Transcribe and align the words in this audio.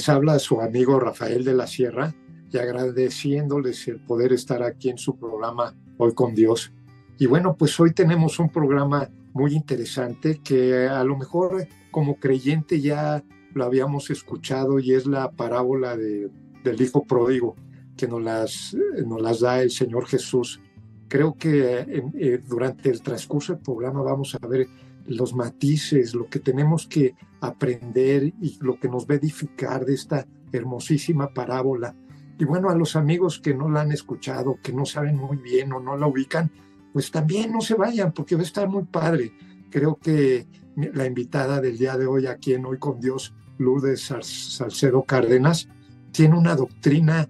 Les 0.00 0.08
habla 0.08 0.38
su 0.38 0.62
amigo 0.62 0.98
Rafael 0.98 1.44
de 1.44 1.52
la 1.52 1.66
Sierra 1.66 2.14
y 2.50 2.56
agradeciéndoles 2.56 3.86
el 3.86 4.00
poder 4.00 4.32
estar 4.32 4.62
aquí 4.62 4.88
en 4.88 4.96
su 4.96 5.18
programa 5.18 5.74
Hoy 5.98 6.14
con 6.14 6.34
Dios. 6.34 6.72
Y 7.18 7.26
bueno, 7.26 7.54
pues 7.54 7.78
hoy 7.78 7.92
tenemos 7.92 8.38
un 8.38 8.48
programa 8.48 9.10
muy 9.34 9.52
interesante 9.52 10.40
que 10.42 10.88
a 10.88 11.04
lo 11.04 11.18
mejor 11.18 11.68
como 11.90 12.14
creyente 12.14 12.80
ya 12.80 13.22
lo 13.52 13.62
habíamos 13.62 14.08
escuchado 14.08 14.78
y 14.78 14.94
es 14.94 15.04
la 15.04 15.32
parábola 15.32 15.98
de, 15.98 16.30
del 16.64 16.80
Hijo 16.80 17.04
Pródigo 17.04 17.54
que 17.94 18.08
nos 18.08 18.22
las, 18.22 18.74
nos 19.04 19.20
las 19.20 19.40
da 19.40 19.60
el 19.60 19.70
Señor 19.70 20.06
Jesús. 20.06 20.62
Creo 21.08 21.34
que 21.34 21.80
eh, 21.80 22.02
eh, 22.14 22.40
durante 22.48 22.88
el 22.88 23.02
transcurso 23.02 23.52
del 23.52 23.60
programa 23.60 24.00
vamos 24.00 24.34
a 24.40 24.46
ver 24.46 24.66
los 25.06 25.34
matices, 25.34 26.14
lo 26.14 26.26
que 26.26 26.38
tenemos 26.38 26.86
que 26.86 27.14
aprender 27.40 28.24
y 28.40 28.58
lo 28.60 28.78
que 28.78 28.88
nos 28.88 29.06
va 29.06 29.14
a 29.14 29.18
edificar 29.18 29.84
de 29.84 29.94
esta 29.94 30.26
hermosísima 30.52 31.32
parábola. 31.32 31.94
Y 32.38 32.44
bueno, 32.44 32.70
a 32.70 32.74
los 32.74 32.96
amigos 32.96 33.38
que 33.40 33.54
no 33.54 33.68
la 33.68 33.82
han 33.82 33.92
escuchado, 33.92 34.58
que 34.62 34.72
no 34.72 34.86
saben 34.86 35.16
muy 35.16 35.36
bien 35.36 35.72
o 35.72 35.80
no 35.80 35.96
la 35.96 36.06
ubican, 36.06 36.50
pues 36.92 37.10
también 37.10 37.52
no 37.52 37.60
se 37.60 37.74
vayan 37.74 38.12
porque 38.12 38.34
va 38.34 38.40
a 38.40 38.44
estar 38.44 38.68
muy 38.68 38.84
padre. 38.84 39.32
Creo 39.70 39.96
que 39.96 40.48
la 40.76 41.06
invitada 41.06 41.60
del 41.60 41.78
día 41.78 41.96
de 41.96 42.06
hoy 42.06 42.26
aquí 42.26 42.54
en 42.54 42.64
Hoy 42.64 42.78
con 42.78 43.00
Dios, 43.00 43.34
Lourdes 43.58 44.00
Salcedo 44.02 45.04
Cárdenas, 45.04 45.68
tiene 46.12 46.36
una 46.36 46.56
doctrina 46.56 47.28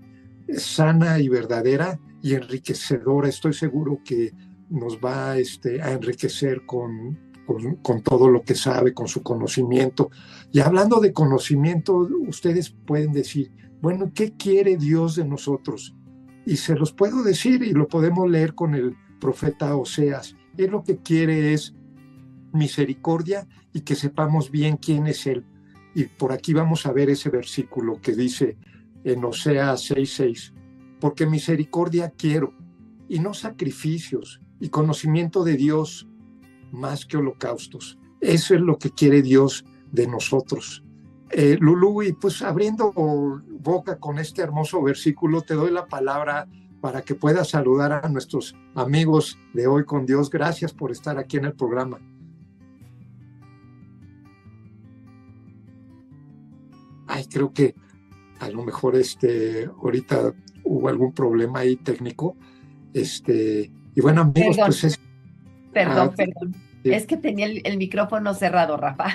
sana 0.56 1.18
y 1.18 1.28
verdadera 1.28 1.98
y 2.22 2.34
enriquecedora. 2.34 3.28
Estoy 3.28 3.52
seguro 3.52 4.00
que 4.04 4.32
nos 4.68 4.98
va 4.98 5.36
este, 5.36 5.82
a 5.82 5.92
enriquecer 5.92 6.64
con, 6.64 7.18
con, 7.82 8.02
todo 8.02 8.28
lo 8.28 8.42
que 8.42 8.54
sabe, 8.54 8.94
con 8.94 9.08
su 9.08 9.22
conocimiento. 9.22 10.10
Y 10.52 10.60
hablando 10.60 11.00
de 11.00 11.12
conocimiento, 11.12 12.08
ustedes 12.26 12.70
pueden 12.70 13.12
decir, 13.12 13.52
bueno, 13.80 14.12
¿qué 14.14 14.32
quiere 14.36 14.76
Dios 14.76 15.16
de 15.16 15.24
nosotros? 15.24 15.94
Y 16.46 16.56
se 16.56 16.74
los 16.74 16.92
puedo 16.92 17.22
decir 17.22 17.62
y 17.62 17.72
lo 17.72 17.88
podemos 17.88 18.28
leer 18.30 18.54
con 18.54 18.74
el 18.74 18.96
profeta 19.20 19.76
Oseas. 19.76 20.36
Él 20.56 20.70
lo 20.70 20.82
que 20.82 20.98
quiere 20.98 21.52
es 21.52 21.74
misericordia 22.52 23.46
y 23.72 23.80
que 23.80 23.94
sepamos 23.94 24.50
bien 24.50 24.76
quién 24.76 25.06
es 25.06 25.26
Él. 25.26 25.44
Y 25.94 26.04
por 26.04 26.32
aquí 26.32 26.52
vamos 26.52 26.86
a 26.86 26.92
ver 26.92 27.10
ese 27.10 27.30
versículo 27.30 28.00
que 28.00 28.12
dice 28.12 28.56
en 29.04 29.24
Oseas 29.24 29.90
6:6, 29.90 30.52
porque 31.00 31.26
misericordia 31.26 32.10
quiero 32.10 32.54
y 33.08 33.18
no 33.18 33.34
sacrificios 33.34 34.40
y 34.60 34.68
conocimiento 34.68 35.42
de 35.42 35.56
Dios 35.56 36.09
más 36.70 37.06
que 37.06 37.16
holocaustos. 37.16 37.98
Eso 38.20 38.54
es 38.54 38.60
lo 38.60 38.78
que 38.78 38.90
quiere 38.90 39.22
Dios 39.22 39.64
de 39.92 40.06
nosotros. 40.06 40.84
Eh, 41.30 41.56
Lulú, 41.60 42.02
y 42.02 42.12
pues 42.12 42.42
abriendo 42.42 42.92
boca 42.92 43.98
con 43.98 44.18
este 44.18 44.42
hermoso 44.42 44.82
versículo, 44.82 45.42
te 45.42 45.54
doy 45.54 45.70
la 45.70 45.86
palabra 45.86 46.48
para 46.80 47.02
que 47.02 47.14
puedas 47.14 47.50
saludar 47.50 47.92
a 47.92 48.08
nuestros 48.08 48.56
amigos 48.74 49.38
de 49.52 49.66
hoy 49.66 49.84
con 49.84 50.06
Dios. 50.06 50.30
Gracias 50.30 50.72
por 50.72 50.90
estar 50.90 51.18
aquí 51.18 51.36
en 51.36 51.44
el 51.44 51.52
programa. 51.52 52.00
Ay, 57.06 57.26
creo 57.26 57.52
que 57.52 57.74
a 58.40 58.48
lo 58.50 58.64
mejor 58.64 58.96
este, 58.96 59.66
ahorita 59.66 60.32
hubo 60.64 60.88
algún 60.88 61.12
problema 61.12 61.60
ahí 61.60 61.76
técnico. 61.76 62.36
Este, 62.94 63.70
y 63.94 64.00
bueno, 64.00 64.22
amigos, 64.22 64.56
pues 64.64 64.84
es 64.84 65.00
Perdón, 65.72 66.10
ah, 66.12 66.14
perdón. 66.16 66.54
Es 66.84 67.06
que 67.06 67.16
tenía 67.16 67.46
el, 67.46 67.76
micrófono 67.76 68.34
cerrado, 68.34 68.76
Rafa. 68.76 69.06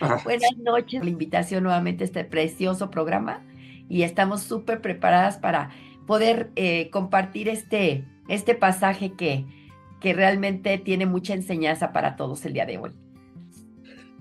Ah. 0.00 0.20
Buenas 0.24 0.56
noches. 0.58 1.02
La 1.02 1.10
invitación 1.10 1.64
nuevamente 1.64 2.04
a 2.04 2.06
este 2.06 2.24
precioso 2.24 2.90
programa 2.90 3.42
y 3.88 4.02
estamos 4.02 4.42
súper 4.42 4.80
preparadas 4.80 5.38
para 5.38 5.70
poder 6.06 6.50
eh, 6.56 6.90
compartir 6.90 7.48
este, 7.48 8.04
este 8.28 8.54
pasaje 8.54 9.12
que, 9.12 9.46
que 10.00 10.12
realmente 10.12 10.78
tiene 10.78 11.06
mucha 11.06 11.34
enseñanza 11.34 11.92
para 11.92 12.16
todos 12.16 12.44
el 12.44 12.52
día 12.52 12.66
de 12.66 12.78
hoy. 12.78 12.90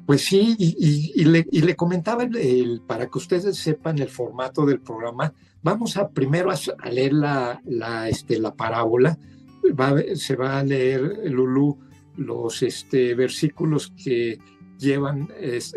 Pues 0.06 0.26
sí, 0.26 0.56
y, 0.58 1.24
le, 1.26 1.76
comentaba 1.76 2.24
el, 2.24 2.82
para 2.86 3.08
que 3.08 3.18
ustedes 3.18 3.58
sepan 3.58 4.00
el 4.00 4.10
formato 4.10 4.66
del 4.66 4.82
programa, 4.82 5.34
vamos 5.62 5.96
a 5.96 6.10
primero 6.10 6.52
a, 6.52 6.90
leer 6.90 7.14
la, 7.14 7.62
la, 7.66 8.10
este, 8.10 8.40
la 8.40 8.54
parábola 8.54 9.18
se 10.16 10.36
va 10.36 10.60
a 10.60 10.64
leer, 10.64 11.22
Lulú, 11.26 11.78
los 12.18 12.62
este, 12.62 13.16
versículos 13.16 13.94
que 14.04 14.40
llevan 14.78 15.30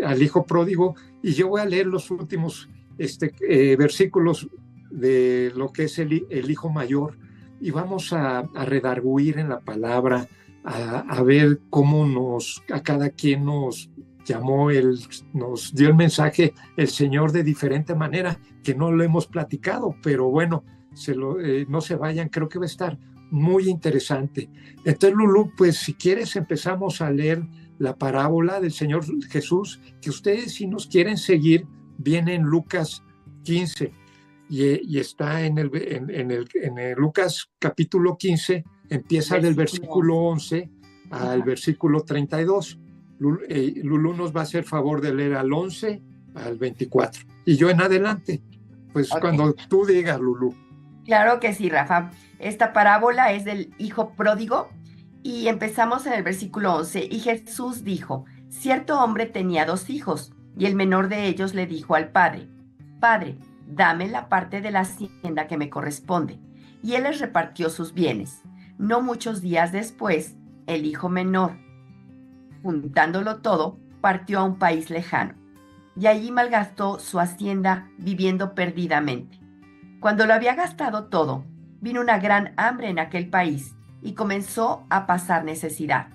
al 0.05 0.23
hijo 0.23 0.45
pródigo 0.45 0.95
y 1.23 1.33
yo 1.33 1.49
voy 1.49 1.61
a 1.61 1.67
leer 1.67 1.87
los 1.87 2.11
últimos 2.11 2.69
este, 2.99 3.35
eh, 3.49 3.77
versículos 3.77 4.49
de 4.91 5.53
lo 5.55 5.73
que 5.73 5.85
es 5.85 5.99
el, 5.99 6.13
hijo 6.51 6.71
mayor 6.71 7.19
y 7.61 7.71
vamos 7.71 8.13
a, 8.13 8.39
a 8.39 8.65
redarguir 8.65 9.39
en 9.39 9.49
la 9.49 9.61
palabra, 9.61 10.29
a, 10.65 11.23
ver 11.23 11.61
cómo 11.71 12.07
nos, 12.07 12.63
a 12.73 12.83
cada 12.83 13.11
quien 13.11 13.45
nos 13.45 13.91
llamó, 14.25 14.71
el, 14.71 14.99
nos 15.33 15.75
dio 15.75 15.89
el 15.89 15.95
mensaje 15.95 16.55
el 16.77 16.89
Señor 16.89 17.33
de 17.33 17.43
diferente 17.43 17.95
manera, 17.95 18.39
que 18.63 18.75
no 18.75 18.91
lo 18.91 19.05
hemos 19.05 19.27
platicado, 19.27 19.95
pero 20.03 20.31
bueno, 20.31 20.65
se 20.95 21.15
lo, 21.15 21.41
eh, 21.41 21.67
no 21.69 21.81
se 21.81 21.97
vayan, 21.97 22.29
creo 22.29 22.49
que 22.49 22.59
va 22.59 22.65
a 22.65 22.67
estar 22.67 22.99
muy 23.31 23.69
interesante. 23.69 24.49
Entonces, 24.85 25.17
Lulu, 25.17 25.53
pues 25.57 25.77
si 25.79 25.95
quieres 25.95 26.37
empezamos 26.37 27.01
a 27.01 27.11
leer 27.11 27.43
la 27.79 27.97
parábola 27.97 28.61
del 28.61 28.73
Señor 28.73 29.05
Jesús, 29.29 29.81
que 30.01 30.11
ustedes 30.11 30.55
si 30.55 30.67
nos 30.67 30.87
quieren 30.87 31.17
seguir, 31.17 31.67
viene 31.99 32.35
en 32.35 32.43
Lucas 32.43 33.03
15 33.45 33.93
y, 34.49 34.99
está 34.99 35.45
en 35.45 35.59
el, 35.59 35.71
en, 35.75 36.31
el, 36.31 36.49
en 36.55 36.79
el 36.79 36.97
Lucas 36.97 37.51
capítulo 37.59 38.17
15, 38.17 38.65
empieza 38.91 39.39
del 39.39 39.55
versículo 39.55 40.17
11 40.17 40.71
al 41.11 41.43
versículo 41.43 42.03
32. 42.03 42.79
Eh, 43.49 43.81
Lulu, 43.83 44.15
nos 44.15 44.35
va 44.35 44.41
a 44.41 44.43
hacer 44.45 44.65
favor 44.65 45.01
de 45.01 45.15
leer 45.15 45.35
al 45.35 45.53
11 45.53 46.03
al 46.35 46.59
24. 46.59 47.23
Y 47.47 47.57
yo 47.57 47.71
en 47.71 47.81
adelante, 47.81 48.43
pues 48.93 49.11
cuando 49.21 49.55
tú 49.69 49.85
digas, 49.85 50.21
Lulu. 50.21 50.55
Claro 51.05 51.41
que 51.41 51.53
sí, 51.53 51.69
Rafa. 51.69 52.11
Esta 52.39 52.73
parábola 52.73 53.33
es 53.33 53.45
del 53.45 53.75
hijo 53.79 54.11
pródigo 54.11 54.69
y 55.23 55.49
empezamos 55.49 56.07
en 56.07 56.15
el 56.15 56.23
versículo 56.23 56.75
11. 56.75 57.09
Y 57.11 57.21
Jesús 57.21 57.85
dijo, 57.85 58.25
cierto 58.49 59.01
hombre 59.01 59.27
tenía 59.27 59.67
dos 59.67 59.91
hijos 59.91 60.33
y 60.57 60.67
el 60.67 60.75
menor 60.75 61.09
de 61.09 61.27
ellos 61.27 61.55
le 61.55 61.67
dijo 61.67 61.95
al 61.95 62.09
padre, 62.09 62.49
Padre, 63.01 63.37
dame 63.67 64.09
la 64.09 64.29
parte 64.29 64.61
de 64.61 64.71
la 64.71 64.81
hacienda 64.81 65.47
que 65.47 65.59
me 65.59 65.69
corresponde. 65.69 66.39
Y 66.83 66.95
él 66.95 67.05
les 67.05 67.21
repartió 67.21 67.71
sus 67.71 67.93
bienes. 67.93 68.43
No 68.79 69.03
muchos 69.03 69.41
días 69.41 69.73
después, 69.73 70.37
el 70.67 70.87
hijo 70.87 71.09
menor, 71.09 71.59
juntándolo 72.63 73.41
todo, 73.43 73.79
partió 74.01 74.41
a 74.41 74.45
un 74.45 74.59
país 74.59 74.91
lejano 74.91 75.35
y 75.97 76.07
allí 76.07 76.31
malgastó 76.31 76.99
su 76.99 77.21
hacienda 77.21 77.89
viviendo 77.99 78.55
perdidamente. 78.55 79.39
Cuando 80.05 80.27
lo 80.27 80.35
había 80.35 80.55
gastado 80.55 81.07
todo, 81.07 81.47
vino 81.81 82.03
una 82.03 82.19
gran 82.19 82.53
hambre 82.59 82.91
en 82.91 82.99
aquel 82.99 83.31
país 83.31 83.75
y 84.03 84.13
comenzó 84.13 84.85
a 84.91 85.07
pasar 85.07 85.47
necesidad. 85.47 86.09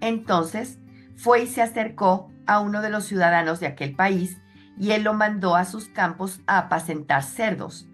Entonces 0.00 0.78
fue 1.16 1.42
y 1.42 1.48
se 1.48 1.60
acercó 1.60 2.30
a 2.46 2.60
uno 2.60 2.80
de 2.80 2.90
los 2.90 3.06
ciudadanos 3.06 3.58
de 3.58 3.66
aquel 3.66 3.96
país 3.96 4.40
y 4.78 4.92
él 4.92 5.02
lo 5.02 5.14
mandó 5.14 5.56
a 5.56 5.64
sus 5.64 5.88
campos 5.88 6.42
a 6.46 6.58
apacentar 6.58 7.24
cerdos. 7.24 7.88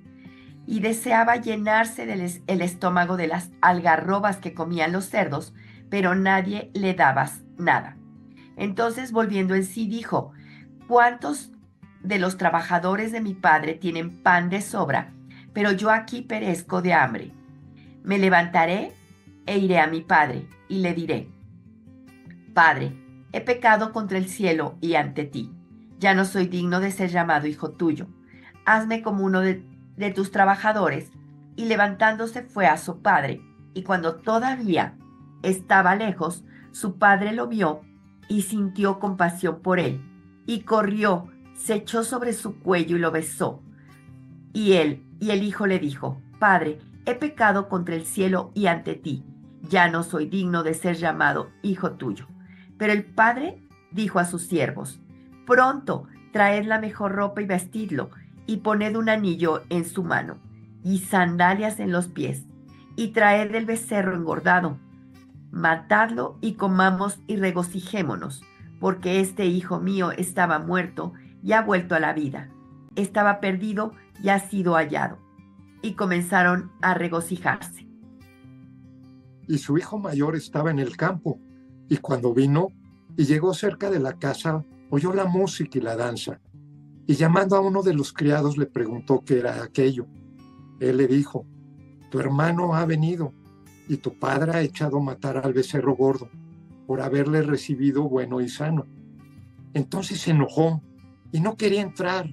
Y 0.67 0.81
deseaba 0.81 1.37
llenarse 1.37 2.05
del 2.05 2.43
el 2.47 2.61
estómago 2.61 3.17
de 3.17 3.29
las 3.29 3.51
algarrobas 3.63 4.37
que 4.37 4.53
comían 4.53 4.93
los 4.93 5.07
cerdos, 5.07 5.55
pero 5.89 6.15
nadie 6.15 6.71
le 6.75 6.93
daba 6.93 7.31
nada. 7.57 7.97
Entonces 8.59 9.11
volviendo 9.11 9.55
en 9.55 9.65
sí 9.65 9.89
dijo, 9.89 10.33
¿cuántos 10.87 11.51
de 12.03 12.19
los 12.19 12.37
trabajadores 12.37 13.11
de 13.11 13.23
mi 13.23 13.33
padre 13.33 13.73
tienen 13.73 14.23
pan 14.23 14.51
de 14.51 14.61
sobra 14.61 15.14
pero 15.55 15.73
yo 15.73 15.91
aquí 15.91 16.21
perezco 16.21 16.83
de 16.83 16.93
hambre. 16.93 17.33
Me 18.03 18.19
levantaré 18.19 18.93
e 19.47 19.59
iré 19.59 19.81
a 19.81 19.87
mi 19.87 20.03
padre 20.03 20.47
y 20.69 20.81
le 20.81 20.93
diré, 20.93 21.29
Padre, 22.53 22.93
he 23.33 23.41
pecado 23.41 23.93
contra 23.93 24.19
el 24.19 24.29
cielo 24.29 24.77
y 24.81 24.95
ante 24.95 25.25
ti. 25.25 25.51
Ya 25.99 26.15
no 26.15 26.25
soy 26.25 26.47
digno 26.47 26.81
de 26.81 26.93
ser 26.93 27.11
llamado 27.11 27.47
hijo 27.47 27.71
tuyo. 27.71 28.07
Hazme 28.65 29.03
como 29.03 29.25
uno 29.25 29.41
de, 29.41 29.65
tus 30.15 30.31
trabajadores. 30.31 31.11
Y 31.57 31.67
levantándose 31.67 32.43
fue 32.43 32.67
a 32.67 32.77
su 32.77 33.01
padre, 33.01 33.41
y 33.75 33.85
cuando 33.85 34.17
todavía 34.17 34.97
estaba 35.43 35.95
lejos, 35.95 36.45
su 36.73 36.99
padre 36.99 37.33
lo 37.33 37.47
vio 37.47 37.83
y 38.29 38.43
sintió 38.43 38.99
compasión 38.99 39.61
por 39.61 39.79
él, 39.79 40.01
y 40.47 40.63
corrió, 40.63 41.29
se 41.55 41.75
echó 41.75 42.03
sobre 42.03 42.33
su 42.33 42.59
cuello 42.59 42.97
y 42.97 43.01
lo 43.01 43.13
besó. 43.13 43.63
Y 44.53 44.73
él, 44.73 45.05
y 45.21 45.31
el 45.31 45.43
hijo 45.43 45.67
le 45.67 45.79
dijo, 45.79 46.21
Padre, 46.39 46.79
he 47.07 47.15
pecado 47.15 47.69
contra 47.69 47.95
el 47.95 48.05
cielo 48.05 48.51
y 48.55 48.67
ante 48.67 48.95
ti, 48.95 49.25
ya 49.69 49.89
no 49.89 50.03
soy 50.03 50.27
digno 50.27 50.63
de 50.63 50.75
ser 50.75 50.97
llamado 50.97 51.51
hijo 51.63 51.93
tuyo. 51.93 52.27
Pero 52.77 52.93
el 52.93 53.05
padre 53.05 53.63
dijo 53.91 54.19
a 54.19 54.25
sus 54.25 54.47
siervos, 54.47 55.01
Pronto, 55.47 56.07
traed 56.33 56.67
la 56.67 56.81
mejor 56.81 57.13
ropa 57.13 57.43
y 57.43 57.47
vestidlo, 57.47 58.11
y 58.47 58.59
poned 58.59 58.97
un 58.97 59.09
anillo 59.09 59.63
en 59.71 59.85
su 59.85 60.03
mano, 60.03 60.39
y 60.83 60.99
sandalias 60.99 61.81
en 61.81 61.93
los 61.93 62.09
pies, 62.09 62.45
y 62.97 63.09
traed 63.09 63.55
el 63.55 63.67
becerro 63.67 64.15
engordado, 64.15 64.79
matadlo 65.51 66.37
y 66.41 66.55
comamos 66.55 67.21
y 67.27 67.37
regocijémonos, 67.37 68.43
porque 68.81 69.21
este 69.21 69.47
hijo 69.47 69.81
mío 69.81 70.11
estaba 70.13 70.59
muerto 70.59 71.13
y 71.43 71.53
ha 71.53 71.63
vuelto 71.63 71.95
a 71.95 72.01
la 72.01 72.13
vida, 72.13 72.49
estaba 72.97 73.41
perdido 73.41 73.93
y 74.23 74.29
ha 74.29 74.39
sido 74.39 74.75
hallado. 74.75 75.19
Y 75.83 75.95
comenzaron 75.95 76.73
a 76.81 76.95
regocijarse. 76.95 77.87
Y 79.47 79.59
su 79.59 79.77
hijo 79.77 79.99
mayor 79.99 80.37
estaba 80.37 80.71
en 80.71 80.79
el 80.79 80.97
campo, 80.97 81.39
y 81.89 81.99
cuando 81.99 82.33
vino 82.33 82.69
y 83.17 83.25
llegó 83.25 83.53
cerca 83.55 83.91
de 83.91 84.01
la 84.01 84.15
casa, 84.15 84.65
oyó 84.91 85.13
la 85.13 85.27
música 85.27 85.79
y 85.79 85.83
la 85.83 85.97
danza, 85.97 86.41
y 87.07 87.15
llamando 87.15 87.57
a 87.57 87.61
uno 87.61 87.83
de 87.83 87.95
los 87.95 88.13
criados 88.13 88.57
le 88.57 88.67
preguntó 88.67 89.23
qué 89.25 89.39
era 89.39 89.63
aquello. 89.63 90.07
Él 90.81 90.97
le 90.97 91.07
dijo, 91.07 91.47
tu 92.11 92.19
hermano 92.19 92.75
ha 92.75 92.87
venido, 92.87 93.33
y 93.89 93.99
tu 93.99 94.19
padre 94.19 94.53
ha 94.53 94.63
echado 94.63 95.01
matar 95.01 95.37
al 95.37 95.53
becerro 95.53 95.95
gordo 95.95 96.31
por 96.87 97.01
haberle 97.01 97.43
recibido 97.43 98.09
bueno 98.09 98.41
y 98.41 98.49
sano. 98.49 98.87
Entonces 99.75 100.21
se 100.21 100.31
enojó 100.31 100.83
y 101.33 101.41
no 101.41 101.57
quería 101.57 101.83
entrar. 101.83 102.33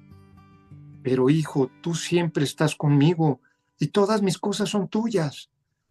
pero 1.03 1.29
hijo, 1.29 1.69
tú 1.81 1.95
siempre 1.95 2.43
estás 2.43 2.75
conmigo 2.75 3.41
y 3.79 3.87
todas 3.87 4.21
mis 4.21 4.37
cosas 4.37 4.69
son 4.69 4.87
tuyas. 4.87 5.49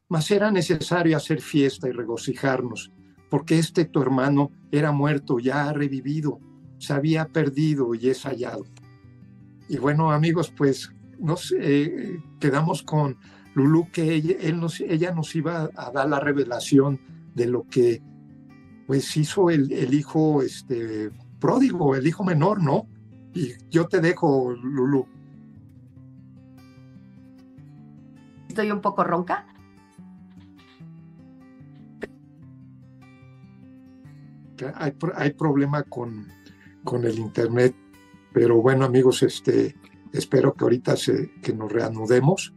Mas 0.08 0.30
era 0.30 0.50
necesario 0.50 1.16
hacer 1.16 1.40
fiesta 1.40 1.88
y 1.88 1.92
regocijarnos, 1.92 2.92
porque 3.28 3.58
este 3.58 3.84
tu 3.84 4.02
hermano 4.02 4.50
era 4.72 4.92
muerto, 4.92 5.38
ya 5.38 5.68
ha 5.68 5.72
revivido, 5.72 6.40
se 6.78 6.92
había 6.92 7.26
perdido 7.26 7.94
y 7.94 8.08
es 8.08 8.24
hallado. 8.24 8.64
Y 9.68 9.78
bueno, 9.78 10.10
amigos, 10.10 10.52
pues 10.56 10.92
nos 11.18 11.54
quedamos 12.40 12.82
con 12.82 13.18
Lulú 13.54 13.88
que 13.92 14.14
ella, 14.14 14.36
él 14.40 14.60
nos, 14.60 14.80
ella 14.80 15.12
nos 15.12 15.34
iba 15.34 15.70
a 15.74 15.90
dar 15.90 16.08
la 16.08 16.20
revelación 16.20 17.00
de 17.34 17.46
lo 17.46 17.66
que 17.68 18.02
pues 18.86 19.16
hizo 19.16 19.50
el, 19.50 19.70
el, 19.72 19.94
hijo 19.94 20.42
este, 20.42 21.10
pródigo, 21.38 21.94
el 21.94 22.06
hijo 22.06 22.24
menor, 22.24 22.62
¿no? 22.62 22.88
Y 23.34 23.52
yo 23.70 23.86
te 23.86 24.00
dejo, 24.00 24.52
Lulú. 24.52 25.06
Estoy 28.48 28.70
un 28.70 28.80
poco 28.80 29.04
ronca. 29.04 29.46
Hay, 34.74 34.94
hay 35.14 35.32
problema 35.32 35.82
con, 35.84 36.26
con 36.84 37.04
el 37.04 37.18
internet, 37.18 37.74
pero 38.32 38.60
bueno 38.60 38.84
amigos, 38.84 39.22
este, 39.22 39.74
espero 40.12 40.52
que 40.52 40.64
ahorita 40.64 40.96
se, 40.96 41.32
que 41.40 41.54
nos 41.54 41.72
reanudemos. 41.72 42.52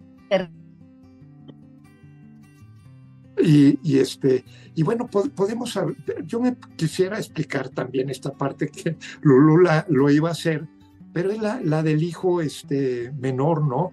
Y, 3.45 3.98
este, 3.98 4.45
y 4.74 4.84
bueno, 4.84 5.07
podemos, 5.07 5.78
yo 6.25 6.40
me 6.40 6.56
quisiera 6.78 7.18
explicar 7.18 7.69
también 7.69 8.10
esta 8.10 8.31
parte 8.31 8.69
que 8.69 8.95
Lulu 9.22 9.68
lo 9.90 10.10
iba 10.10 10.30
a 10.30 10.31
hacer, 10.31 10.66
pero 11.12 11.30
es 11.31 11.42
la, 11.42 11.60
la, 11.62 11.84
del 11.84 12.04
hijo 12.04 12.42
este, 12.42 13.12
menor, 13.19 13.68
¿no? 13.68 13.92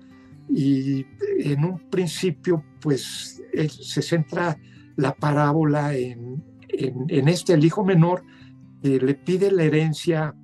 Y 0.49 1.05
en 1.41 1.65
un 1.65 1.79
principio, 1.91 2.65
pues 2.81 3.43
se 3.69 4.03
centra 4.03 4.57
la 4.97 5.15
parábola 5.15 5.97
en, 5.97 6.45
en, 6.69 7.29
este, 7.29 7.55
el 7.55 7.65
hijo 7.65 7.85
menor, 7.85 8.23
que 8.83 9.01
le 9.01 9.15
pide 9.15 9.51
la 9.51 9.65
herencia 9.65 10.35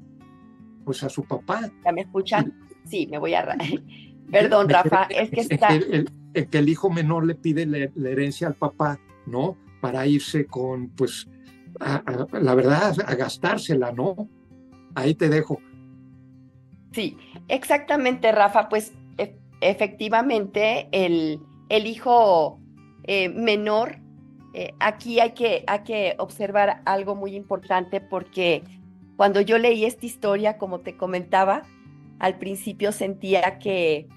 pues 0.85 1.03
a 1.03 1.09
su 1.09 1.25
papá. 1.25 1.71
¿Ya 1.85 1.93
me 1.93 2.03
escuchan? 2.03 2.53
Sí, 2.85 3.07
me 3.07 3.19
voy 3.19 3.35
a... 3.35 3.57
Perdón, 4.31 4.69
Rafa, 4.69 5.05
es 5.05 5.31
que 5.31 5.41
está 5.55 5.69
que 6.45 6.59
el 6.59 6.69
hijo 6.69 6.91
menor 6.91 7.27
le 7.27 7.35
pide 7.35 7.65
la, 7.67 8.11
herencia 8.11 8.49
al 8.49 8.55
papá, 8.55 9.01
¿no? 9.27 9.57
Para 9.81 10.07
irse 10.07 10.47
con, 10.47 10.91
pues, 10.91 11.29
la 12.33 12.55
verdad, 12.55 12.95
a 13.07 13.15
gastársela, 13.15 13.93
¿no? 13.93 14.29
Ahí 14.95 15.15
te 15.15 15.29
dejo. 15.29 15.61
Sí, 16.93 17.17
exactamente, 17.49 18.33
Rafa. 18.33 18.69
Pues 18.69 18.93
e, 19.19 19.39
efectivamente, 19.61 20.89
el, 20.93 21.41
el 21.69 21.87
hijo 21.87 22.61
eh, 23.05 23.29
menor, 23.29 23.99
eh, 24.55 24.75
aquí 24.81 25.21
hay 25.21 25.33
que, 25.33 25.65
hay 25.67 25.81
que 25.81 26.15
observar 26.19 26.83
algo 26.87 27.15
muy 27.15 27.35
importante 27.35 28.01
porque 28.01 28.63
cuando 29.17 29.41
yo 29.41 29.59
leí 29.59 29.85
esta 29.85 30.07
historia, 30.07 30.59
como 30.59 30.81
te 30.81 30.97
comentaba, 30.97 31.63
al 32.19 32.39
principio 32.39 32.93
sentía 32.93 33.59
que 33.59 34.09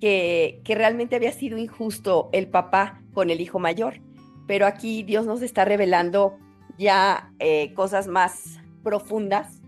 que, 0.00 0.62
realmente 0.66 1.16
había 1.16 1.32
sido 1.32 1.58
injusto 1.58 2.28
el 2.32 2.48
papá 2.48 3.02
con 3.12 3.30
el 3.30 3.40
hijo 3.40 3.58
mayor. 3.58 4.00
Pero 4.46 4.66
aquí 4.66 5.02
Dios 5.02 5.26
nos 5.26 5.42
está 5.42 5.64
revelando 5.64 6.38
ya 6.78 7.32
eh, 7.38 7.72
cosas 7.74 8.08
más 8.08 8.58
profundas. 8.82 9.60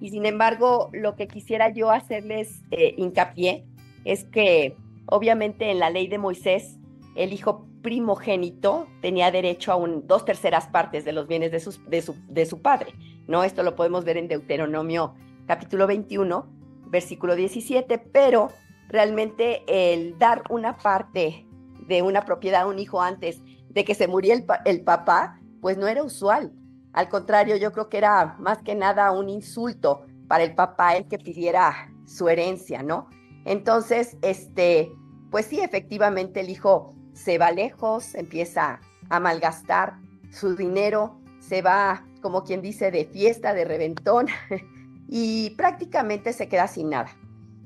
Y 0.00 0.10
sin 0.10 0.26
embargo, 0.26 0.90
lo 0.92 1.16
que 1.16 1.26
quisiera 1.26 1.72
yo 1.72 1.90
hacerles 1.90 2.62
eh, 2.70 2.94
hincapié 2.96 3.64
es 4.04 4.24
que 4.24 4.76
obviamente 5.06 5.70
en 5.70 5.78
la 5.78 5.90
ley 5.90 6.06
de 6.06 6.18
Moisés, 6.18 6.78
el 7.16 7.32
hijo 7.32 7.66
primogénito 7.82 8.86
tenía 9.00 9.30
derecho 9.30 9.72
a 9.72 9.76
un, 9.76 10.06
dos 10.06 10.24
terceras 10.24 10.68
partes 10.68 11.04
de 11.04 11.12
los 11.12 11.26
bienes 11.26 11.50
de, 11.50 11.58
de, 11.88 12.02
su, 12.02 12.14
de 12.28 12.46
su 12.46 12.62
padre. 12.62 12.92
¿no? 13.26 13.42
Esto 13.42 13.62
lo 13.62 13.74
podemos 13.74 14.04
ver 14.04 14.16
en 14.16 14.28
Deuteronomio 14.28 15.14
capítulo 15.46 15.86
21, 15.86 16.46
versículo 16.86 17.34
17, 17.34 17.98
pero 17.98 18.50
realmente 18.90 19.62
el 19.66 20.18
dar 20.18 20.42
una 20.50 20.76
parte 20.76 21.46
de 21.86 22.02
una 22.02 22.24
propiedad 22.24 22.62
a 22.62 22.66
un 22.66 22.78
hijo 22.78 23.00
antes 23.00 23.40
de 23.68 23.84
que 23.84 23.94
se 23.94 24.08
muriera 24.08 24.62
el, 24.64 24.82
papá, 24.82 25.40
pues 25.60 25.78
no 25.78 25.86
era 25.86 26.02
usual. 26.02 26.52
Al 26.92 27.08
contrario, 27.08 27.56
yo 27.56 27.72
creo 27.72 27.88
que 27.88 27.98
era 27.98 28.36
más 28.38 28.58
que 28.62 28.74
nada 28.74 29.12
un 29.12 29.28
insulto 29.28 30.06
para 30.28 30.42
el 30.44 30.54
papá 30.54 30.96
el 30.96 31.06
que 31.06 31.18
pidiera 31.18 31.92
su 32.04 32.28
herencia, 32.28 32.82
¿no? 32.82 33.08
Entonces, 33.44 34.16
este, 34.22 34.92
pues 35.30 35.46
sí, 35.46 35.60
efectivamente 35.60 36.40
el 36.40 36.50
hijo 36.50 36.94
se 37.12 37.38
va 37.38 37.52
lejos, 37.52 38.14
empieza 38.14 38.80
a 39.08 39.20
malgastar 39.20 39.98
su 40.30 40.56
dinero, 40.56 41.20
se 41.38 41.62
va, 41.62 42.04
como 42.20 42.42
quien 42.42 42.60
dice, 42.60 42.90
de 42.90 43.04
fiesta, 43.04 43.54
de 43.54 43.64
reventón, 43.64 44.26
y 45.08 45.50
prácticamente 45.50 46.32
se 46.32 46.48
queda 46.48 46.66
sin 46.66 46.90
nada. 46.90 47.10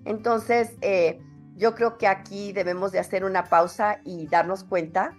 Entonces, 0.05 0.73
eh, 0.81 1.21
yo 1.57 1.75
creo 1.75 1.99
que 1.99 2.07
aquí 2.07 2.53
debemos 2.53 2.93
de 2.93 2.99
hacer 2.99 3.25
una 3.25 3.45
pausa 3.45 4.01
y 4.05 4.27
darnos 4.27 4.65
cuenta 4.65 5.17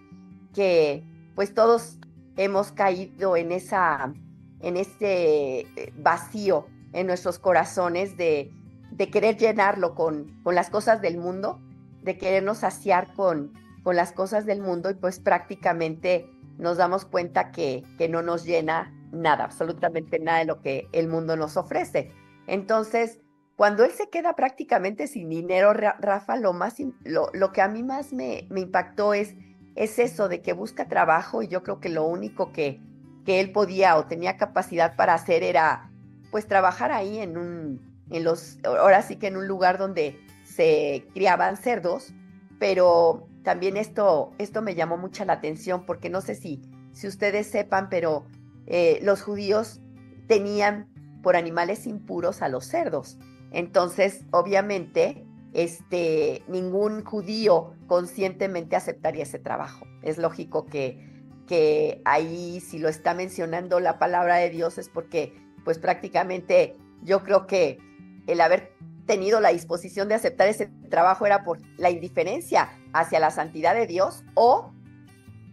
que 0.53 1.03
pues 1.35 1.53
todos 1.53 1.99
hemos 2.37 2.71
caído 2.71 3.35
en 3.37 3.51
esa 3.51 4.13
en 4.61 4.77
este 4.77 5.61
eh, 5.61 5.93
vacío 5.97 6.67
en 6.93 7.07
nuestros 7.07 7.39
corazones 7.39 8.17
de, 8.17 8.51
de 8.91 9.09
querer 9.09 9.37
llenarlo 9.37 9.95
con, 9.95 10.41
con, 10.43 10.55
las 10.55 10.69
cosas 10.69 11.01
del 11.01 11.17
mundo, 11.17 11.59
de 12.01 12.17
querernos 12.17 12.59
saciar 12.59 13.13
con, 13.13 13.53
con 13.83 13.95
las 13.95 14.13
cosas 14.13 14.45
del 14.45 14.61
mundo 14.61 14.89
y 14.89 14.93
pues 14.93 15.19
prácticamente 15.19 16.29
nos 16.57 16.77
damos 16.77 17.05
cuenta 17.05 17.51
que, 17.51 17.83
que 17.97 18.07
no 18.07 18.21
nos 18.21 18.45
llena 18.45 18.93
nada, 19.11 19.43
absolutamente 19.43 20.19
nada 20.19 20.39
de 20.39 20.45
lo 20.45 20.61
que 20.61 20.87
el 20.93 21.09
mundo 21.09 21.35
nos 21.35 21.57
ofrece. 21.57 22.11
Entonces, 22.47 23.19
cuando 23.55 23.85
él 23.85 23.91
se 23.91 24.09
queda 24.09 24.35
prácticamente 24.35 25.07
sin 25.07 25.29
dinero, 25.29 25.73
Rafa, 25.73 26.35
lo, 26.35 26.53
más, 26.53 26.75
lo, 27.03 27.29
lo 27.33 27.51
que 27.51 27.61
a 27.61 27.67
mí 27.67 27.83
más 27.83 28.11
me, 28.11 28.47
me, 28.49 28.59
impactó 28.59 29.13
es, 29.13 29.35
es 29.75 29.97
eso 29.97 30.27
de 30.27 30.41
que 30.41 30.53
busca 30.53 30.87
trabajo 30.87 31.41
y 31.41 31.47
yo 31.47 31.63
creo 31.63 31.79
que 31.79 31.89
lo 31.89 32.05
único 32.05 32.51
que, 32.51 32.81
que 33.25 33.39
él 33.39 33.51
podía 33.51 33.97
o 33.97 34.05
tenía 34.07 34.35
capacidad 34.35 34.95
para 34.95 35.13
hacer 35.13 35.41
era 35.41 35.89
pues 36.31 36.47
trabajar 36.47 36.91
ahí 36.91 37.19
en 37.19 37.37
un, 37.37 38.03
en 38.09 38.23
los, 38.25 38.59
ahora 38.65 39.01
sí 39.01 39.15
que 39.15 39.27
en 39.27 39.37
un 39.37 39.47
lugar 39.47 39.77
donde 39.77 40.19
se 40.43 41.07
criaban 41.13 41.55
cerdos, 41.55 42.13
pero 42.59 43.27
también 43.43 43.77
esto, 43.77 44.33
esto 44.37 44.61
me 44.61 44.75
llamó 44.75 44.97
mucha 44.97 45.23
la 45.23 45.33
atención 45.33 45.85
porque 45.85 46.09
no 46.09 46.19
sé 46.19 46.35
si, 46.35 46.61
si 46.91 47.07
ustedes 47.07 47.47
sepan, 47.47 47.89
pero 47.89 48.25
eh, 48.65 48.99
los 49.01 49.21
judíos 49.21 49.81
tenían 50.27 50.87
por 51.23 51.35
animales 51.35 51.87
impuros 51.87 52.41
a 52.41 52.49
los 52.49 52.65
cerdos. 52.65 53.17
Entonces, 53.55 54.25
obviamente, 54.31 55.25
este, 55.53 56.43
ningún 56.49 57.05
judío 57.05 57.73
conscientemente 57.87 58.75
aceptaría 58.75 59.23
ese 59.23 59.39
trabajo. 59.39 59.87
Es 60.01 60.17
lógico 60.17 60.65
que, 60.65 61.23
que 61.47 62.01
ahí 62.03 62.59
si 62.59 62.79
lo 62.79 62.89
está 62.89 63.13
mencionando 63.13 63.79
la 63.79 63.97
palabra 63.97 64.35
de 64.35 64.49
Dios 64.49 64.77
es 64.77 64.89
porque 64.89 65.33
pues 65.63 65.79
prácticamente 65.79 66.75
yo 67.01 67.23
creo 67.23 67.47
que 67.47 67.79
el 68.27 68.41
haber 68.41 68.73
tenido 69.05 69.39
la 69.39 69.53
disposición 69.53 70.09
de 70.09 70.15
aceptar 70.15 70.49
ese 70.49 70.69
trabajo 70.89 71.25
era 71.25 71.45
por 71.45 71.59
la 71.77 71.89
indiferencia 71.89 72.77
hacia 72.91 73.21
la 73.21 73.31
santidad 73.31 73.73
de 73.73 73.87
Dios 73.87 74.25
o, 74.33 74.73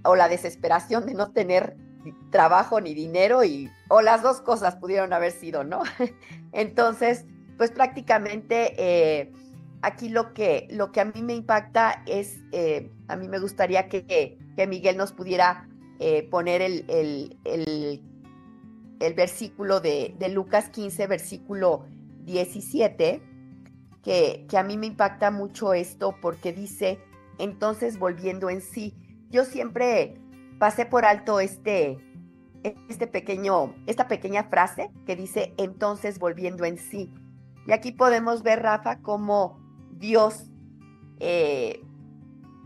o 0.02 0.16
la 0.16 0.28
desesperación 0.28 1.06
de 1.06 1.14
no 1.14 1.30
tener 1.30 1.76
trabajo 2.30 2.80
ni 2.80 2.94
dinero 2.94 3.44
y 3.44 3.70
o 3.88 4.02
las 4.02 4.22
dos 4.22 4.40
cosas 4.40 4.74
pudieron 4.74 5.12
haber 5.12 5.30
sido, 5.30 5.62
¿no? 5.62 5.82
Entonces, 6.52 7.26
pues 7.56 7.70
prácticamente 7.70 8.74
eh, 8.76 9.32
aquí 9.82 10.08
lo 10.08 10.32
que, 10.32 10.68
lo 10.70 10.92
que 10.92 11.00
a 11.00 11.04
mí 11.04 11.22
me 11.22 11.34
impacta 11.34 12.02
es, 12.06 12.40
eh, 12.52 12.90
a 13.08 13.16
mí 13.16 13.28
me 13.28 13.38
gustaría 13.38 13.88
que, 13.88 14.38
que 14.56 14.66
Miguel 14.66 14.96
nos 14.96 15.12
pudiera 15.12 15.68
eh, 15.98 16.28
poner 16.30 16.62
el, 16.62 16.84
el, 16.88 18.02
el, 19.00 19.14
versículo 19.14 19.80
de, 19.80 20.14
de, 20.18 20.28
Lucas 20.28 20.70
15, 20.70 21.06
versículo 21.06 21.86
17, 22.24 23.22
que, 24.02 24.46
que 24.48 24.58
a 24.58 24.62
mí 24.62 24.76
me 24.76 24.86
impacta 24.86 25.30
mucho 25.30 25.74
esto 25.74 26.16
porque 26.20 26.52
dice, 26.52 26.98
entonces 27.38 27.98
volviendo 27.98 28.50
en 28.50 28.60
sí, 28.60 28.94
yo 29.30 29.44
siempre 29.44 30.16
pasé 30.58 30.86
por 30.86 31.04
alto 31.04 31.40
este, 31.40 31.98
este 32.88 33.06
pequeño, 33.06 33.74
esta 33.86 34.08
pequeña 34.08 34.44
frase 34.44 34.90
que 35.06 35.16
dice, 35.16 35.54
entonces 35.56 36.18
volviendo 36.18 36.64
en 36.64 36.78
sí. 36.78 37.12
Y 37.66 37.72
aquí 37.72 37.92
podemos 37.92 38.42
ver, 38.42 38.62
Rafa, 38.62 39.00
cómo 39.00 39.60
Dios 39.92 40.50
eh, 41.20 41.84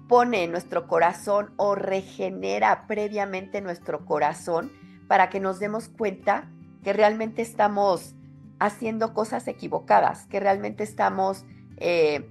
pone 0.09 0.45
en 0.45 0.53
nuestro 0.53 0.87
corazón 0.87 1.53
o 1.57 1.75
regenera 1.75 2.87
previamente 2.87 3.61
nuestro 3.61 4.05
corazón 4.05 4.73
para 5.09 5.29
que 5.29 5.41
nos 5.41 5.59
demos 5.59 5.89
cuenta 5.89 6.51
que 6.83 6.93
realmente 6.93 7.43
estamos 7.43 8.15
haciendo 8.59 9.13
cosas 9.13 9.49
equivocadas, 9.49 10.27
que 10.27 10.41
realmente 10.41 10.85
estamos 10.85 11.45
eh, 11.77 12.31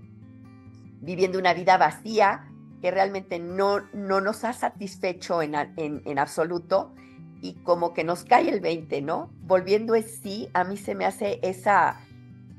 viviendo 1.01 1.38
una 1.38 1.53
vida 1.53 1.77
vacía, 1.77 2.50
que 2.81 2.91
realmente 2.91 3.39
no, 3.39 3.81
no 3.93 4.22
nos 4.22 4.43
ha 4.43 4.53
satisfecho 4.53 5.41
en, 5.41 5.55
en, 5.55 6.19
absoluto 6.19 6.93
y 7.41 7.55
como 7.63 7.93
que 7.93 8.03
nos 8.03 8.24
cae 8.24 8.50
el 8.50 8.60
20, 8.60 9.01
¿no? 9.01 9.29
Volviendo 9.41 9.95
en 9.95 10.03
sí, 10.03 10.50
a 10.53 10.63
mí 10.63 10.77
se 10.77 10.95
me 10.95 11.05
hace 11.05 11.39
esa, 11.43 12.00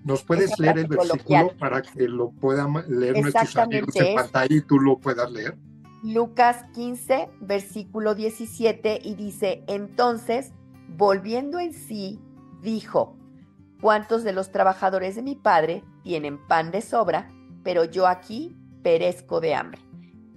¿Nos 0.07 0.23
puedes 0.23 0.57
leer 0.61 0.79
el 0.79 0.87
versículo 0.87 1.51
para 1.59 1.83
que 1.83 2.07
lo 2.07 2.31
puedan 2.31 2.73
leer 2.87 3.21
nuestros 3.21 3.57
amigos 3.57 3.97
en 3.97 4.15
pantalla 4.15 4.55
y 4.55 4.61
tú 4.61 4.79
lo 4.79 4.99
puedas 4.99 5.29
leer? 5.33 5.59
Lucas 6.05 6.65
15, 6.75 7.29
versículo 7.41 8.15
17, 8.15 9.01
y 9.03 9.17
dice, 9.17 9.65
entonces, 9.67 10.53
volviendo 10.97 11.59
en 11.59 11.73
sí, 11.73 12.21
dijo, 12.63 13.17
¿cuántos 13.81 14.23
de 14.23 14.33
los 14.33 14.53
trabajadores 14.53 15.17
de 15.17 15.23
mi 15.23 15.35
padre 15.35 15.83
tienen 16.05 16.39
pan 16.47 16.71
de 16.71 16.83
sobra, 16.83 17.29
pero 17.65 17.85
yo 17.85 18.07
aquí 18.07 18.57
perezco 18.85 19.41
de 19.41 19.57
hambre? 19.57 19.81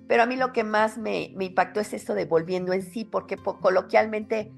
Pero 0.07 0.23
a 0.23 0.25
mí 0.25 0.35
lo 0.35 0.51
que 0.51 0.63
más 0.63 0.97
me, 0.97 1.31
me 1.35 1.45
impactó 1.45 1.79
es 1.79 1.93
esto 1.93 2.15
de 2.15 2.25
volviendo 2.25 2.73
en 2.73 2.81
sí, 2.81 3.05
porque 3.05 3.37
coloquialmente, 3.37 4.51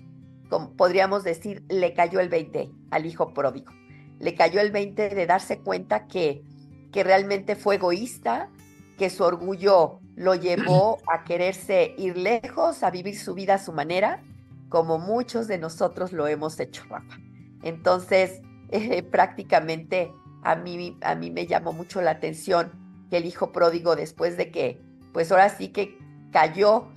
como 0.50 0.72
podríamos 0.78 1.26
decir, 1.26 1.66
le 1.68 1.94
cayó 1.94 2.22
el 2.22 2.30
20 2.30 2.72
al 2.92 3.06
hijo 3.06 3.34
pródigo 3.34 3.74
le 4.22 4.36
cayó 4.36 4.62
el 4.62 4.72
20 4.72 5.10
de 5.10 5.26
darse 5.26 5.60
cuenta 5.60 6.08
que, 6.08 6.44
que 6.92 7.04
realmente 7.04 7.56
fue 7.56 7.76
egoísta, 7.76 8.50
que 8.98 9.10
su 9.10 9.24
orgullo 9.24 10.00
lo 10.16 10.36
llevó 10.36 11.00
a 11.12 11.24
quererse 11.24 11.96
ir 11.98 12.18
lejos, 12.18 12.84
a 12.84 12.92
vivir 12.92 13.18
su 13.18 13.34
vida 13.34 13.56
a 13.56 13.60
su 13.60 13.74
manera, 13.74 14.22
como 14.70 15.00
muchos 15.00 15.48
de 15.48 15.58
nosotros 15.58 16.14
lo 16.14 16.28
hemos 16.28 16.60
hecho, 16.60 16.84
Rafa. 16.88 17.18
Entonces, 17.64 18.42
eh, 18.70 19.04
prácticamente 19.04 20.12
a 20.44 20.56
mí, 20.56 20.98
a 21.02 21.16
mí 21.16 21.32
me 21.32 21.48
llamó 21.48 21.74
mucho 21.74 22.02
la 22.02 22.12
atención 22.12 22.72
que 23.10 23.18
el 23.18 23.26
hijo 23.26 23.52
pródigo, 23.52 23.96
después 23.96 24.38
de 24.38 24.52
que, 24.52 24.80
pues 25.14 25.32
ahora 25.32 25.50
sí 25.50 25.70
que 25.70 25.98
cayó 26.32 26.88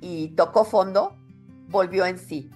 y 0.00 0.28
tocó 0.36 0.64
fondo, 0.64 1.16
volvió 1.68 2.04
en 2.06 2.18
sí. 2.18 2.50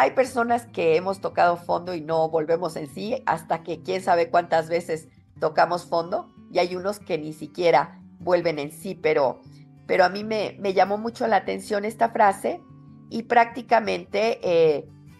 Hay 0.00 0.12
personas 0.12 0.64
que 0.64 0.96
hemos 0.96 1.20
tocado 1.20 1.58
fondo 1.58 1.92
y 1.92 2.00
no 2.00 2.30
volvemos 2.30 2.74
en 2.76 2.88
sí 2.88 3.22
hasta 3.26 3.62
que 3.62 3.82
quién 3.82 4.02
sabe 4.02 4.30
cuántas 4.30 4.70
veces 4.70 5.08
tocamos 5.38 5.84
fondo 5.84 6.32
y 6.50 6.58
hay 6.58 6.74
unos 6.74 6.98
que 6.98 7.18
ni 7.18 7.34
siquiera 7.34 8.00
vuelven 8.18 8.58
en 8.58 8.72
sí, 8.72 8.94
pero, 8.94 9.42
pero 9.86 10.06
a 10.06 10.08
mí 10.08 10.24
me, 10.24 10.56
me 10.58 10.72
llamó 10.72 10.96
mucho 10.96 11.26
la 11.26 11.36
atención 11.36 11.84
esta 11.84 12.08
frase 12.08 12.62
y 13.10 13.24
prácticamente 13.24 14.38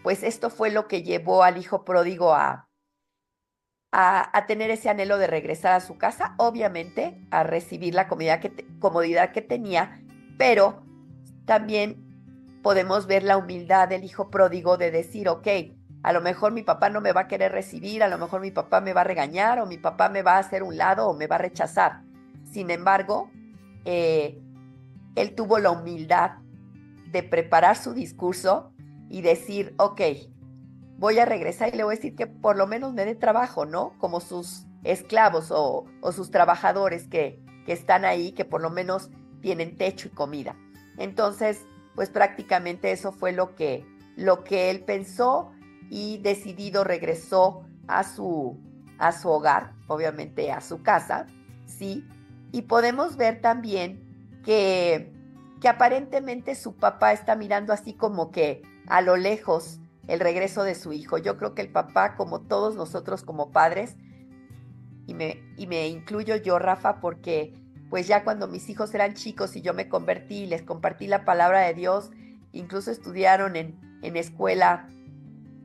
pues 0.02 0.22
pues 0.22 0.22
esto 0.22 0.48
fue 0.48 0.70
lo 0.70 0.88
que 0.88 1.02
llevó 1.02 1.42
al 1.42 1.58
hijo 1.58 1.84
pródigo 1.84 2.32
a, 2.32 2.70
a, 3.92 4.38
a, 4.38 4.46
tener 4.46 4.70
ese 4.70 4.88
anhelo 4.88 5.18
de 5.18 5.26
regresar 5.26 5.74
a 5.74 5.80
su 5.80 5.98
casa, 5.98 6.34
obviamente 6.38 7.20
a 7.30 7.42
recibir 7.42 7.94
la 7.94 8.08
comodidad 8.08 8.40
que, 8.40 8.66
comodidad 8.78 9.32
que 9.32 9.42
tenía, 9.42 10.02
pero 10.38 10.82
también 11.44 12.09
podemos 12.62 13.06
ver 13.06 13.22
la 13.22 13.36
humildad 13.36 13.88
del 13.88 14.04
hijo 14.04 14.30
pródigo 14.30 14.76
de 14.76 14.90
decir, 14.90 15.28
ok, 15.28 15.48
a 16.02 16.12
lo 16.12 16.20
mejor 16.20 16.52
mi 16.52 16.62
papá 16.62 16.88
no 16.88 17.00
me 17.00 17.12
va 17.12 17.22
a 17.22 17.28
querer 17.28 17.52
recibir, 17.52 18.02
a 18.02 18.08
lo 18.08 18.18
mejor 18.18 18.40
mi 18.40 18.50
papá 18.50 18.80
me 18.80 18.92
va 18.92 19.02
a 19.02 19.04
regañar 19.04 19.60
o 19.60 19.66
mi 19.66 19.78
papá 19.78 20.08
me 20.08 20.22
va 20.22 20.36
a 20.36 20.38
hacer 20.38 20.62
un 20.62 20.76
lado 20.76 21.08
o 21.08 21.14
me 21.14 21.26
va 21.26 21.36
a 21.36 21.40
rechazar. 21.40 22.02
Sin 22.50 22.70
embargo, 22.70 23.30
eh, 23.84 24.40
él 25.14 25.34
tuvo 25.34 25.58
la 25.58 25.70
humildad 25.70 26.32
de 27.10 27.22
preparar 27.22 27.76
su 27.76 27.92
discurso 27.92 28.72
y 29.08 29.22
decir, 29.22 29.74
ok, 29.78 30.00
voy 30.96 31.18
a 31.18 31.24
regresar 31.24 31.74
y 31.74 31.76
le 31.76 31.84
voy 31.84 31.94
a 31.94 31.96
decir 31.96 32.14
que 32.14 32.26
por 32.26 32.56
lo 32.56 32.66
menos 32.66 32.92
me 32.94 33.04
dé 33.04 33.14
trabajo, 33.14 33.66
¿no? 33.66 33.92
Como 33.98 34.20
sus 34.20 34.66
esclavos 34.84 35.50
o, 35.50 35.86
sus 36.12 36.30
trabajadores 36.30 37.08
que, 37.08 37.42
que 37.66 37.72
están 37.72 38.04
ahí, 38.04 38.32
que 38.32 38.44
por 38.44 38.62
lo 38.62 38.70
menos 38.70 39.10
tienen 39.40 39.76
techo 39.76 40.08
y 40.08 40.12
comida. 40.12 40.56
Entonces, 40.96 41.64
pues 41.94 42.10
prácticamente 42.10 42.92
eso 42.92 43.12
fue 43.12 43.32
lo 43.32 43.54
que, 43.54 43.86
lo 44.16 44.44
que 44.44 44.70
él 44.70 44.84
pensó 44.84 45.52
y 45.88 46.18
decidido 46.18 46.84
regresó 46.84 47.64
a 47.88 48.04
su, 48.04 48.58
a 48.98 49.12
su 49.12 49.28
hogar, 49.28 49.74
obviamente 49.86 50.52
a 50.52 50.60
su 50.60 50.82
casa, 50.82 51.26
¿sí? 51.66 52.06
Y 52.52 52.62
podemos 52.62 53.16
ver 53.16 53.40
también 53.40 54.40
que, 54.44 55.12
que 55.60 55.68
aparentemente 55.68 56.54
su 56.54 56.76
papá 56.76 57.12
está 57.12 57.36
mirando 57.36 57.72
así 57.72 57.94
como 57.94 58.30
que 58.30 58.62
a 58.86 59.02
lo 59.02 59.16
lejos 59.16 59.80
el 60.06 60.20
regreso 60.20 60.64
de 60.64 60.74
su 60.74 60.92
hijo. 60.92 61.18
Yo 61.18 61.36
creo 61.36 61.54
que 61.54 61.62
el 61.62 61.70
papá, 61.70 62.16
como 62.16 62.40
todos 62.40 62.74
nosotros 62.74 63.22
como 63.22 63.52
padres, 63.52 63.96
y 65.06 65.14
me, 65.14 65.42
y 65.56 65.66
me 65.66 65.88
incluyo 65.88 66.36
yo, 66.36 66.58
Rafa, 66.58 67.00
porque 67.00 67.59
pues 67.90 68.06
ya 68.06 68.22
cuando 68.22 68.46
mis 68.46 68.70
hijos 68.70 68.94
eran 68.94 69.14
chicos 69.14 69.56
y 69.56 69.62
yo 69.62 69.74
me 69.74 69.88
convertí 69.88 70.44
y 70.44 70.46
les 70.46 70.62
compartí 70.62 71.08
la 71.08 71.24
palabra 71.24 71.62
de 71.62 71.74
Dios, 71.74 72.10
incluso 72.52 72.92
estudiaron 72.92 73.56
en, 73.56 73.78
en 74.02 74.16
escuela, 74.16 74.88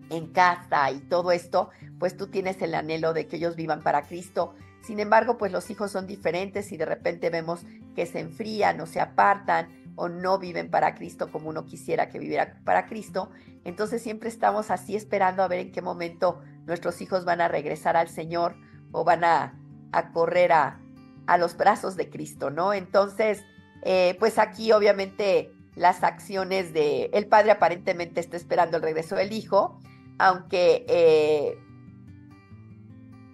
en 0.10 0.27
casa 0.32 0.91
y 0.91 1.00
todo 1.01 1.32
esto, 1.32 1.70
pues 2.00 2.17
tú 2.17 2.27
tienes 2.27 2.62
el 2.63 2.74
anhelo 2.74 3.13
de 3.13 3.27
que 3.27 3.38
ellos 3.38 3.55
vivan 3.55 3.82
para 3.82 4.08
Cristo. 4.08 4.55
Sin 4.82 5.00
embargo, 5.00 5.38
pues 5.38 5.51
los 5.51 5.70
hijos 5.70 5.91
son 5.91 6.08
diferentes 6.08 6.72
y 6.72 6.77
de 6.77 6.86
repente 6.86 7.29
vemos 7.29 7.62
que 7.96 8.08
se 8.08 8.20
enfrían 8.20 8.82
o 8.82 8.88
se 8.88 9.00
apartan 9.00 9.70
o 9.96 10.10
no 10.10 10.39
viven 10.39 10.70
para 10.70 10.96
Cristo 10.96 11.32
como 11.32 11.50
uno 11.50 11.65
quisiera 11.65 12.10
que 12.10 12.20
viviera 12.20 12.60
para 12.65 12.88
Cristo. 12.88 13.29
Entonces 13.63 14.01
siempre 14.01 14.29
estamos 14.29 14.72
así 14.72 14.96
esperando 14.96 15.44
a 15.44 15.48
ver 15.48 15.60
en 15.60 15.72
qué 15.72 15.82
momento 15.82 16.41
nuestros 16.65 17.01
hijos 17.01 17.24
van 17.24 17.41
a 17.41 17.48
regresar 17.48 17.96
al 17.96 18.10
Señor 18.10 18.55
o 18.91 19.03
van 19.03 19.24
a, 19.24 19.60
a 19.91 20.12
correr 20.12 20.51
a, 20.51 20.79
a 21.27 21.38
los 21.38 21.58
brazos 21.58 21.96
de 21.96 22.10
Cristo, 22.10 22.50
¿no? 22.50 22.74
Entonces, 22.74 23.44
eh, 23.82 24.15
pues 24.20 24.38
aquí 24.38 24.72
obviamente 24.72 25.51
las 25.75 26.03
acciones 26.03 26.74
de 26.74 27.10
el 27.13 27.27
padre 27.27 27.51
aparentemente 27.51 28.20
está 28.20 28.38
esperando 28.38 28.77
el 28.77 28.84
regreso 28.84 29.15
del 29.15 29.34
hijo, 29.34 29.79
aunque 30.17 30.86
eh, 30.88 31.58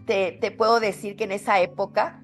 te, 0.05 0.51
puedo 0.51 0.79
decir 0.79 1.15
que 1.15 1.23
en 1.23 1.31
esa 1.31 1.61
época, 1.61 2.21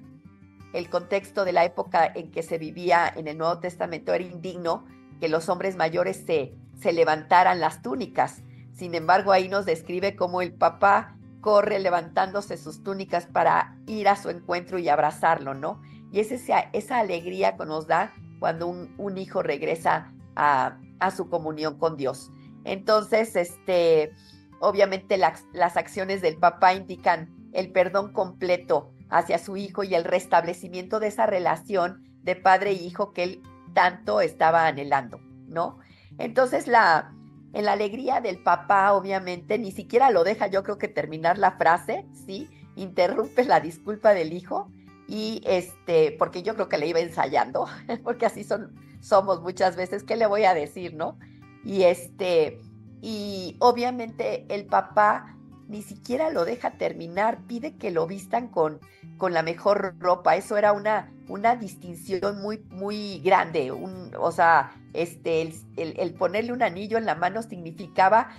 el 0.74 0.90
contexto 0.90 1.44
de 1.44 1.52
la 1.52 1.64
época 1.64 2.06
en 2.14 2.30
que 2.30 2.42
se 2.42 2.58
vivía 2.58 3.10
en 3.14 3.28
el 3.28 3.38
Nuevo 3.38 3.58
Testamento 3.60 4.12
era 4.12 4.24
indigno 4.24 4.84
que 5.20 5.28
los 5.28 5.48
hombres 5.48 5.76
mayores 5.76 6.24
se, 6.26 6.54
se 6.78 6.92
levantaran 6.92 7.60
las 7.60 7.80
túnicas. 7.80 8.42
Sin 8.74 8.94
embargo, 8.94 9.32
ahí 9.32 9.48
nos 9.48 9.64
describe 9.64 10.14
cómo 10.14 10.42
el 10.42 10.52
papá 10.52 11.16
corre 11.48 11.78
levantándose 11.78 12.58
sus 12.58 12.82
túnicas 12.82 13.24
para 13.24 13.74
ir 13.86 14.06
a 14.06 14.16
su 14.16 14.28
encuentro 14.28 14.78
y 14.78 14.90
abrazarlo, 14.90 15.54
¿no? 15.54 15.80
Y 16.12 16.20
es 16.20 16.30
esa, 16.30 16.68
esa 16.74 16.98
alegría 16.98 17.56
que 17.56 17.64
nos 17.64 17.86
da 17.86 18.12
cuando 18.38 18.66
un, 18.66 19.16
hijo 19.16 19.42
regresa 19.42 20.12
a, 20.36 20.76
su 21.16 21.30
comunión 21.30 21.78
con 21.78 21.96
Dios. 21.96 22.30
Entonces, 22.64 23.34
este, 23.34 24.12
obviamente 24.60 25.16
las, 25.16 25.46
las 25.54 25.78
acciones 25.78 26.20
del 26.20 26.36
papá 26.36 26.74
indican 26.74 27.34
el 27.54 27.72
perdón 27.72 28.12
completo 28.12 28.92
hacia 29.08 29.38
su 29.38 29.56
hijo 29.56 29.84
y 29.84 29.94
el 29.94 30.04
restablecimiento 30.04 31.00
de 31.00 31.06
esa 31.06 31.24
relación 31.24 32.04
de 32.24 32.36
padre 32.36 32.72
e 32.72 32.74
hijo 32.74 33.14
que 33.14 33.22
él 33.22 33.42
tanto 33.72 34.20
estaba 34.20 34.66
anhelando, 34.66 35.18
¿no? 35.46 35.78
Entonces 36.18 36.66
la, 36.66 37.14
en 37.52 37.64
la 37.64 37.72
alegría 37.72 38.20
del 38.20 38.38
papá, 38.38 38.92
obviamente, 38.92 39.58
ni 39.58 39.72
siquiera 39.72 40.10
lo 40.10 40.24
deja, 40.24 40.46
yo 40.48 40.62
creo 40.62 40.78
que 40.78 40.88
terminar 40.88 41.38
la 41.38 41.52
frase, 41.52 42.06
¿sí? 42.26 42.48
Interrumpe 42.76 43.44
la 43.44 43.60
disculpa 43.60 44.14
del 44.14 44.32
hijo 44.32 44.70
y 45.06 45.40
este, 45.46 46.14
porque 46.18 46.42
yo 46.42 46.54
creo 46.54 46.68
que 46.68 46.78
le 46.78 46.86
iba 46.86 47.00
ensayando, 47.00 47.66
porque 48.04 48.26
así 48.26 48.44
son, 48.44 48.74
somos 49.00 49.40
muchas 49.40 49.76
veces, 49.76 50.04
¿qué 50.04 50.16
le 50.16 50.26
voy 50.26 50.44
a 50.44 50.54
decir, 50.54 50.94
no? 50.94 51.18
Y 51.64 51.82
este, 51.82 52.60
y 53.00 53.56
obviamente 53.60 54.44
el 54.48 54.66
papá 54.66 55.37
ni 55.68 55.82
siquiera 55.82 56.30
lo 56.30 56.46
deja 56.46 56.72
terminar, 56.72 57.38
pide 57.46 57.76
que 57.76 57.90
lo 57.90 58.06
vistan 58.06 58.48
con, 58.48 58.80
con 59.18 59.34
la 59.34 59.42
mejor 59.42 59.96
ropa. 59.98 60.34
Eso 60.34 60.56
era 60.56 60.72
una, 60.72 61.12
una 61.28 61.56
distinción 61.56 62.40
muy, 62.40 62.64
muy 62.70 63.20
grande. 63.20 63.70
Un, 63.70 64.12
o 64.18 64.32
sea, 64.32 64.72
este, 64.94 65.52
el, 65.76 66.14
ponerle 66.14 66.52
un 66.52 66.62
anillo 66.62 66.96
en 66.96 67.04
la 67.04 67.14
mano 67.14 67.42
significaba 67.42 68.30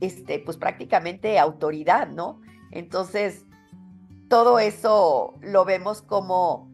este, 0.00 0.40
pues 0.40 0.58
prácticamente 0.58 1.38
autoridad, 1.38 2.08
¿no? 2.08 2.40
Entonces, 2.70 3.46
todo 4.28 4.58
eso 4.58 5.34
lo 5.40 5.64
vemos 5.64 6.02
como, 6.02 6.70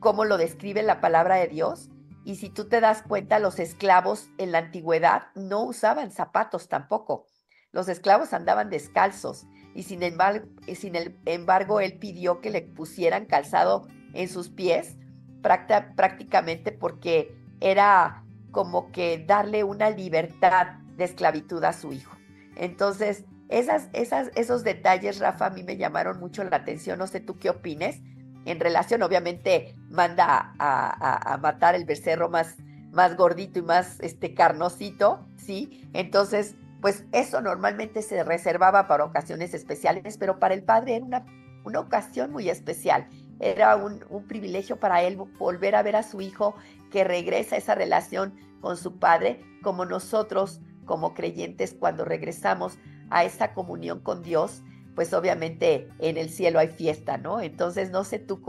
como 0.00 0.24
lo 0.24 0.36
describe 0.36 0.82
la 0.82 1.00
palabra 1.00 1.36
de 1.36 1.46
Dios. 1.46 1.90
Y 2.24 2.36
si 2.36 2.50
tú 2.50 2.68
te 2.68 2.80
das 2.80 3.02
cuenta, 3.02 3.38
los 3.38 3.60
esclavos 3.60 4.30
en 4.38 4.50
la 4.50 4.58
antigüedad 4.58 5.28
no 5.36 5.62
usaban 5.62 6.10
zapatos 6.10 6.68
tampoco. 6.68 7.26
Los 7.72 7.88
esclavos 7.88 8.34
andaban 8.34 8.68
descalzos 8.68 9.46
y 9.74 9.84
sin 9.84 10.02
embargo, 10.02 11.80
él 11.80 11.98
pidió 11.98 12.40
que 12.40 12.50
le 12.50 12.60
pusieran 12.60 13.24
calzado 13.24 13.88
en 14.12 14.28
sus 14.28 14.50
pies 14.50 14.96
prácticamente 15.42 16.72
porque 16.72 17.34
era 17.60 18.24
como 18.50 18.92
que 18.92 19.24
darle 19.26 19.64
una 19.64 19.88
libertad 19.88 20.78
de 20.96 21.04
esclavitud 21.04 21.64
a 21.64 21.72
su 21.72 21.92
hijo. 21.92 22.14
Entonces, 22.56 23.24
esas, 23.48 23.88
esas, 23.94 24.30
esos 24.34 24.64
detalles, 24.64 25.18
Rafa, 25.18 25.46
a 25.46 25.50
mí 25.50 25.62
me 25.62 25.78
llamaron 25.78 26.20
mucho 26.20 26.44
la 26.44 26.56
atención. 26.56 26.98
No 26.98 27.06
sé 27.06 27.20
tú 27.20 27.38
qué 27.38 27.50
opines. 27.50 28.00
En 28.44 28.60
relación, 28.60 29.02
obviamente, 29.02 29.74
manda 29.88 30.54
a, 30.58 31.32
a, 31.32 31.38
matar 31.38 31.74
el 31.74 31.84
becerro 31.84 32.28
más, 32.28 32.56
más 32.90 33.16
gordito 33.16 33.58
y 33.60 33.62
más 33.62 34.00
este, 34.00 34.34
carnosito, 34.34 35.26
¿sí? 35.36 35.88
Entonces, 35.92 36.56
pues 36.82 37.04
eso 37.12 37.40
normalmente 37.40 38.02
se 38.02 38.24
reservaba 38.24 38.88
para 38.88 39.04
ocasiones 39.04 39.54
especiales, 39.54 40.18
pero 40.18 40.40
para 40.40 40.52
el 40.52 40.64
padre 40.64 40.96
era 40.96 41.04
una, 41.04 41.24
una 41.64 41.78
ocasión 41.78 42.32
muy 42.32 42.50
especial. 42.50 43.06
Era 43.38 43.76
un, 43.76 44.00
privilegio 44.26 44.78
para 44.78 45.02
él 45.04 45.16
volver 45.38 45.76
a 45.76 45.82
ver 45.82 45.94
a 45.94 46.02
su 46.02 46.20
hijo 46.20 46.56
que 46.90 47.04
regresa 47.04 47.54
a 47.54 47.58
esa 47.58 47.76
relación 47.76 48.34
con 48.60 48.76
su 48.76 48.98
padre, 48.98 49.40
como 49.62 49.84
nosotros 49.84 50.60
como 50.84 51.14
creyentes 51.14 51.74
cuando 51.78 52.04
regresamos 52.04 52.76
a 53.10 53.24
esa 53.24 53.54
comunión 53.54 54.00
con 54.00 54.22
Dios, 54.22 54.62
pues 54.96 55.14
obviamente 55.14 55.88
en 56.00 56.16
el 56.16 56.30
cielo 56.30 56.58
hay 56.58 56.68
fiesta, 56.68 57.16
¿no? 57.16 57.40
Entonces, 57.40 57.90
no 57.90 58.02
sé 58.02 58.18
tú 58.18 58.42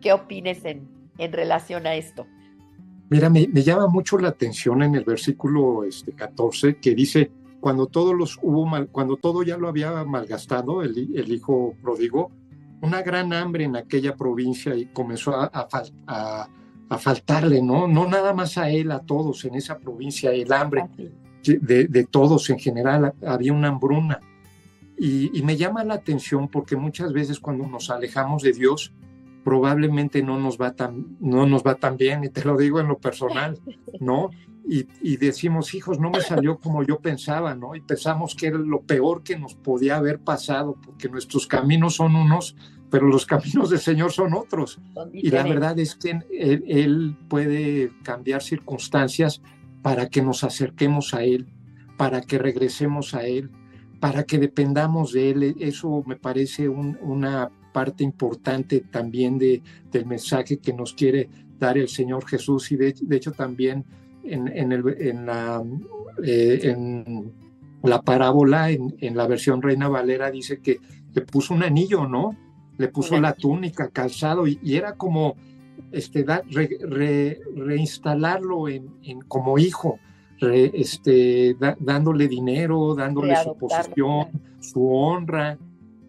qué, 0.00 0.12
opines 0.12 0.64
en, 0.64 0.88
en 1.18 1.32
relación 1.32 1.86
a 1.86 1.94
esto. 1.94 2.26
Mira, 3.10 3.30
me, 3.30 3.46
llama 3.46 3.86
mucho 3.86 4.18
la 4.18 4.28
atención 4.28 4.82
en 4.82 4.94
el 4.94 5.04
versículo 5.04 5.84
este, 5.84 6.12
14 6.12 6.76
que 6.76 6.94
dice, 6.94 7.30
cuando 7.60 7.86
todos 7.86 8.14
los 8.14 8.38
hubo 8.42 8.66
mal, 8.66 8.88
cuando 8.88 9.16
todo 9.16 9.42
ya 9.42 9.56
lo 9.56 9.68
había 9.68 10.04
malgastado 10.04 10.82
el, 10.82 10.96
el, 11.16 11.32
hijo 11.32 11.74
pródigo, 11.82 12.30
una 12.80 13.02
gran 13.02 13.32
hambre 13.32 13.64
en 13.64 13.76
aquella 13.76 14.14
provincia 14.14 14.74
y 14.74 14.86
comenzó 14.86 15.34
a, 15.34 15.50
a, 15.52 16.48
a, 16.88 16.98
faltarle, 16.98 17.60
¿no? 17.60 17.88
No 17.88 18.08
nada 18.08 18.32
más 18.32 18.56
a 18.58 18.70
él, 18.70 18.92
a 18.92 19.00
todos 19.00 19.44
en 19.44 19.56
esa 19.56 19.78
provincia, 19.78 20.32
el 20.32 20.52
hambre 20.52 20.84
de, 21.44 21.86
de 21.86 22.04
todos 22.04 22.48
en 22.50 22.58
general, 22.58 23.12
había 23.26 23.52
una 23.52 23.68
hambruna. 23.68 24.20
Y, 24.96 25.36
y, 25.36 25.42
me 25.42 25.56
llama 25.56 25.84
la 25.84 25.94
atención 25.94 26.48
porque 26.48 26.76
muchas 26.76 27.12
veces 27.12 27.38
cuando 27.38 27.66
nos 27.66 27.88
alejamos 27.90 28.42
de 28.42 28.52
Dios, 28.52 28.92
probablemente 29.44 30.22
no 30.22 30.38
nos 30.38 30.58
va 30.60 30.72
tan, 30.72 31.16
no 31.20 31.46
nos 31.46 31.62
va 31.62 31.76
tan 31.76 31.96
bien, 31.96 32.24
y 32.24 32.28
te 32.28 32.44
lo 32.44 32.56
digo 32.56 32.80
en 32.80 32.88
lo 32.88 32.98
personal, 32.98 33.58
¿no? 34.00 34.30
Y, 34.70 35.16
decimos, 35.16 35.74
hijos, 35.74 35.98
no 35.98 36.10
me 36.10 36.20
salió 36.20 36.58
como 36.58 36.82
yo 36.82 36.98
pensaba, 36.98 37.54
¿no? 37.54 37.74
Y 37.74 37.80
pensamos 37.80 38.34
que 38.34 38.48
era 38.48 38.58
lo 38.58 38.82
peor 38.82 39.22
que 39.22 39.38
nos 39.38 39.54
podía 39.54 39.96
haber 39.96 40.18
pasado, 40.18 40.76
porque 40.84 41.08
nuestros 41.08 41.46
caminos 41.46 41.94
son 41.94 42.14
unos, 42.14 42.54
pero 42.90 43.06
los 43.06 43.24
caminos 43.24 43.70
del 43.70 43.78
Señor 43.78 44.12
son 44.12 44.34
otros. 44.34 44.78
y 45.12 45.30
la 45.30 45.42
verdad 45.42 45.78
es 45.78 45.94
que 45.94 46.10
él, 46.10 46.64
él, 46.66 47.16
puede 47.28 47.92
cambiar 48.02 48.42
circunstancias 48.42 49.40
para 49.80 50.10
que 50.10 50.20
nos 50.20 50.44
acerquemos 50.44 51.14
a 51.14 51.24
Él, 51.24 51.46
para 51.96 52.20
que 52.20 52.36
regresemos 52.36 53.14
a 53.14 53.26
Él, 53.26 53.50
para 54.00 54.24
que 54.24 54.38
dependamos 54.38 55.12
de 55.14 55.30
Él. 55.30 55.56
Eso 55.60 56.04
me 56.06 56.16
parece 56.16 56.68
una 56.68 57.50
parte 57.72 58.04
importante 58.04 58.80
también 58.80 59.38
de, 59.38 59.62
del 59.90 60.04
mensaje 60.04 60.58
que 60.58 60.74
nos 60.74 60.92
quiere 60.92 61.30
dar 61.58 61.78
el 61.78 61.88
Señor 61.88 62.26
Jesús 62.26 62.70
y 62.70 62.76
de, 62.76 62.94
de 63.00 63.16
hecho 63.16 63.32
también 63.32 63.84
en, 64.32 64.72
el, 64.72 64.96
en, 64.98 65.26
la, 65.26 65.62
eh, 66.22 66.60
en 66.62 67.32
la 67.82 68.02
parábola, 68.02 68.70
en, 68.70 69.16
la 69.16 69.26
versión 69.26 69.62
Reina 69.62 69.88
Valera, 69.88 70.30
dice 70.30 70.60
que 70.60 70.78
le 71.14 71.22
puso 71.22 71.54
un 71.54 71.62
anillo, 71.62 72.06
¿no? 72.06 72.36
Le 72.76 72.88
puso 72.88 73.20
la 73.20 73.32
túnica, 73.32 73.88
calzado, 73.88 74.46
y, 74.46 74.58
era 74.64 74.94
como 74.94 75.36
este, 75.90 76.24
reinstalarlo 77.56 78.68
en, 78.68 78.88
como 79.26 79.58
hijo, 79.58 79.98
este, 80.40 81.56
dándole 81.80 82.28
dinero, 82.28 82.94
dándole 82.94 83.34
su 83.42 83.56
posición, 83.56 84.28
su 84.60 84.88
honra. 84.88 85.58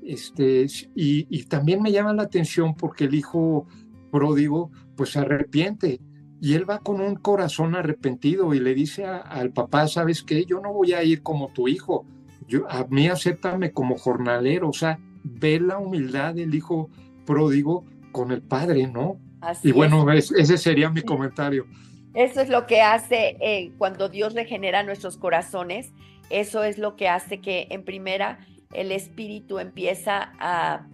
Este, 0.03 0.65
y, 0.95 1.27
y 1.29 1.43
también 1.43 1.81
me 1.81 1.91
llama 1.91 2.13
la 2.13 2.23
atención 2.23 2.73
porque 2.75 3.05
el 3.05 3.13
hijo 3.13 3.67
pródigo 4.11 4.71
pues 4.95 5.11
se 5.11 5.19
arrepiente 5.19 5.99
y 6.41 6.53
él 6.53 6.69
va 6.69 6.79
con 6.79 7.01
un 7.01 7.15
corazón 7.15 7.75
arrepentido 7.75 8.53
y 8.53 8.59
le 8.59 8.73
dice 8.73 9.05
al 9.05 9.51
papá, 9.51 9.87
¿sabes 9.87 10.23
qué? 10.23 10.45
Yo 10.45 10.61
no 10.61 10.73
voy 10.73 10.93
a 10.93 11.03
ir 11.03 11.21
como 11.21 11.49
tu 11.49 11.67
hijo, 11.67 12.05
yo, 12.47 12.69
a 12.69 12.85
mí 12.85 13.07
acéptame 13.07 13.71
como 13.71 13.97
jornalero, 13.97 14.69
o 14.69 14.73
sea, 14.73 14.99
ve 15.23 15.59
la 15.59 15.77
humildad 15.77 16.33
del 16.33 16.55
hijo 16.55 16.89
pródigo 17.25 17.85
con 18.11 18.31
el 18.31 18.41
padre, 18.41 18.87
¿no? 18.87 19.19
y 19.63 19.71
bueno, 19.71 20.11
ese 20.11 20.57
sería 20.57 20.89
mi 20.89 21.01
comentario. 21.01 21.65
Eso 22.13 22.41
es 22.41 22.49
lo 22.49 22.65
que 22.65 22.81
hace 22.81 23.37
eh, 23.39 23.71
cuando 23.77 24.09
Dios 24.09 24.33
regenera 24.33 24.83
nuestros 24.83 25.17
corazones, 25.17 25.93
eso 26.29 26.63
es 26.63 26.77
lo 26.77 26.95
que 26.95 27.07
hace 27.07 27.39
que 27.39 27.67
en 27.69 27.83
primera 27.83 28.39
el 28.73 28.91
Espíritu 28.91 29.59
empieza 29.59 30.31
a, 30.39 30.87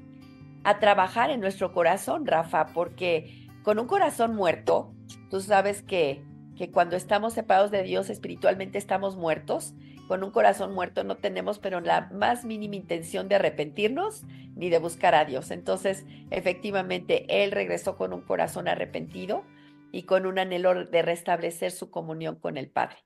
a 0.64 0.80
trabajar 0.80 1.30
en 1.30 1.40
nuestro 1.40 1.72
corazón, 1.72 2.26
Rafa, 2.26 2.68
porque 2.68 3.48
con 3.64 3.80
un 3.80 3.88
corazón 3.88 4.36
muerto, 4.36 4.95
Tú 5.30 5.42
sabes 5.42 5.82
que, 5.82 6.24
que 6.56 6.72
cuando 6.72 6.96
estamos 6.96 7.34
separados 7.34 7.72
de 7.72 7.84
Dios 7.84 8.10
espiritualmente 8.10 8.78
estamos 8.78 9.16
muertos. 9.16 9.74
Con 10.08 10.24
un 10.24 10.32
corazón 10.32 10.74
muerto 10.74 11.04
no 11.04 11.18
tenemos 11.18 11.58
pero 11.58 11.82
la 11.82 12.10
más 12.14 12.46
mínima 12.46 12.76
intención 12.76 13.28
de 13.28 13.36
arrepentirnos 13.36 14.24
ni 14.56 14.70
de 14.70 14.80
buscar 14.80 15.16
a 15.16 15.26
Dios. 15.26 15.52
Entonces, 15.52 16.06
efectivamente, 16.30 17.26
Él 17.44 17.52
regresó 17.52 17.98
con 17.98 18.14
un 18.14 18.22
corazón 18.22 18.68
arrepentido 18.68 19.44
y 19.92 20.04
con 20.04 20.26
un 20.26 20.40
anhelo 20.40 20.86
de 20.86 21.02
restablecer 21.02 21.72
su 21.72 21.90
comunión 21.90 22.36
con 22.36 22.58
el 22.58 22.70
Padre. 22.70 22.98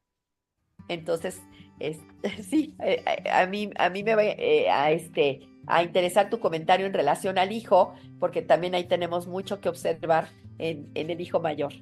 Entonces, 0.87 1.41
sí, 2.49 2.75
eh, 2.83 3.03
eh, 3.05 3.29
a 3.29 3.45
mí, 3.45 3.69
a 3.77 3.89
mí 3.89 4.03
me 4.03 4.15
va 4.15 4.23
eh, 4.23 4.69
a, 4.69 4.91
este, 4.91 5.39
a 5.67 5.83
interesar 5.83 6.29
tu 6.29 6.39
comentario 6.39 6.85
en 6.85 6.93
relación 6.93 7.37
al 7.37 7.51
hijo, 7.51 7.93
porque 8.19 8.41
también 8.41 8.75
ahí 8.75 8.85
tenemos 8.85 9.27
mucho 9.27 9.61
que 9.61 9.69
observar 9.69 10.29
en, 10.57 10.89
en 10.95 11.09
el 11.09 11.21
hijo 11.21 11.39
mayor. 11.39 11.73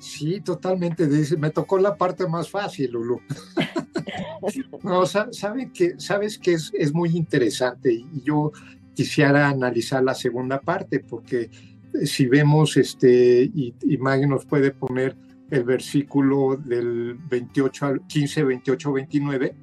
Sí, 0.00 0.40
totalmente. 0.40 1.06
Dice, 1.06 1.36
me 1.36 1.50
tocó 1.50 1.78
la 1.78 1.96
parte 1.96 2.26
más 2.26 2.50
fácil, 2.50 2.92
Lulu. 2.92 3.20
no, 4.82 5.06
sabe 5.06 5.70
que, 5.72 5.94
sabes 5.98 6.38
que 6.38 6.54
es, 6.54 6.72
es, 6.74 6.92
muy 6.92 7.10
interesante 7.10 7.92
y 7.92 8.22
yo 8.22 8.50
quisiera 8.94 9.48
analizar 9.48 10.02
la 10.02 10.14
segunda 10.14 10.58
parte 10.60 11.00
porque 11.00 11.50
eh, 11.92 12.06
si 12.06 12.26
vemos, 12.26 12.78
este, 12.78 13.42
y, 13.42 13.74
y 13.82 13.98
Maggie 13.98 14.26
nos 14.26 14.46
puede 14.46 14.70
poner 14.70 15.16
el 15.50 15.64
versículo 15.64 16.56
del 16.56 17.18
28 17.28 17.86
al 17.86 18.06
15, 18.06 18.44
28, 18.44 18.92
29, 18.92 19.54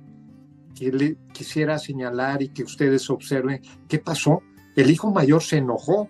que 0.76 0.92
le 0.92 1.18
quisiera 1.34 1.80
señalar 1.80 2.44
y 2.44 2.50
que 2.50 2.64
ustedes 2.64 3.10
observen 3.10 3.62
qué 3.88 3.98
pasó. 3.98 4.44
El 4.76 4.92
hijo 4.92 5.12
mayor 5.12 5.42
se 5.42 5.58
enojó 5.58 6.10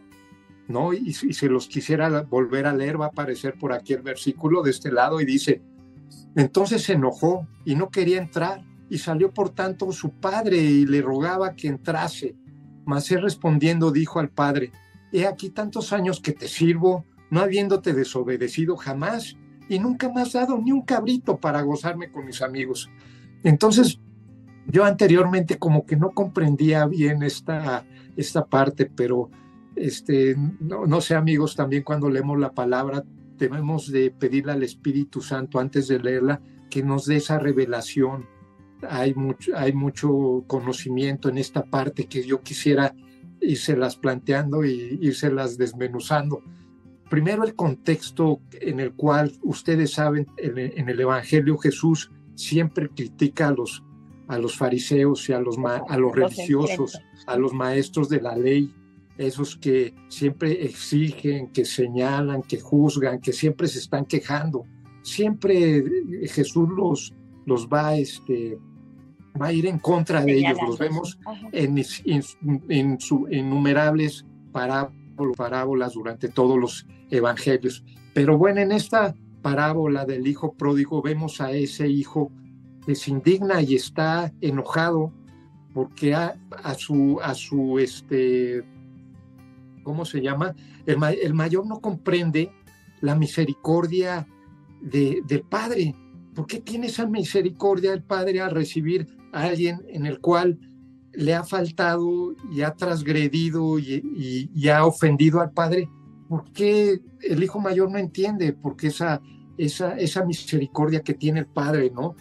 ¿no? 0.67 0.93
Y, 0.93 1.13
si 1.13 1.34
se 1.34 1.47
los 1.47 1.67
quisiera 1.67 2.21
volver 2.21 2.65
a 2.65 2.73
leer, 2.73 2.99
va 2.99 3.06
a 3.06 3.10
aparecer 3.10 3.56
por 3.58 3.73
aquí 3.73 3.93
el 3.93 4.01
versículo 4.01 4.62
de 4.62 4.71
este 4.71 4.91
lado 4.91 5.21
y 5.21 5.25
dice, 5.25 5.62
entonces 6.36 6.84
se 6.84 6.93
enojó 6.93 7.47
y 7.65 7.75
no 7.75 7.89
quería 7.89 8.17
entrar 8.17 8.63
y 8.89 8.97
salió 8.97 9.34
por 9.34 9.49
tanto 9.49 9.91
su 9.91 10.12
padre 10.12 10.58
y 10.58 10.86
le 10.86 11.01
rogaba 11.01 11.56
que 11.56 11.67
entrase. 11.67 12.36
Mas 12.86 13.12
él 13.12 13.21
respondiendo 13.21 13.91
dijo 13.91 14.19
al 14.19 14.30
padre, 14.30 14.71
he 15.12 15.25
aquí 15.25 15.49
tantos 15.49 15.91
años 15.93 16.21
que 16.21 16.32
te 16.32 16.47
sirvo, 16.47 17.06
no 17.30 17.41
habiéndote 17.41 17.93
desobedecido 17.93 18.77
jamás, 18.77 19.36
y 19.69 19.80
nunca 19.80 20.12
has 20.15 20.34
dado 20.34 20.58
ni 20.58 20.71
un 20.71 20.84
cabrito 20.84 21.38
para 21.38 21.62
gozarme 21.62 22.10
con 22.10 22.25
mis 22.25 22.41
amigos. 22.41 22.89
Entonces, 23.43 23.99
yo 24.67 24.86
anteriormente 24.86 25.58
como 25.58 25.86
que 25.86 25.95
no 25.95 26.12
comprendía 26.12 26.86
bien 26.86 27.23
esta, 27.23 27.86
esta 28.15 28.45
parte, 28.45 28.86
pero 28.86 29.30
este, 29.77 30.35
no, 30.59 30.85
no 30.85 31.01
sé 31.01 31.15
amigos, 31.15 31.55
también 31.55 31.83
cuando 31.83 32.09
leemos 32.09 32.39
la 32.39 32.51
palabra 32.51 33.03
debemos 33.37 33.91
de 33.91 34.11
pedirle 34.11 34.51
al 34.51 34.63
Espíritu 34.63 35.21
Santo 35.21 35.59
antes 35.59 35.87
de 35.87 35.99
leerla 35.99 36.41
que 36.69 36.83
nos 36.83 37.05
dé 37.05 37.17
esa 37.17 37.39
revelación. 37.39 38.25
Hay 38.89 39.13
mucho, 39.13 39.51
hay 39.55 39.73
mucho 39.73 40.43
conocimiento 40.47 41.29
en 41.29 41.37
esta 41.37 41.63
parte 41.63 42.07
que 42.07 42.23
yo 42.23 42.41
quisiera 42.41 42.93
las 43.77 43.95
planteando 43.95 44.65
y 44.65 44.99
las 45.31 45.57
desmenuzando. 45.57 46.41
Primero 47.09 47.43
el 47.43 47.55
contexto 47.55 48.41
en 48.59 48.79
el 48.79 48.93
cual 48.93 49.31
ustedes 49.43 49.93
saben, 49.93 50.27
en, 50.37 50.89
el 50.89 50.99
Evangelio 50.99 51.57
Jesús 51.57 52.11
siempre 52.35 52.89
critica 52.89 53.47
a 53.47 53.51
los, 53.51 53.83
a 54.27 54.37
los 54.37 54.57
fariseos 54.57 55.29
y 55.29 55.33
a 55.33 55.39
los, 55.39 55.57
a 55.57 55.97
los 55.97 56.13
religiosos, 56.13 56.99
a 57.25 57.37
los 57.37 57.53
maestros 57.53 58.09
de 58.09 58.21
la 58.21 58.35
ley, 58.35 58.73
esos 59.17 59.58
que 59.58 59.93
siempre 60.10 60.65
exigen, 60.65 61.47
que 61.47 61.65
señalan, 61.65 62.43
que 62.43 62.60
juzgan, 62.60 63.19
que 63.19 63.34
siempre 63.34 63.67
se 63.67 63.80
están 63.80 64.06
quejando. 64.06 64.65
Siempre 65.01 65.84
Jesús 66.27 66.69
los, 66.69 67.13
los 67.45 67.67
va, 67.67 67.95
este, 67.95 68.60
va 69.41 69.47
a 69.47 69.53
ir 69.53 69.65
en 69.65 69.80
contra 69.80 70.23
de 70.23 70.38
ellos. 70.38 70.58
Los 70.65 70.77
vemos 70.77 71.19
en, 71.51 71.84
en, 72.69 72.99
su 72.99 73.27
innumerables 73.30 74.25
parábolas 74.51 75.93
durante 75.93 76.30
todos 76.30 76.58
los 76.60 76.86
evangelios. 77.10 77.84
Pero 78.13 78.38
bueno, 78.38 78.62
en 78.62 78.71
esta 78.71 79.15
parábola 79.41 80.06
del 80.06 80.27
hijo 80.27 80.53
pródigo 80.53 81.01
vemos 81.01 81.39
a 81.39 81.51
ese 81.51 81.88
hijo 81.88 82.32
que 82.86 82.95
se 82.95 83.12
indigna 83.12 83.62
y 83.62 83.75
está 83.75 84.34
enojado 84.41 85.12
porque 85.73 86.15
a, 86.15 86.36
a 86.63 86.73
su, 86.73 87.19
a 87.21 87.34
su 87.36 87.77
este, 87.80 88.63
¿cómo 89.88 90.04
se 90.04 90.21
llama? 90.21 90.54
El, 90.86 91.02
el 91.02 91.34
mayor 91.34 91.65
no 91.65 91.80
comprende 91.80 92.52
la 93.00 93.15
misericordia 93.15 94.28
de, 94.82 95.21
del 95.26 95.43
Padre. 95.43 95.95
¿Por 96.36 96.45
qué 96.45 96.60
tiene 96.60 96.88
esa 96.88 97.06
misericordia 97.06 97.91
del 97.91 98.04
Padre 98.04 98.41
al 98.41 98.52
recibir 98.52 99.08
a 99.32 99.43
alguien 99.43 99.86
en 99.88 100.06
el 100.06 100.19
cual 100.19 100.60
le 101.13 101.34
ha 101.34 101.45
faltado 101.45 102.36
y 102.52 102.63
ha 102.63 102.73
transgredido 102.73 103.80
y, 103.80 104.50
y, 104.54 104.67
ha 104.67 104.86
ofendido 104.86 105.39
al 105.39 105.52
Padre? 105.52 105.88
¿Por 106.28 106.52
qué 106.52 107.00
el 107.21 107.41
Hijo 107.41 107.62
Mayor 107.62 107.89
no 107.89 107.97
entiende? 107.97 108.52
Porque 108.52 108.88
esa, 108.88 109.21
esa, 109.58 109.97
esa 109.97 110.26
misericordia 110.26 111.00
que 111.00 111.13
tiene 111.13 111.39
el 111.39 111.47
Padre, 111.47 111.91
¿no? 111.95 112.17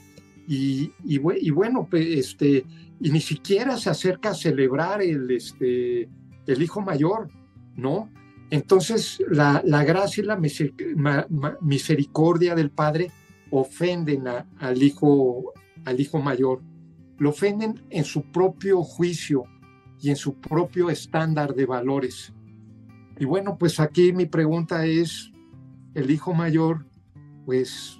Y, 0.46 0.92
y, 1.04 1.20
y 1.40 1.50
bueno, 1.50 1.88
pues, 1.90 2.06
este, 2.06 2.64
y 3.00 3.10
ni 3.10 3.20
siquiera 3.20 3.76
se 3.76 3.90
acerca 3.90 4.30
a 4.30 4.34
celebrar 4.34 5.02
el, 5.02 5.28
este, 5.32 6.08
el 6.46 6.62
Hijo 6.62 6.80
Mayor. 6.80 7.28
¿No? 7.76 8.10
Entonces, 8.50 9.22
la, 9.28 9.60
gracia 9.84 10.22
y 10.22 10.26
la 10.26 10.38
misericordia 11.60 12.54
del 12.54 12.70
Padre 12.70 13.10
ofenden 13.50 14.24
al, 14.28 14.82
hijo, 14.82 15.52
al 15.84 16.00
hijo 16.00 16.20
mayor, 16.20 16.62
lo 17.18 17.30
ofenden 17.30 17.82
en 17.90 18.04
su 18.04 18.22
propio 18.30 18.82
juicio 18.82 19.44
y 20.00 20.10
en 20.10 20.16
su 20.16 20.34
propio 20.34 20.90
estándar 20.90 21.54
de 21.54 21.66
valores. 21.66 22.32
Y 23.18 23.24
bueno, 23.24 23.56
pues 23.58 23.80
aquí 23.80 24.12
mi 24.12 24.26
pregunta 24.26 24.86
es, 24.86 25.32
el 25.94 26.10
hijo 26.10 26.34
mayor, 26.34 26.84
pues 27.46 27.98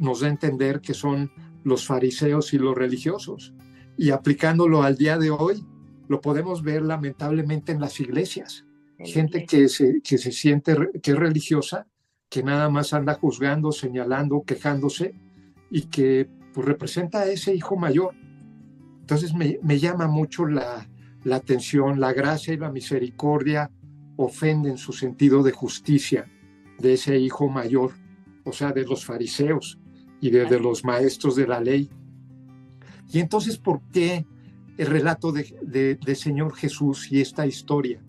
nos 0.00 0.20
da 0.20 0.26
a 0.26 0.30
entender 0.30 0.80
que 0.80 0.94
son 0.94 1.30
los 1.62 1.86
fariseos 1.86 2.52
y 2.52 2.58
los 2.58 2.76
religiosos. 2.76 3.54
Y 3.96 4.10
aplicándolo 4.10 4.82
al 4.82 4.96
día 4.96 5.16
de 5.16 5.30
hoy, 5.30 5.64
lo 6.10 6.20
podemos 6.20 6.64
ver 6.64 6.82
lamentablemente 6.82 7.70
en 7.70 7.80
las 7.80 8.00
iglesias. 8.00 8.66
Gente 8.98 9.46
que 9.46 9.68
se, 9.68 10.02
que 10.02 10.18
se 10.18 10.32
siente 10.32 10.76
que 11.00 11.12
es 11.12 11.16
religiosa, 11.16 11.86
que 12.28 12.42
nada 12.42 12.68
más 12.68 12.92
anda 12.92 13.14
juzgando, 13.14 13.70
señalando, 13.70 14.42
quejándose 14.42 15.14
y 15.70 15.82
que 15.82 16.28
pues, 16.52 16.66
representa 16.66 17.20
a 17.20 17.26
ese 17.26 17.54
hijo 17.54 17.76
mayor. 17.76 18.16
Entonces 18.98 19.34
me, 19.34 19.60
me 19.62 19.78
llama 19.78 20.08
mucho 20.08 20.46
la, 20.46 20.90
la 21.22 21.36
atención, 21.36 22.00
la 22.00 22.12
gracia 22.12 22.54
y 22.54 22.56
la 22.56 22.72
misericordia 22.72 23.70
ofenden 24.16 24.78
su 24.78 24.92
sentido 24.92 25.44
de 25.44 25.52
justicia 25.52 26.28
de 26.80 26.94
ese 26.94 27.20
hijo 27.20 27.48
mayor, 27.48 27.92
o 28.44 28.52
sea, 28.52 28.72
de 28.72 28.84
los 28.84 29.04
fariseos 29.04 29.78
y 30.20 30.30
de, 30.30 30.44
de 30.46 30.58
los 30.58 30.84
maestros 30.84 31.36
de 31.36 31.46
la 31.46 31.60
ley. 31.60 31.88
Y 33.12 33.20
entonces, 33.20 33.58
¿por 33.58 33.80
qué 33.92 34.26
el 34.76 34.86
relato 34.86 35.32
de, 35.32 36.14
Señor 36.14 36.54
Jesús 36.54 37.10
y 37.10 37.20
esta 37.20 37.46
historia. 37.46 38.02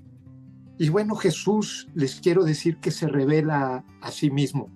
Y 0.78 0.90
bueno, 0.90 1.16
Jesús, 1.16 1.88
les 1.94 2.20
quiero 2.20 2.44
decir 2.44 2.78
que 2.78 2.92
se 2.92 3.08
revela 3.08 3.86
a, 4.02 4.12
sí 4.12 4.32
mismo. 4.32 4.70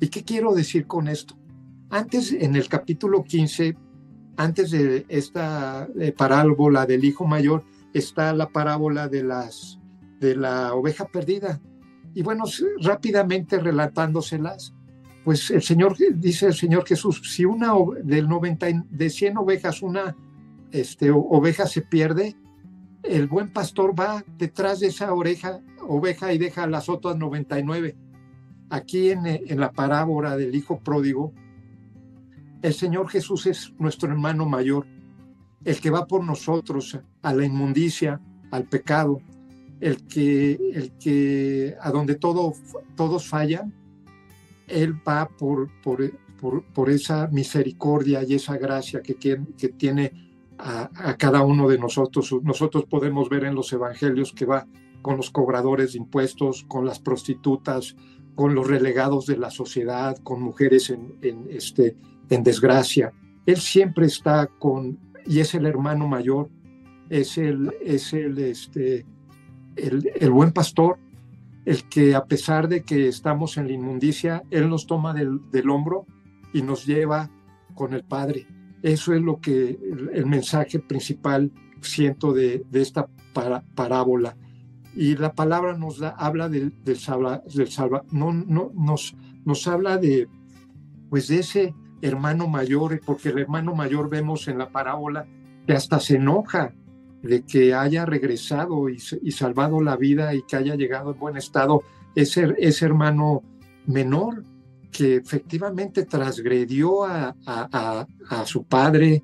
¿Y 0.00 0.08
qué 0.08 0.22
quiero 0.22 0.54
decir 0.54 0.86
con 0.86 1.08
esto? 1.08 1.36
Antes, 1.90 2.32
en 2.32 2.54
el 2.54 2.68
capítulo 2.68 3.24
15, 3.24 3.76
antes 4.36 4.70
de 4.70 5.04
esta 5.08 5.88
parábola 6.16 6.86
del 6.86 7.04
hijo 7.04 7.26
mayor, 7.26 7.64
está 7.92 8.32
la 8.34 8.48
parábola 8.50 9.08
de, 9.08 9.24
las, 9.24 9.80
de 10.20 10.36
la 10.36 10.74
oveja 10.74 11.06
perdida. 11.06 11.60
Y 12.14 12.22
bueno, 12.22 12.44
rápidamente 12.82 13.58
relatándoselas, 13.58 14.74
pues 15.24 15.50
el 15.50 15.62
Señor, 15.62 15.96
dice 16.14 16.46
el 16.46 16.54
Señor 16.54 16.86
Jesús, 16.86 17.20
si 17.24 17.44
una 17.44 17.72
del 18.02 18.28
90, 18.28 18.66
de 18.88 19.10
100 19.10 19.38
ovejas, 19.38 19.82
una 19.82 20.16
este, 20.72 21.10
oveja 21.10 21.66
se 21.66 21.82
pierde, 21.82 22.36
el 23.02 23.26
buen 23.26 23.52
pastor 23.52 23.98
va 23.98 24.24
detrás 24.36 24.80
de 24.80 24.88
esa 24.88 25.12
oreja, 25.12 25.60
oveja 25.86 26.32
y 26.32 26.38
deja 26.38 26.66
las 26.66 26.88
otras 26.88 27.16
99. 27.16 27.96
Aquí 28.70 29.10
en, 29.10 29.26
en 29.26 29.60
la 29.60 29.72
parábola 29.72 30.36
del 30.36 30.54
hijo 30.54 30.80
pródigo, 30.80 31.32
el 32.60 32.74
Señor 32.74 33.08
Jesús 33.08 33.46
es 33.46 33.72
nuestro 33.78 34.10
hermano 34.10 34.46
mayor, 34.46 34.86
el 35.64 35.80
que 35.80 35.90
va 35.90 36.06
por 36.06 36.24
nosotros 36.24 36.98
a 37.22 37.32
la 37.32 37.44
inmundicia, 37.44 38.20
al 38.50 38.64
pecado, 38.64 39.20
el 39.80 40.06
que, 40.06 40.58
el 40.74 40.92
que 40.98 41.76
a 41.80 41.90
donde 41.90 42.16
todo, 42.16 42.52
todos 42.96 43.28
fallan, 43.28 43.72
Él 44.66 44.94
va 45.06 45.28
por, 45.28 45.68
por, 45.82 46.10
por, 46.40 46.64
por 46.64 46.90
esa 46.90 47.28
misericordia 47.28 48.22
y 48.24 48.34
esa 48.34 48.56
gracia 48.58 49.02
que, 49.02 49.14
que 49.16 49.68
tiene 49.68 50.27
a, 50.58 51.16
cada 51.16 51.42
uno 51.42 51.68
de 51.68 51.78
nosotros. 51.78 52.34
Nosotros 52.42 52.84
podemos 52.84 53.28
ver 53.28 53.44
en 53.44 53.54
los 53.54 53.72
evangelios 53.72 54.32
que 54.32 54.46
va 54.46 54.66
con 55.02 55.16
los 55.16 55.30
cobradores 55.30 55.92
de 55.92 55.98
impuestos, 55.98 56.64
con 56.64 56.84
las 56.84 56.98
prostitutas, 56.98 57.96
con 58.34 58.54
los 58.54 58.66
relegados 58.66 59.26
de 59.26 59.36
la 59.36 59.50
sociedad, 59.50 60.16
con 60.22 60.42
mujeres 60.42 60.90
en, 60.90 61.46
este, 61.48 61.96
en 62.28 62.42
desgracia. 62.42 63.12
Él 63.46 63.56
siempre 63.56 64.06
está 64.06 64.46
con, 64.46 64.98
y 65.26 65.40
es 65.40 65.54
el 65.54 65.66
hermano 65.66 66.08
mayor, 66.08 66.50
es 67.08 67.38
el, 67.38 67.72
es 67.80 68.12
el, 68.12 68.38
este, 68.38 69.06
el, 69.76 70.10
el 70.14 70.30
buen 70.30 70.52
pastor, 70.52 70.98
el 71.64 71.84
que 71.88 72.14
a 72.14 72.24
pesar 72.24 72.68
de 72.68 72.82
que 72.82 73.08
estamos 73.08 73.56
en 73.56 73.66
la 73.66 73.72
inmundicia, 73.72 74.42
Él 74.50 74.68
nos 74.68 74.86
toma 74.86 75.14
del, 75.14 75.40
del 75.50 75.70
hombro 75.70 76.06
y 76.52 76.62
nos 76.62 76.86
lleva 76.86 77.30
con 77.74 77.94
el 77.94 78.04
Padre. 78.04 78.46
Eso 78.82 79.12
es 79.14 79.20
lo 79.20 79.40
que 79.40 79.78
el, 80.12 80.26
mensaje 80.26 80.78
principal 80.78 81.50
siento 81.80 82.32
de, 82.32 82.64
esta 82.72 83.08
parábola. 83.74 84.36
Y 84.94 85.16
la 85.16 85.32
palabra 85.32 85.76
nos 85.76 85.98
da, 85.98 86.10
habla 86.10 86.48
del, 86.48 86.72
del, 86.84 86.96
salva, 86.96 87.42
del 87.54 87.68
salva, 87.68 88.04
no, 88.10 88.32
no, 88.32 88.72
nos, 88.74 89.16
nos 89.44 89.66
habla 89.66 89.96
de, 89.96 90.28
pues 91.10 91.28
de 91.28 91.40
ese 91.40 91.74
hermano 92.02 92.48
mayor, 92.48 93.00
porque 93.04 93.30
el 93.30 93.38
hermano 93.38 93.74
mayor 93.74 94.08
vemos 94.08 94.48
en 94.48 94.58
la 94.58 94.70
parábola 94.70 95.26
que 95.66 95.72
hasta 95.72 96.00
se 96.00 96.16
enoja 96.16 96.72
de 97.22 97.42
que 97.42 97.74
haya 97.74 98.06
regresado 98.06 98.88
y, 98.88 98.98
y 99.22 99.32
salvado 99.32 99.80
la 99.80 99.96
vida 99.96 100.34
y 100.34 100.42
que 100.42 100.56
haya 100.56 100.76
llegado 100.76 101.12
en 101.12 101.18
buen 101.18 101.36
estado 101.36 101.82
ese, 102.14 102.54
ese 102.58 102.84
hermano 102.84 103.42
menor 103.86 104.44
que 104.90 105.16
efectivamente 105.16 106.04
transgredió 106.04 107.04
a, 107.04 108.06
su 108.44 108.64
padre, 108.64 109.22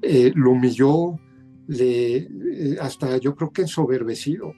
eh, 0.00 0.32
lo 0.34 0.52
humilló, 0.52 1.18
le, 1.66 2.16
eh, 2.16 2.76
hasta 2.80 3.18
yo 3.18 3.34
creo 3.34 3.50
que 3.50 3.62
ensoberbecido, 3.62 4.54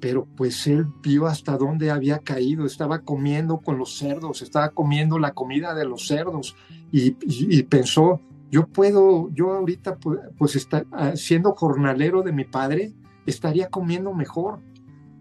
pero 0.00 0.26
pues 0.36 0.66
él 0.66 0.86
vio 1.02 1.26
hasta 1.26 1.56
dónde 1.56 1.90
había 1.90 2.18
caído, 2.18 2.66
estaba 2.66 3.00
comiendo 3.00 3.58
con 3.58 3.78
los 3.78 3.96
cerdos, 3.96 4.42
estaba 4.42 4.70
comiendo 4.70 5.18
la 5.18 5.32
comida 5.32 5.74
de 5.74 5.84
los 5.84 6.06
cerdos 6.06 6.56
y, 6.90 7.62
pensó, 7.64 8.20
yo 8.50 8.66
puedo, 8.66 9.30
yo 9.32 9.52
ahorita 9.52 9.96
pues, 9.96 10.20
pues 10.38 10.56
está, 10.56 10.84
ah, 10.92 11.16
siendo 11.16 11.52
jornalero 11.52 12.22
de 12.22 12.32
mi 12.32 12.44
padre, 12.44 12.92
estaría 13.26 13.68
comiendo 13.68 14.12
mejor. 14.12 14.60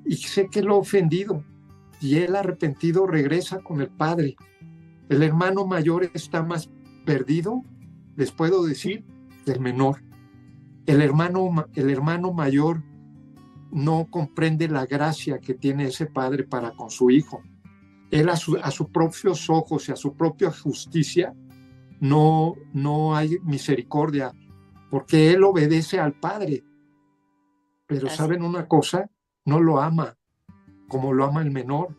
y 0.05 0.17
sé 0.17 0.49
que 0.49 0.61
lo 0.61 0.75
he 0.75 0.79
ofendido. 0.79 1.43
Y 2.03 2.17
él 2.17 2.35
arrepentido 2.35 3.07
regresa 3.07 3.59
con 3.59 3.79
el 3.79 3.87
Padre. 3.87 4.35
El 5.09 5.23
hermano 5.23 5.65
mayor 5.65 6.09
está 6.13 6.43
más 6.43 6.69
perdido, 7.05 7.63
les 8.15 8.31
puedo 8.31 8.63
decir, 8.63 9.05
del 9.45 9.59
menor. 9.59 10.03
El 10.85 11.01
hermano, 11.01 11.65
el 11.75 11.89
hermano 11.89 12.33
mayor 12.33 12.83
no 13.71 14.07
comprende 14.09 14.67
la 14.67 14.85
gracia 14.85 15.39
que 15.39 15.53
tiene 15.53 15.85
ese 15.85 16.05
padre 16.05 16.43
para 16.43 16.71
con 16.71 16.89
su 16.89 17.09
hijo. 17.09 17.41
Él 18.11 18.29
a, 18.29 18.33
a 18.33 18.71
sus 18.71 18.89
propios 18.89 19.49
ojos 19.49 19.89
y 19.89 19.91
a 19.91 19.95
su 19.95 20.15
propia 20.15 20.51
justicia 20.51 21.33
no, 21.99 22.55
no 22.73 23.15
hay 23.15 23.37
misericordia, 23.43 24.33
porque 24.89 25.31
él 25.31 25.43
obedece 25.43 25.99
al 25.99 26.13
padre. 26.13 26.63
Pero 27.87 28.09
saben 28.09 28.43
una 28.43 28.67
cosa, 28.67 29.09
no 29.45 29.59
lo 29.59 29.81
ama 29.81 30.15
como 30.93 31.11
lo 31.11 31.25
ama 31.25 31.41
el 31.41 31.49
menor. 31.49 31.97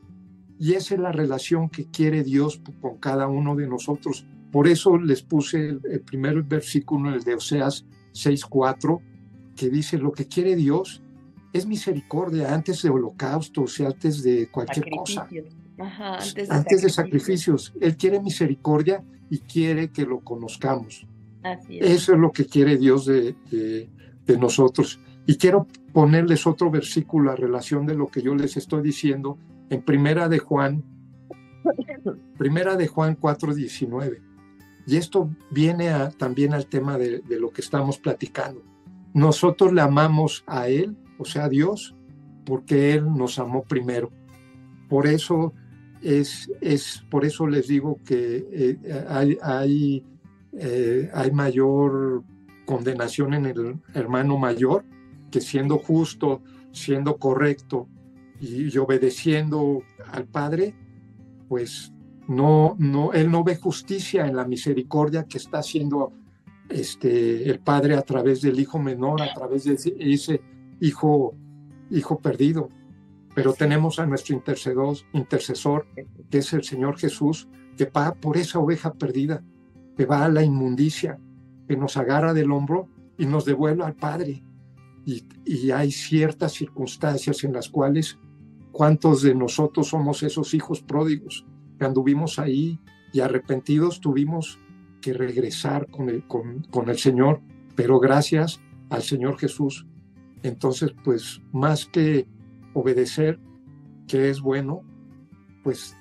Y 0.59 0.75
esa 0.75 0.95
es 0.95 1.01
la 1.01 1.13
relación 1.13 1.69
que 1.69 1.87
quiere 1.87 2.23
Dios 2.23 2.61
con 2.81 2.99
cada 2.99 3.27
uno 3.27 3.57
de 3.57 3.67
nosotros. 3.67 4.27
Por 4.53 4.69
eso 4.69 4.97
les 4.97 5.23
puse 5.23 5.69
el, 5.69 6.01
primer 6.03 6.43
versículo, 6.43 7.13
el 7.13 7.25
de 7.25 7.35
Oseas 7.35 7.85
6.4, 8.13 9.01
que 9.57 9.69
dice, 9.69 9.99
lo 9.99 10.13
que 10.13 10.27
quiere 10.27 10.55
Dios 10.55 11.03
es 11.53 11.67
misericordia 11.67 12.55
antes 12.55 12.83
de 12.83 12.91
holocaustos 12.91 13.79
y 13.81 13.85
antes 13.85 14.23
de 14.23 14.49
cualquier 14.51 14.87
cosa. 14.91 15.29
antes, 16.49 16.83
de, 16.83 16.89
sacrificios. 16.89 17.73
Él 17.81 17.97
quiere 17.97 18.21
misericordia 18.21 19.05
y 19.31 19.39
quiere 19.39 19.91
que 19.91 20.05
lo 20.05 20.21
conozcamos. 20.21 21.07
Eso 21.69 22.13
es 22.15 22.19
lo 22.19 22.31
que 22.31 22.47
quiere 22.47 22.77
Dios 22.77 23.07
de, 23.07 23.35
de 23.51 24.39
nosotros. 24.39 25.01
Y 25.27 25.37
quiero 25.37 25.67
ponerles 25.93 26.47
otro 26.47 26.71
versículo 26.71 27.31
a 27.31 27.37
relación 27.37 27.87
de 27.87 27.95
lo 27.95 28.09
que 28.09 28.23
yo 28.23 28.35
les 28.35 28.57
estoy 28.57 28.83
diciendo 28.83 29.39
en 29.75 29.83
Primera 29.83 30.29
de 30.29 30.39
Juan, 30.39 30.85
Primera 32.39 32.77
de 32.77 32.87
Juan 32.87 33.17
4:19. 33.19 34.23
Y 34.87 34.97
esto 34.97 35.31
viene 35.51 35.91
también 36.19 36.53
al 36.53 36.67
tema 36.67 36.99
de, 36.99 37.23
lo 37.29 37.51
que 37.51 37.63
estamos 37.63 37.99
platicando. 37.99 38.63
Nosotros 39.15 39.73
le 39.73 39.81
amamos 39.81 40.45
a 40.47 40.69
Él, 40.69 40.97
o 41.19 41.25
sea, 41.25 41.45
a 41.45 41.49
Dios, 41.49 41.95
porque 42.45 42.93
Él 42.93 43.07
nos 43.17 43.39
amó 43.39 43.63
primero. 43.65 44.11
Por 44.89 45.07
eso 45.07 45.55
es, 46.03 46.51
es 46.61 47.03
por 47.11 47.25
eso 47.25 47.47
les 47.47 47.67
digo 47.67 47.99
que 48.05 48.47
eh, 48.53 49.07
hay, 49.09 49.39
hay, 49.43 50.05
eh, 50.53 51.11
hay 51.15 51.31
mayor 51.31 52.23
condenación 52.67 53.33
en 53.33 53.47
el 53.47 53.81
hermano 53.95 54.37
mayor, 54.37 54.85
que 55.31 55.41
siendo 55.41 55.79
justo, 55.79 56.43
siendo 56.73 57.17
correcto 57.17 57.89
y, 58.45 58.77
obedeciendo 58.79 59.83
al 60.13 60.27
Padre, 60.27 60.75
pues 61.49 61.93
no, 62.29 62.77
no, 62.79 63.13
él 63.13 63.31
no 63.31 63.45
ve 63.45 63.57
justicia 63.57 64.27
en 64.27 64.37
la 64.37 64.47
misericordia 64.47 65.25
que 65.25 65.39
está 65.39 65.59
haciendo 65.59 66.13
este, 66.69 67.49
el 67.51 67.61
Padre 67.61 67.97
a 67.97 68.03
través 68.03 68.43
del 68.43 68.59
Hijo 68.59 68.79
menor, 68.79 69.23
a 69.23 69.33
través 69.33 69.65
de 69.65 69.75
ese, 69.75 70.41
hijo, 70.81 71.35
hijo 71.91 72.19
perdido. 72.19 72.69
Pero 73.35 73.53
tenemos 73.53 73.99
a 73.99 74.07
nuestro 74.07 74.35
intercedor, 74.35 74.97
intercesor, 75.13 75.87
que 76.31 76.39
es 76.39 76.53
el 76.53 76.63
Señor 76.63 76.99
Jesús, 76.99 77.49
que 77.77 77.87
va 77.87 78.15
por 78.15 78.37
esa 78.37 78.61
oveja 78.61 78.93
perdida, 78.93 79.43
que 79.97 80.07
va 80.07 80.25
a 80.25 80.29
la 80.29 80.43
inmundicia, 80.43 81.19
que 81.67 81.77
nos 81.77 81.97
agarra 81.97 82.33
del 82.33 82.53
hombro 82.53 82.89
y 83.19 83.27
nos 83.27 83.45
devuelve 83.45 83.85
al 83.85 83.95
Padre 83.95 84.45
y, 85.05 85.71
hay 85.71 85.91
ciertas 85.91 86.53
circunstancias 86.53 87.45
en 87.45 87.53
las 87.53 87.69
cuales 87.69 88.19
cuántos 88.75 89.23
de 89.23 89.37
nosotros 89.37 89.87
somos 89.87 90.25
esos 90.25 90.53
hijos 90.53 90.83
pródigos 90.83 91.47
que 91.79 91.85
anduvimos 91.85 92.41
ahí 92.41 92.81
y 93.13 93.21
arrepentidos 93.21 94.01
tuvimos 94.01 94.59
que 95.01 95.13
regresar 95.13 95.89
con 95.89 96.09
el, 96.09 96.27
con, 96.27 96.65
con 96.73 96.91
el 96.91 96.99
Señor, 96.99 97.41
pero 97.77 98.01
gracias 98.01 98.61
al 98.91 99.03
Señor 99.03 99.39
Jesús. 99.39 99.87
Entonces, 100.43 100.93
pues 101.05 101.41
más 101.53 101.87
que 101.87 102.27
obedecer, 102.75 103.39
que 104.09 104.29
es 104.29 104.41
bueno, 104.41 104.83
pues 105.63 105.97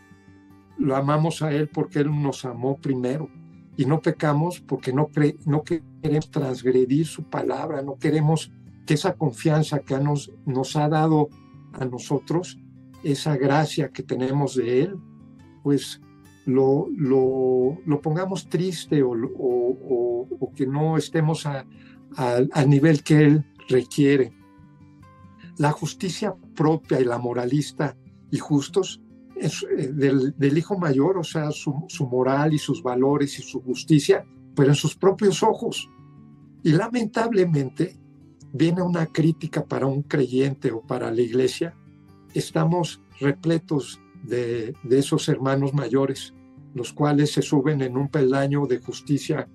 lo 0.79 0.95
amamos 0.95 1.43
a 1.43 1.53
Él 1.53 1.69
porque 1.69 1.99
Él 1.99 2.09
nos 2.23 2.43
amó 2.43 2.77
primero 2.77 3.29
y 3.77 3.85
no 3.85 4.01
pecamos 4.01 4.61
porque 4.61 4.91
no, 4.91 5.11
no 5.45 5.61
queremos 5.61 6.31
transgredir 6.31 7.05
su 7.05 7.23
palabra, 7.23 7.83
no 7.83 7.97
queremos 7.97 8.51
que 8.87 8.95
esa 8.95 9.13
confianza 9.13 9.79
que 9.79 9.99
nos, 9.99 10.31
nos 10.47 10.75
ha 10.75 10.89
dado 10.89 11.29
a 11.73 11.85
nosotros, 11.85 12.59
esa 13.03 13.37
gracia 13.37 13.89
que 13.89 14.03
tenemos 14.03 14.55
de 14.55 14.83
Él, 14.83 14.97
pues 15.63 16.01
lo, 16.45 16.87
lo, 16.91 18.01
pongamos 18.01 18.49
triste 18.49 19.01
o, 19.03 19.11
o, 19.11 20.51
que 20.55 20.67
no 20.67 20.97
estemos 20.97 21.45
al 21.45 22.69
nivel 22.69 23.03
que 23.03 23.23
Él 23.23 23.45
requiere. 23.69 24.33
La 25.57 25.71
justicia 25.71 26.35
propia 26.55 26.99
y 26.99 27.05
la 27.05 27.17
moralista 27.17 27.95
y 28.31 28.37
justos 28.37 29.01
eh, 29.35 29.91
del, 29.91 30.33
del, 30.37 30.57
hijo 30.57 30.77
mayor, 30.77 31.17
o 31.17 31.23
sea, 31.23 31.51
su, 31.51 31.85
su, 31.87 32.07
moral 32.07 32.53
y 32.53 32.57
sus 32.57 32.81
valores 32.81 33.37
y 33.39 33.41
su 33.41 33.61
justicia, 33.61 34.25
pero 34.55 34.69
en 34.69 34.75
sus 34.75 34.95
propios 34.95 35.43
ojos. 35.43 35.89
Y 36.63 36.71
lamentablemente, 36.71 37.99
viene 38.53 38.81
una 38.81 39.07
crítica 39.07 39.65
para 39.65 39.87
un 39.87 40.03
creyente 40.03 40.71
o 40.71 40.81
para 40.81 41.11
la 41.11 41.21
iglesia, 41.21 41.75
estamos 42.33 43.01
repletos 43.19 44.01
de, 44.23 44.75
esos 44.89 45.27
hermanos 45.29 45.73
mayores, 45.73 46.33
los 46.73 46.93
cuales 46.93 47.31
se 47.31 47.41
suben 47.41 47.81
en 47.81 47.97
un 47.97 48.09
peldaño 48.09 48.65
de 48.65 48.79
justicia 48.79 49.47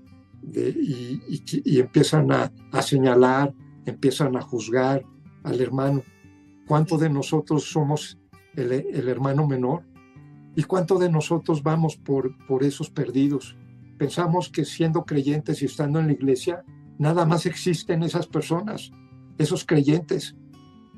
y, 0.53 1.79
empiezan 1.79 2.31
a, 2.33 2.53
señalar, 2.83 3.55
empiezan 3.87 4.37
a 4.37 4.43
juzgar 4.43 5.05
al 5.43 5.61
hermano. 5.61 6.03
¿Cuánto 6.67 6.99
de 6.99 7.11
nosotros 7.11 7.65
somos 7.65 8.19
el, 8.55 8.73
hermano 9.09 9.47
menor? 9.47 9.85
¿Y 10.55 10.65
cuánto 10.65 10.99
de 10.99 11.11
nosotros 11.11 11.63
vamos 11.63 11.97
por, 11.97 12.37
por 12.47 12.63
esos 12.63 12.91
perdidos? 12.91 13.57
Pensamos 13.97 14.49
que 14.49 14.65
siendo 14.65 15.05
creyentes 15.05 15.63
y 15.63 15.65
estando 15.65 15.99
en 15.99 16.07
la 16.07 16.13
iglesia, 16.13 16.65
Nada 16.99 17.25
más 17.25 17.47
existen 17.47 18.03
esas 18.03 18.27
personas, 18.27 18.91
esos 19.39 19.65
creyentes. 19.65 20.37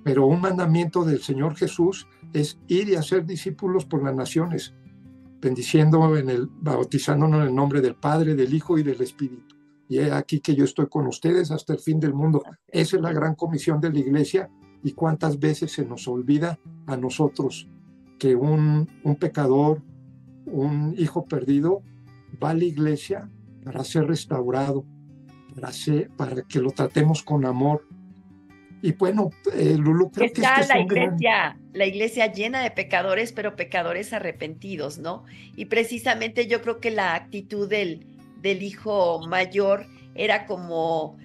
Pero 0.05 0.27
un 0.27 0.41
mandamiento 0.41 1.05
del 1.05 1.21
Señor 1.21 1.57
Jesús 1.57 2.07
es 2.33 2.59
ir 2.69 2.89
y 2.89 2.95
hacer 2.95 3.27
discípulos 3.27 3.85
por 3.85 4.03
las 4.03 4.15
naciones, 4.15 4.75
bendiciendo 5.41 6.17
en 6.17 6.31
el, 6.31 6.47
bautizándonos 6.47 7.41
en 7.41 7.49
el 7.49 7.55
nombre 7.55 7.81
del 7.81 7.95
Padre, 7.95 8.35
del 8.35 8.55
Hijo 8.55 8.79
y 8.79 8.83
del 8.83 9.01
Espíritu. 9.01 9.57
Y 9.89 9.99
he 9.99 10.13
aquí 10.13 10.41
que 10.41 10.55
yo 10.55 10.65
estoy 10.65 10.87
con 10.87 11.07
ustedes 11.07 11.51
hasta 11.51 11.73
el 11.73 11.81
fin 11.81 11.99
del 11.99 12.15
mundo. 12.15 12.43
Esa 12.69 12.97
es 12.97 13.03
la 13.03 13.13
gran 13.13 13.35
comisión 13.35 13.81
de 13.81 13.93
la 13.93 13.99
iglesia. 13.99 14.49
Y 14.83 14.93
cuántas 14.93 15.39
veces 15.39 15.73
se 15.73 15.85
nos 15.85 16.09
olvida 16.09 16.59
a 16.87 16.97
nosotros 16.97 17.69
que 18.19 18.35
un, 18.35 18.89
un 19.03 19.17
pecador, 19.17 19.83
un 20.47 20.95
hijo 20.97 21.25
perdido, 21.25 21.83
va 22.43 22.51
a 22.51 22.55
la 22.55 22.65
iglesia 22.65 23.29
para 23.65 23.85
ser 23.85 24.07
restaurado, 24.07 24.85
para, 26.17 26.43
que 26.43 26.61
lo 26.61 26.71
tratemos 26.71 27.23
con 27.23 27.45
amor. 27.45 27.87
Y 28.83 28.93
bueno, 28.93 29.31
eh, 29.55 29.77
Lulu, 29.77 30.11
creo 30.11 30.27
Está 30.27 30.55
que 30.55 30.61
este 30.62 30.75
la 30.75 30.81
iglesia, 30.81 31.59
la 31.73 31.87
iglesia 31.87 32.33
llena 32.33 32.62
de 32.62 32.71
pecadores, 32.71 33.33
pero 33.33 33.57
pecadores 33.57 34.12
arrepentidos, 34.12 34.99
¿no? 34.99 35.25
Y 35.55 35.66
precisamente 35.66 36.47
yo 36.47 36.62
creo 36.62 36.81
que 36.81 36.90
la 36.90 37.14
actitud 37.14 37.69
del, 37.69 38.07
del 38.40 38.62
hijo 38.62 39.27
mayor 39.29 39.87
era 40.14 40.47
como 40.47 41.19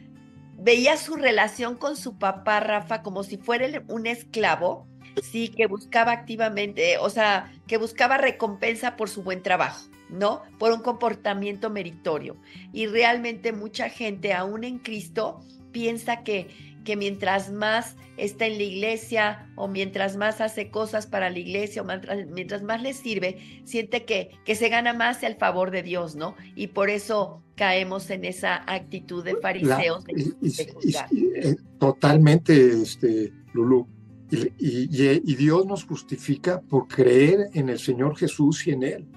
veía 0.58 0.98
su 0.98 1.15
relación 1.15 1.76
con 1.76 1.98
su 1.98 2.18
papá 2.18 2.60
Rafa 2.60 3.02
como 3.02 3.24
si 3.24 3.38
fuera 3.38 3.68
un 3.88 4.08
esclavo, 4.08 4.88
sí, 5.22 5.50
que 5.50 5.68
buscaba 5.68 6.12
activamente, 6.12 6.98
o 6.98 7.10
sea, 7.10 7.52
que 7.68 7.78
buscaba 7.78 8.18
recompensa 8.18 8.96
por 8.96 9.10
su 9.10 9.24
buen 9.24 9.44
trabajo. 9.44 9.89
¿no? 10.08 10.44
Por 10.60 10.72
un 10.72 10.82
comportamiento 10.82 11.72
meritorio. 11.72 12.38
Y 12.72 12.86
realmente 12.86 13.52
mucha 13.54 13.89
gente, 13.89 14.34
aún 14.34 14.63
en 14.63 14.78
Cristo, 14.78 15.41
piensa 15.72 16.24
que, 16.24 16.75
que 16.86 16.95
mientras 16.95 17.52
más 17.52 17.98
está 18.15 18.45
en 18.45 18.58
la 18.58 18.63
iglesia 18.63 19.52
o 19.56 19.67
mientras 19.67 20.15
más 20.15 20.39
hace 20.39 20.69
cosas 20.69 21.06
para 21.06 21.30
la 21.30 21.39
iglesia 21.39 21.82
o 21.82 21.86
mientras, 21.86 22.63
más 22.63 22.82
le 22.82 22.93
sirve, 22.93 23.62
siente 23.65 24.06
que, 24.06 24.30
que 24.45 24.56
se 24.56 24.69
gana 24.69 24.93
más 24.93 25.21
el 25.24 25.36
favor 25.36 25.71
de 25.71 25.84
Dios, 25.84 26.15
¿no? 26.15 26.36
Y 26.56 26.67
por 26.67 26.89
eso 26.89 27.43
caemos 27.56 28.10
en 28.10 28.24
esa 28.24 28.63
actitud 28.71 29.26
de 29.26 29.36
fariseos. 29.36 30.06
Eh, 30.08 31.56
totalmente, 31.78 32.82
este, 32.82 33.34
Lulu. 33.52 33.86
y, 34.32 34.88
y 35.00 35.36
Dios 35.36 35.65
nos 35.65 35.84
justifica 35.84 36.62
por 36.62 36.88
creer 36.88 37.50
en 37.54 37.67
el 37.67 37.80
Señor 37.80 38.15
Jesús 38.15 38.65
y 38.67 38.71
en 38.71 38.84
Él 38.84 39.08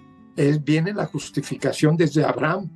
viene 0.64 0.92
la 0.92 1.06
justificación 1.06 1.96
desde 1.96 2.24
Abraham, 2.24 2.70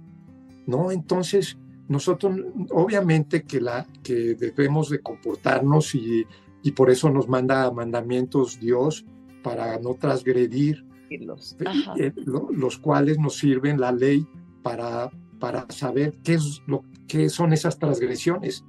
¿no? 0.67 0.91
Entonces, 0.91 1.57
nosotros, 1.93 2.41
obviamente 2.71 3.45
que, 3.45 3.61
la, 3.61 3.87
que 4.03 4.35
debemos 4.35 4.91
de 4.91 5.01
comportarnos 5.01 5.95
y, 5.95 6.27
y 6.63 6.73
por 6.73 6.91
eso 6.91 7.11
nos 7.11 7.29
manda 7.29 7.71
mandamientos 7.71 8.59
Dios 8.59 9.05
para 9.43 9.79
no 9.79 9.95
transgredir, 9.95 10.85
eh, 11.11 12.13
los 12.27 12.79
cuales 12.79 13.19
nos 13.19 13.37
sirven 13.37 13.79
la 13.79 13.93
ley 13.93 14.27
para, 14.63 15.11
para 15.39 15.67
saber 15.69 16.15
qué, 16.25 16.35
es 16.35 16.63
lo, 16.67 16.85
qué 17.07 17.29
son 17.29 17.53
esas 17.53 17.79
transgresiones. 17.79 18.65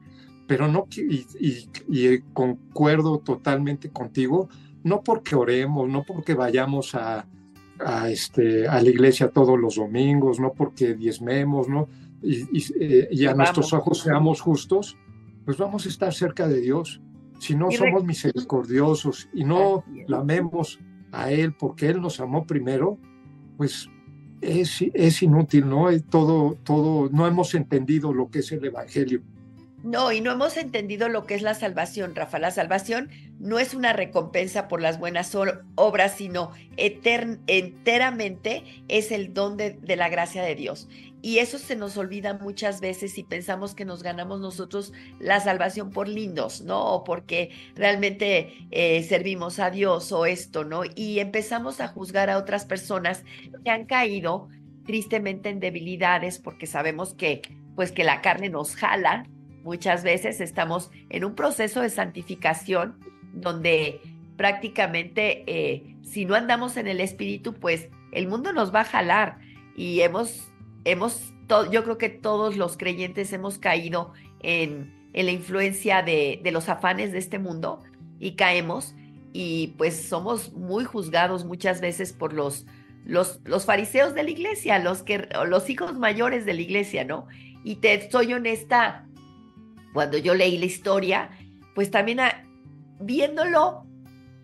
Pero 0.46 0.68
no, 0.68 0.88
y, 0.98 1.26
y, 1.40 2.20
concuerdo 2.34 3.20
totalmente 3.20 3.90
contigo, 3.90 4.50
no 4.84 5.02
porque 5.02 5.36
oremos, 5.36 5.88
no 5.90 6.04
porque 6.04 6.34
vayamos 6.34 6.96
a, 6.96 7.26
a, 7.80 8.10
este, 8.10 8.68
a 8.68 8.82
la 8.82 8.90
iglesia 8.90 9.30
todos 9.30 9.58
los 9.58 9.76
domingos, 9.76 10.42
no 10.42 10.52
porque 10.52 10.96
diezmemos, 10.96 11.70
¿no? 11.70 11.88
Y, 12.24 12.48
y, 13.12 13.26
a 13.26 13.34
nuestros 13.34 13.74
ojos 13.74 14.00
seamos 14.00 14.40
justos, 14.40 14.98
pues 15.46 15.58
vamos 15.58 15.86
a 15.86 15.90
estar 15.90 16.14
cerca 16.14 16.48
de 16.48 16.62
Dios. 16.62 17.02
Si 17.40 17.56
no 17.56 17.70
somos 17.72 18.06
misericordiosos 18.06 19.28
y 19.34 19.44
no 19.44 19.84
lamemos 20.08 20.80
a 21.12 21.32
Él 21.32 21.54
porque 21.54 21.90
Él 21.90 22.00
nos 22.00 22.22
amó 22.22 22.46
primero, 22.46 22.98
pues 23.58 23.90
es, 24.42 24.84
es 24.94 25.22
inútil, 25.22 25.68
¿no? 25.68 25.88
Todo, 26.10 26.58
todo, 26.64 27.10
no 27.12 27.28
hemos 27.28 27.54
entendido 27.56 28.14
lo 28.14 28.30
que 28.30 28.40
es 28.40 28.52
el 28.52 28.64
Evangelio. 28.64 29.22
No, 29.84 30.12
y 30.14 30.22
no 30.22 30.32
hemos 30.32 30.56
entendido 30.56 31.10
lo 31.10 31.26
que 31.26 31.36
es 31.36 31.42
la 31.42 31.56
salvación, 31.56 32.16
Rafa. 32.16 32.40
La 32.40 32.52
salvación 32.52 33.10
no 33.40 33.60
es 33.60 33.74
una 33.74 33.92
recompensa 33.92 34.70
por 34.70 34.82
las 34.82 34.98
buenas 34.98 35.36
obras, 35.76 36.16
sino 36.16 36.52
enteramente 36.78 38.64
es 38.88 39.12
el 39.12 39.34
don 39.34 39.58
de, 39.58 39.78
la 39.98 40.08
gracia 40.08 40.42
de 40.42 40.56
Dios. 40.56 40.88
Y 41.24 41.40
eso 41.40 41.58
se 41.58 41.76
nos 41.76 41.98
olvida 41.98 42.36
muchas 42.36 42.82
veces 42.82 43.18
y 43.18 43.24
pensamos 43.24 43.74
que 43.74 43.86
nos 43.86 44.04
ganamos 44.04 44.40
nosotros 44.42 44.94
la 45.20 45.40
salvación 45.40 45.90
por 45.90 46.08
lindos, 46.08 46.62
¿no? 46.62 46.86
O 46.94 47.04
porque 47.04 47.50
realmente 47.76 48.68
eh, 48.70 49.02
servimos 49.04 49.58
a 49.58 49.72
Dios 49.72 50.12
o 50.12 50.28
esto, 50.28 50.66
¿no? 50.66 50.84
Y 50.96 51.20
empezamos 51.20 51.82
a 51.82 51.88
juzgar 51.88 52.30
a 52.30 52.38
otras 52.38 52.66
personas 52.66 53.24
que 53.64 53.72
han 53.72 53.86
caído 53.86 54.50
tristemente 54.86 55.50
en 55.50 55.60
debilidades 55.60 56.38
porque 56.38 56.68
sabemos 56.68 57.16
que 57.16 57.42
pues 57.74 57.92
que 57.92 58.04
la 58.04 58.22
carne 58.22 58.50
nos 58.50 58.76
jala 58.76 59.26
Muchas 59.64 60.04
veces 60.04 60.42
estamos 60.42 60.92
en 61.10 61.24
un 61.24 61.36
proceso 61.36 61.80
de 61.80 61.90
santificación 61.90 63.00
donde 63.34 64.02
prácticamente 64.36 65.44
eh, 65.48 65.96
si 66.04 66.26
no 66.26 66.36
andamos 66.36 66.76
en 66.76 66.88
el 66.88 67.00
espíritu, 67.00 67.54
pues 67.54 67.88
el 68.12 68.28
mundo 68.28 68.52
nos 68.52 68.76
va 68.76 68.82
a 68.82 68.86
jalar 68.86 69.40
y 69.78 70.02
hemos, 70.02 70.52
hemos, 70.86 71.34
yo 71.72 71.84
creo 71.84 71.98
que 71.98 72.10
todos 72.10 72.58
los 72.58 72.78
creyentes 72.78 73.34
hemos 73.34 73.58
caído 73.58 74.14
en, 74.40 75.10
en 75.14 75.26
la 75.26 75.32
influencia 75.32 76.02
de, 76.02 76.40
de, 76.44 76.52
los 76.52 76.70
afanes 76.70 77.12
de 77.12 77.20
este 77.20 77.40
mundo 77.40 77.80
y 78.20 78.36
caemos 78.36 78.96
y 79.34 79.74
pues 79.78 80.08
somos 80.08 80.54
muy 80.54 80.86
juzgados 80.86 81.46
muchas 81.46 81.82
veces 81.82 82.14
por 82.14 82.34
los, 82.34 82.66
los, 83.06 83.40
los 83.46 83.66
fariseos 83.66 84.14
de 84.14 84.24
la 84.24 84.30
iglesia, 84.30 84.80
los, 84.80 85.04
que, 85.04 85.28
los 85.48 85.70
hijos 85.70 85.98
mayores 85.98 86.46
de 86.46 86.54
la 86.54 86.62
iglesia, 86.62 87.04
¿no? 87.04 87.28
Y 87.64 87.78
te 87.78 88.10
soy 88.12 88.34
honesta, 88.34 89.08
cuando 89.94 90.18
yo 90.18 90.36
leí 90.36 90.58
la 90.58 90.66
historia, 90.66 91.30
pues 91.76 91.92
también 91.92 92.20
viéndolo 93.00 93.86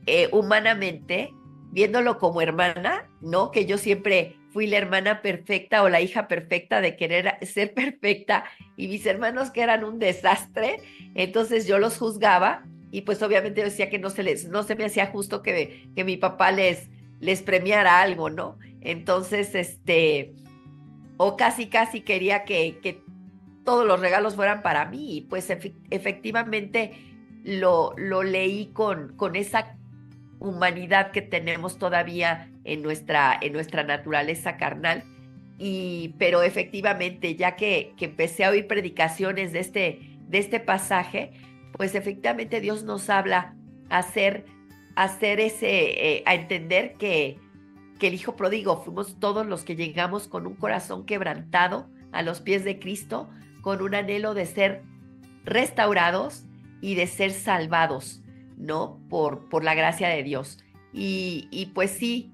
eh, 0.06 0.30
humanamente, 0.32 1.34
viéndolo 1.72 2.18
como 2.18 2.42
hermana, 2.42 3.10
¿no? 3.22 3.52
Que 3.52 3.66
yo 3.66 3.78
siempre 3.78 4.39
fui 4.52 4.68
la 4.68 4.78
hermana 4.78 5.22
perfecta 5.22 5.84
o 5.84 5.90
la 5.90 6.02
hija 6.02 6.28
perfecta 6.28 6.82
de 6.82 6.96
querer 6.96 7.38
ser 7.46 7.74
perfecta 7.74 8.46
y 8.76 8.88
mis 8.88 9.06
hermanos 9.06 9.52
que 9.52 9.62
eran 9.62 9.84
un 9.84 10.00
desastre, 10.00 10.82
entonces 11.16 11.68
yo 11.68 11.80
los 11.80 11.98
juzgaba 11.98 12.64
y 12.92 13.02
pues 13.02 13.22
obviamente 13.22 13.64
decía 13.64 13.90
que 13.90 14.00
no 14.00 14.10
se 14.10 14.24
les, 14.24 14.48
no 14.48 14.64
se 14.64 14.76
me 14.76 14.86
hacía 14.86 15.08
justo 15.08 15.42
que, 15.42 15.90
que 15.96 16.04
mi 16.04 16.18
papá 16.18 16.52
les, 16.52 16.90
les 17.20 17.42
premiara 17.42 18.02
algo, 18.02 18.30
¿no? 18.30 18.58
Entonces, 18.82 19.54
este, 19.56 20.34
o 21.18 21.36
casi, 21.36 21.68
casi 21.68 22.02
quería 22.02 22.46
que, 22.46 22.80
que 22.82 23.04
todos 23.64 23.86
los 23.86 24.00
regalos 24.00 24.36
fueran 24.36 24.62
para 24.62 24.86
mí. 24.86 25.18
Y 25.18 25.22
pues 25.22 25.50
efectivamente 25.90 26.94
lo, 27.44 27.94
lo 27.98 28.24
leí 28.24 28.68
con, 28.74 29.16
con 29.16 29.36
esa 29.36 29.78
humanidad 30.40 31.12
que 31.12 31.22
tenemos 31.22 31.78
todavía 31.78 32.50
en 32.64 32.82
nuestra, 32.82 33.38
en 33.42 33.54
nuestra 33.54 33.84
naturaleza 33.84 34.58
carnal. 34.58 35.04
Y, 35.58 36.16
pero 36.18 36.42
efectivamente, 36.42 37.36
ya 37.36 37.56
que, 37.56 37.94
que 37.98 38.06
empecé 38.06 38.46
a 38.46 38.52
oír 38.52 38.68
predicaciones 38.68 39.52
de 39.52 39.60
este, 39.60 40.00
de 40.28 40.38
este 40.38 40.60
pasaje, 40.60 41.32
pues 41.74 41.96
efectivamente 41.96 42.62
Dios 42.62 42.84
nos 42.84 43.10
habla 43.10 43.56
a 43.90 43.98
hacer, 44.00 44.46
hacer 44.96 45.40
ese, 45.40 46.18
eh, 46.18 46.24
a 46.26 46.36
entender 46.36 46.94
que, 46.94 47.38
que 48.00 48.08
el 48.08 48.14
Hijo 48.14 48.36
Pródigo 48.36 48.82
fuimos 48.84 49.20
todos 49.20 49.46
los 49.46 49.64
que 49.64 49.76
llegamos 49.76 50.28
con 50.28 50.48
un 50.48 50.56
corazón 50.56 51.06
quebrantado 51.06 51.90
a 52.12 52.22
los 52.22 52.42
pies 52.42 52.64
de 52.64 52.80
Cristo, 52.80 53.30
con 53.62 53.82
un 53.82 53.96
anhelo 53.96 54.34
de 54.34 54.46
ser 54.46 54.84
restaurados 55.44 56.46
y 56.82 56.96
de 56.96 57.08
ser 57.08 57.32
salvados, 57.32 58.22
¿no? 58.60 59.00
Por, 59.10 59.50
por 59.50 59.64
la 59.64 59.74
gracia 59.74 60.10
de 60.10 60.22
Dios. 60.22 60.60
Y, 60.94 61.48
y, 61.50 61.68
pues 61.68 61.92
sí, 61.92 62.32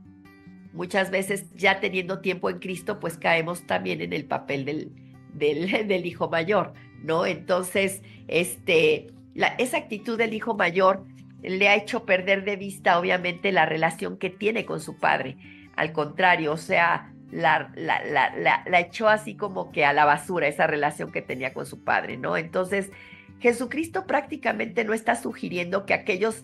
muchas 0.73 1.11
veces 1.11 1.53
ya 1.55 1.79
teniendo 1.79 2.19
tiempo 2.19 2.49
en 2.49 2.59
Cristo, 2.59 2.99
pues 2.99 3.17
caemos 3.17 3.65
también 3.65 4.01
en 4.01 4.11
el 4.11 4.25
papel 4.25 4.65
del, 4.65 4.91
del, 5.33 5.69
del 5.88 6.05
hijo 6.05 6.29
mayor, 6.29 6.73
¿no? 7.01 7.25
Entonces, 7.25 8.01
este, 8.27 9.07
la, 9.33 9.47
esa 9.59 9.77
actitud 9.77 10.17
del 10.17 10.33
hijo 10.33 10.55
mayor 10.55 11.05
le 11.41 11.69
ha 11.69 11.75
hecho 11.75 12.05
perder 12.05 12.43
de 12.43 12.55
vista, 12.55 12.99
obviamente, 12.99 13.51
la 13.51 13.65
relación 13.65 14.17
que 14.17 14.30
tiene 14.30 14.65
con 14.65 14.82
su 14.82 14.97
padre. 14.97 15.38
Al 15.76 15.91
contrario, 15.91 16.53
o 16.53 16.57
sea, 16.57 17.13
la, 17.32 17.71
la, 17.76 18.03
la, 18.03 18.63
la, 18.65 18.80
echó 18.80 19.09
así 19.09 19.36
como 19.36 19.71
que 19.71 19.86
a 19.86 19.93
la 19.93 20.05
basura 20.05 20.47
esa 20.47 20.67
relación 20.67 21.11
que 21.11 21.21
tenía 21.21 21.53
con 21.53 21.65
su 21.65 21.84
padre, 21.84 22.17
¿no? 22.17 22.38
Entonces, 22.38 22.91
Jesucristo 23.39 24.05
prácticamente 24.05 24.83
no 24.86 24.93
está 24.93 25.15
sugiriendo 25.15 25.86
que 25.86 25.93
aquellos 25.93 26.43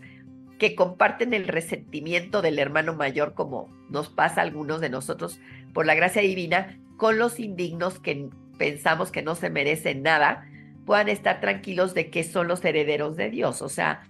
que 0.59 0.75
comparten 0.75 1.33
el 1.33 1.47
resentimiento 1.47 2.41
del 2.41 2.59
hermano 2.59 2.93
mayor, 2.93 3.33
como 3.33 3.69
nos 3.89 4.09
pasa 4.09 4.41
a 4.41 4.43
algunos 4.43 4.79
de 4.79 4.89
nosotros 4.89 5.39
por 5.73 5.85
la 5.85 5.95
gracia 5.95 6.21
divina, 6.21 6.77
con 6.97 7.17
los 7.17 7.39
indignos 7.39 7.99
que 7.99 8.29
pensamos 8.59 9.11
que 9.11 9.23
no 9.23 9.33
se 9.33 9.49
merecen 9.49 10.03
nada, 10.03 10.47
puedan 10.85 11.09
estar 11.09 11.41
tranquilos 11.41 11.95
de 11.95 12.11
que 12.11 12.23
son 12.23 12.47
los 12.47 12.63
herederos 12.63 13.15
de 13.15 13.31
Dios. 13.31 13.63
O 13.63 13.69
sea, 13.69 14.03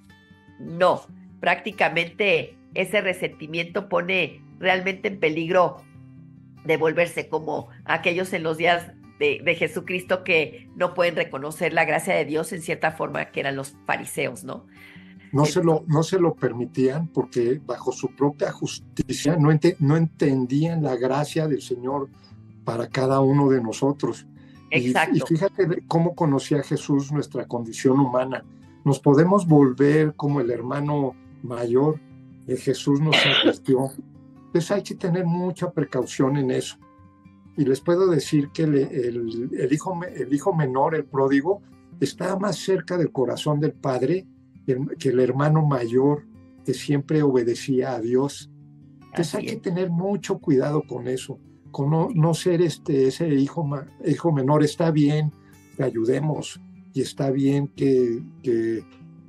no, 0.60 1.06
prácticamente 1.40 2.58
ese 2.74 3.00
resentimiento 3.00 3.88
pone 3.88 4.42
realmente 4.60 5.08
en 5.08 5.20
peligro 5.20 5.78
de 6.66 6.78
volverse 6.78 7.30
como 7.30 7.70
aquellos 7.86 8.34
en 8.34 8.44
los 8.44 8.58
días 8.58 8.92
de, 9.22 9.56
Jesucristo 9.56 10.24
que 10.24 10.70
no 10.76 10.94
pueden 10.94 11.16
reconocer 11.16 11.74
la 11.74 11.86
gracia 11.86 12.16
de 12.16 12.26
Dios 12.26 12.52
en 12.52 12.62
cierta 12.62 12.92
forma, 12.92 13.26
que 13.32 13.40
eran 13.40 13.56
los 13.56 13.76
fariseos, 13.86 14.44
¿no? 14.44 14.66
No 15.32 15.46
se, 15.46 15.64
lo, 15.64 15.86
no 15.88 16.04
se 16.04 16.20
lo 16.20 16.36
permitían 16.36 17.08
porque 17.08 17.62
bajo 17.66 17.94
su 17.94 18.14
propia 18.16 18.52
justicia 18.52 19.38
no, 19.38 19.50
no 19.80 19.98
entendían 19.98 20.84
la 20.84 20.98
gracia 20.98 21.48
del 21.48 21.62
Señor 21.62 22.10
para 22.66 22.90
cada 22.90 23.22
uno 23.22 23.50
de 23.50 23.62
nosotros. 23.62 24.28
Exacto. 24.72 25.16
Y, 25.18 25.22
fíjate 25.22 25.84
cómo 25.88 26.16
conocía 26.16 26.62
Jesús 26.64 27.14
nuestra 27.14 27.48
condición 27.48 28.00
humana. 28.02 28.44
Nos 28.84 29.00
podemos 29.00 29.48
volver 29.48 30.16
como 30.16 30.42
el 30.42 30.52
hermano 30.52 31.16
mayor 31.44 31.98
que 32.46 32.58
Jesús 32.58 33.00
nos 33.00 33.16
asistió 33.16 33.90
entonces 34.52 34.72
hay 34.72 34.84
que 34.84 34.96
tener 34.96 35.26
mucha 35.26 35.72
precaución 35.72 36.36
en 36.36 36.52
eso. 36.52 36.76
Y 37.58 37.66
les 37.66 37.82
puedo 37.82 38.08
decir 38.08 38.50
que 38.54 38.64
el, 38.64 39.72
hijo, 39.72 40.00
el 40.04 40.34
hijo 40.34 40.56
menor, 40.56 40.96
el 40.96 41.06
pródigo, 41.06 41.62
está 42.00 42.38
más 42.38 42.58
cerca 42.58 42.98
del 42.98 43.12
corazón 43.12 43.60
del 43.60 43.74
padre 43.74 44.26
que 44.98 45.10
el 45.10 45.20
hermano 45.20 45.66
mayor 45.66 46.26
que 46.66 46.74
siempre 46.74 47.24
obedecía 47.24 47.94
a 47.94 48.00
Dios. 48.00 48.50
Entonces 49.02 49.36
hay 49.36 49.46
que 49.48 49.56
tener 49.58 49.90
mucho 49.90 50.40
cuidado 50.40 50.84
con 50.84 51.08
eso, 51.08 51.40
con 51.72 51.90
no, 52.14 52.34
ser 52.34 52.62
este, 52.62 53.08
ese 53.08 53.28
hijo, 53.28 53.70
hijo 54.06 54.32
menor. 54.32 54.64
Está 54.64 54.92
bien 54.92 55.32
que 55.76 55.84
ayudemos 55.84 56.62
y 56.94 57.02
está 57.02 57.32
bien 57.32 57.68
que, 57.76 58.24
que 58.42 58.84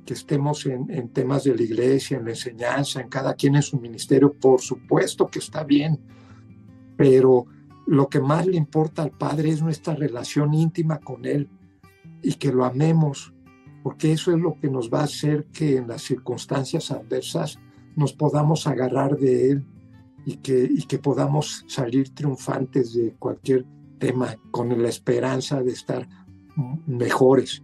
que 0.05 0.13
estemos 0.13 0.65
en, 0.65 1.09
temas 1.09 1.45
de 1.45 1.55
la 1.55 1.63
iglesia, 1.63 2.17
en 2.17 2.25
la 2.25 2.31
enseñanza, 2.31 2.99
en 2.99 3.07
cada 3.07 3.33
quien 3.35 3.55
en 3.55 3.61
su 3.61 3.79
ministerio, 3.79 4.33
por 4.33 4.59
supuesto 4.59 5.27
que 5.27 5.39
está 5.39 5.63
bien, 5.63 5.97
pero 6.97 7.45
lo 7.85 8.07
que 8.07 8.19
más 8.19 8.45
le 8.45 8.57
importa 8.57 9.03
al 9.03 9.11
Padre 9.11 9.49
es 9.49 9.61
nuestra 9.61 9.95
relación 9.95 10.53
íntima 10.53 10.99
con 10.99 11.25
Él 11.25 11.49
y 12.21 12.33
que 12.35 12.51
lo 12.51 12.65
amemos, 12.65 13.33
porque 13.83 14.11
eso 14.11 14.31
es 14.31 14.39
lo 14.39 14.59
que 14.59 14.69
nos 14.69 14.89
va 14.89 15.01
a 15.01 15.05
hacer 15.05 15.45
que 15.53 15.77
en 15.77 15.87
las 15.87 16.01
circunstancias 16.01 16.91
adversas 16.91 17.59
nos 17.95 18.13
podamos 18.13 18.67
agarrar 18.67 19.17
de 19.17 19.51
Él 19.51 19.67
y 20.25 20.37
que, 20.37 20.67
y 20.69 20.83
que 20.83 20.99
podamos 20.99 21.65
salir 21.67 22.13
triunfantes 22.13 22.93
de 22.93 23.13
cualquier 23.19 23.65
tema 23.99 24.35
con 24.51 24.81
la 24.81 24.89
esperanza 24.89 25.61
de 25.61 25.71
estar 25.71 26.07
mejores 26.87 27.63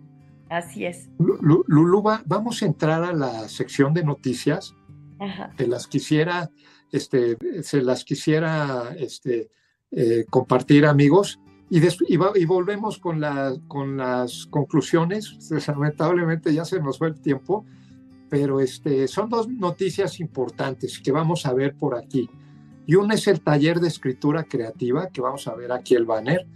Así 0.49 0.85
es. 0.85 1.09
Lulu, 1.19 2.03
vamos 2.25 2.61
a 2.61 2.65
entrar 2.65 3.03
a 3.03 3.13
la 3.13 3.47
sección 3.47 3.93
de 3.93 4.03
noticias. 4.03 4.75
Ajá. 5.19 5.53
Te 5.55 5.67
las 5.67 5.87
quisiera, 5.87 6.49
este, 6.91 7.37
se 7.61 7.81
las 7.83 8.03
quisiera 8.03 8.95
este, 8.97 9.51
eh, 9.91 10.25
compartir, 10.29 10.85
amigos. 10.85 11.39
Y, 11.69 11.79
y, 12.07 12.45
volvemos 12.45 12.97
con, 12.97 13.19
la, 13.19 13.55
con 13.67 13.97
las 13.97 14.47
conclusiones. 14.47 15.37
Lamentablemente 15.67 16.53
ya 16.53 16.65
se 16.65 16.79
nos 16.79 16.97
fue 16.97 17.09
el 17.09 17.21
tiempo, 17.21 17.63
pero 18.29 18.59
este, 18.59 19.07
son 19.07 19.29
dos 19.29 19.47
noticias 19.47 20.19
importantes 20.19 20.99
que 20.99 21.11
vamos 21.11 21.45
a 21.45 21.53
ver 21.53 21.75
por 21.75 21.95
aquí. 21.95 22.29
Y 22.87 22.95
una 22.95 23.13
es 23.13 23.27
el 23.27 23.41
taller 23.41 23.79
de 23.79 23.87
escritura 23.87 24.45
creativa, 24.45 25.09
que 25.09 25.21
vamos 25.21 25.47
a 25.47 25.53
ver 25.53 25.71
aquí 25.71 25.93
el 25.93 26.05
banner, 26.05 26.47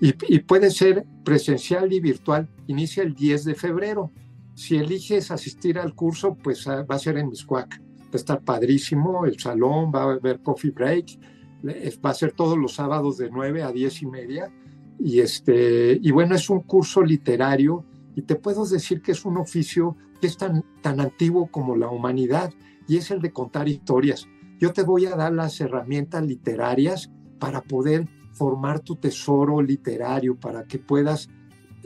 y, 0.00 0.12
puede 0.40 0.70
ser 0.70 1.06
presencial 1.24 1.92
y 1.92 2.00
virtual. 2.00 2.48
Inicia 2.66 3.02
el 3.02 3.14
10 3.14 3.44
de 3.44 3.54
febrero. 3.54 4.10
Si 4.54 4.76
eliges 4.76 5.30
asistir 5.30 5.78
al 5.78 5.94
curso, 5.94 6.34
pues 6.34 6.66
ah, 6.66 6.82
va 6.82 6.96
a 6.96 6.98
ser 6.98 7.16
en 7.18 7.28
Miscuac. 7.28 7.80
Va 7.80 8.10
a 8.12 8.16
estar 8.16 8.42
padrísimo, 8.42 9.24
el 9.24 9.38
salón, 9.38 9.92
va 9.94 10.02
a 10.02 10.12
haber 10.12 10.40
coffee 10.40 10.70
break, 10.70 11.06
va 11.64 12.10
a 12.10 12.14
ser 12.14 12.32
todos 12.32 12.58
los 12.58 12.74
sábados 12.74 13.18
de 13.18 13.30
9 13.30 13.62
a 13.62 13.72
10 13.72 14.02
y 14.02 14.06
media. 14.06 14.52
Y, 14.98 15.20
este, 15.20 15.98
y 16.00 16.10
bueno, 16.10 16.34
es 16.34 16.48
un 16.48 16.60
curso 16.60 17.02
literario 17.02 17.84
y 18.14 18.22
te 18.22 18.36
puedo 18.36 18.64
decir 18.64 19.02
que 19.02 19.12
es 19.12 19.24
un 19.24 19.36
oficio 19.36 19.96
que 20.20 20.26
es 20.26 20.36
tan, 20.36 20.64
tan 20.80 21.00
antiguo 21.00 21.48
como 21.50 21.76
la 21.76 21.88
humanidad 21.88 22.52
y 22.88 22.96
es 22.96 23.10
el 23.10 23.20
de 23.20 23.32
contar 23.32 23.68
historias. 23.68 24.26
Yo 24.58 24.72
te 24.72 24.82
voy 24.82 25.06
a 25.06 25.16
dar 25.16 25.32
las 25.32 25.60
herramientas 25.60 26.24
literarias 26.24 27.10
para 27.38 27.60
poder 27.62 28.08
formar 28.32 28.80
tu 28.80 28.96
tesoro 28.96 29.60
literario, 29.60 30.36
para 30.36 30.64
que 30.64 30.78
puedas 30.78 31.28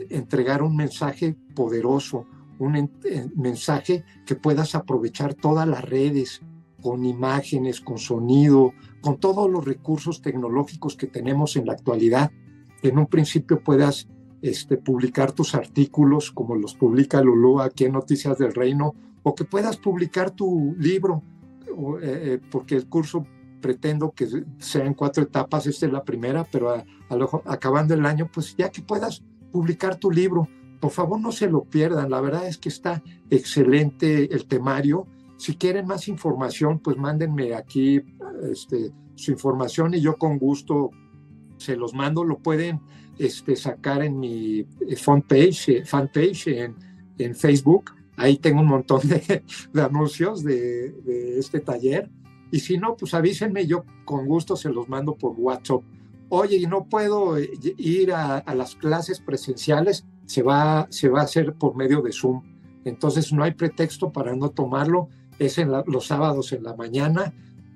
entregar 0.09 0.61
un 0.61 0.75
mensaje 0.75 1.35
poderoso, 1.55 2.25
un 2.59 2.75
eh, 2.75 2.89
mensaje 3.35 4.03
que 4.25 4.35
puedas 4.35 4.75
aprovechar 4.75 5.33
todas 5.33 5.67
las 5.67 5.83
redes, 5.83 6.41
con 6.81 7.05
imágenes, 7.05 7.81
con 7.81 7.97
sonido, 7.97 8.73
con 9.01 9.19
todos 9.19 9.49
los 9.49 9.63
recursos 9.63 10.21
tecnológicos 10.21 10.95
que 10.95 11.07
tenemos 11.07 11.55
en 11.55 11.65
la 11.65 11.73
actualidad, 11.73 12.31
en 12.81 12.97
un 12.97 13.07
principio 13.07 13.63
puedas 13.63 14.07
este, 14.41 14.77
publicar 14.77 15.31
tus 15.31 15.53
artículos 15.55 16.31
como 16.31 16.55
los 16.55 16.73
publica 16.73 17.21
Lulú 17.21 17.61
aquí 17.61 17.85
en 17.85 17.93
Noticias 17.93 18.37
del 18.37 18.53
Reino, 18.53 18.95
o 19.23 19.35
que 19.35 19.45
puedas 19.45 19.77
publicar 19.77 20.31
tu 20.31 20.75
libro, 20.79 21.21
eh, 21.67 22.01
eh, 22.01 22.39
porque 22.49 22.75
el 22.75 22.87
curso 22.87 23.25
pretendo 23.61 24.11
que 24.11 24.27
sea 24.57 24.85
en 24.85 24.95
cuatro 24.95 25.23
etapas, 25.23 25.67
esta 25.67 25.85
es 25.85 25.91
la 25.91 26.03
primera, 26.03 26.43
pero 26.51 26.71
a, 26.71 26.83
acabando 27.45 27.93
el 27.93 28.05
año, 28.05 28.29
pues 28.33 28.55
ya 28.57 28.69
que 28.69 28.81
puedas 28.81 29.23
publicar 29.51 29.97
tu 29.97 30.09
libro, 30.09 30.47
por 30.79 30.89
favor 30.89 31.19
no 31.19 31.31
se 31.31 31.47
lo 31.47 31.63
pierdan, 31.63 32.09
la 32.09 32.21
verdad 32.21 32.47
es 32.47 32.57
que 32.57 32.69
está 32.69 33.03
excelente 33.29 34.33
el 34.33 34.47
temario 34.47 35.05
si 35.41 35.55
quieren 35.55 35.87
más 35.87 36.07
información, 36.07 36.77
pues 36.77 36.97
mándenme 36.97 37.55
aquí 37.55 37.99
este, 38.43 38.91
su 39.15 39.31
información 39.31 39.91
y 39.95 39.99
yo 39.99 40.15
con 40.15 40.37
gusto 40.37 40.91
se 41.57 41.75
los 41.75 41.95
mando. 41.95 42.23
Lo 42.23 42.37
pueden 42.37 42.79
este, 43.17 43.55
sacar 43.55 44.03
en 44.03 44.19
mi 44.19 44.59
eh, 44.59 44.95
fanpage, 44.95 45.69
eh, 45.69 45.83
fanpage 45.83 46.45
en, 46.49 46.75
en 47.17 47.35
Facebook. 47.35 47.89
Ahí 48.17 48.37
tengo 48.37 48.61
un 48.61 48.67
montón 48.67 49.01
de, 49.07 49.43
anuncios 49.81 50.43
de, 50.43 51.39
este 51.39 51.59
taller. 51.59 52.07
Y 52.51 52.59
si 52.59 52.77
no, 52.77 52.95
pues 52.95 53.15
avísenme, 53.15 53.65
yo 53.65 53.83
con 54.05 54.27
gusto 54.27 54.55
se 54.55 54.69
los 54.69 54.89
mando 54.89 55.15
por 55.15 55.33
WhatsApp. 55.35 55.81
Oye, 56.29 56.57
y 56.57 56.67
no 56.67 56.85
puedo 56.85 57.39
eh, 57.39 57.49
ir 57.77 58.13
a, 58.13 58.43
las 58.53 58.75
clases 58.75 59.19
presenciales, 59.19 60.05
se 60.27 60.43
va, 60.43 60.85
se 60.91 61.09
va 61.09 61.21
a 61.21 61.23
hacer 61.23 61.55
por 61.55 61.75
medio 61.75 62.03
de 62.03 62.11
Zoom. 62.11 62.43
Entonces 62.85 63.33
no 63.33 63.43
hay 63.43 63.53
pretexto 63.53 64.11
para 64.11 64.35
no 64.35 64.49
tomarlo 64.49 65.09
es 65.41 65.57
en 65.57 65.71
los 65.71 66.05
sábados 66.05 66.53
en 66.53 66.63
la 66.63 66.75
mañana, 66.75 67.33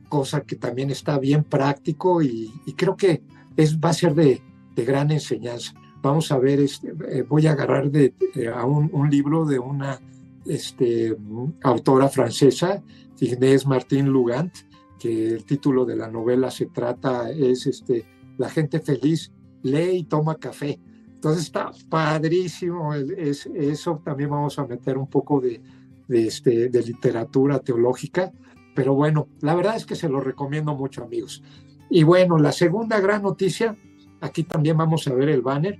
cosa 0.07 0.41
que 0.41 0.55
también 0.55 0.91
está 0.91 1.17
bien 1.17 1.43
práctico 1.43 2.21
y, 2.21 2.51
creo 2.77 2.95
que 2.95 3.23
es, 3.57 3.79
va 3.79 3.89
a 3.89 3.93
ser 3.93 4.13
de, 4.13 4.41
gran 4.75 5.09
enseñanza. 5.09 5.73
Vamos 6.03 6.31
a 6.31 6.37
ver, 6.37 6.59
este, 6.59 6.93
eh, 7.09 7.23
voy 7.23 7.47
a 7.47 7.53
agarrar 7.53 7.89
de, 7.89 8.13
a 8.53 8.65
un, 8.65 9.09
libro 9.09 9.45
de 9.45 9.57
una 9.57 9.99
este, 10.45 11.17
autora 11.63 12.07
francesa, 12.07 12.83
Inés 13.19 13.65
Martín 13.65 14.09
Lugant, 14.09 14.53
que 14.99 15.29
el 15.29 15.43
título 15.43 15.85
de 15.85 15.95
la 15.95 16.07
novela 16.07 16.51
se 16.51 16.67
trata, 16.67 17.31
es 17.31 17.65
este, 17.65 18.05
La 18.37 18.49
gente 18.49 18.79
feliz 18.79 19.31
lee 19.63 19.97
y 19.97 20.03
toma 20.03 20.35
café. 20.35 20.79
Entonces 21.15 21.45
está 21.45 21.71
padrísimo, 21.89 22.93
es, 22.93 23.47
eso 23.47 23.99
también 24.05 24.29
vamos 24.29 24.59
a 24.59 24.67
meter 24.67 24.99
un 24.99 25.07
poco 25.07 25.41
de, 25.41 25.59
de, 26.07 26.27
este, 26.27 26.69
de 26.69 26.83
literatura 26.83 27.59
teológica, 27.59 28.31
pero 28.75 28.93
bueno, 28.93 29.29
la 29.41 29.55
verdad 29.55 29.75
es 29.75 29.85
que 29.85 29.95
se 29.95 30.09
lo 30.09 30.19
recomiendo 30.19 30.75
mucho, 30.75 31.03
amigos. 31.03 31.41
Y 31.89 32.03
bueno, 32.03 32.37
la 32.37 32.51
segunda 32.51 32.99
gran 32.99 33.23
noticia, 33.23 33.77
aquí 34.21 34.43
también 34.43 34.77
vamos 34.77 35.07
a 35.07 35.13
ver 35.13 35.29
el 35.29 35.41
banner, 35.41 35.79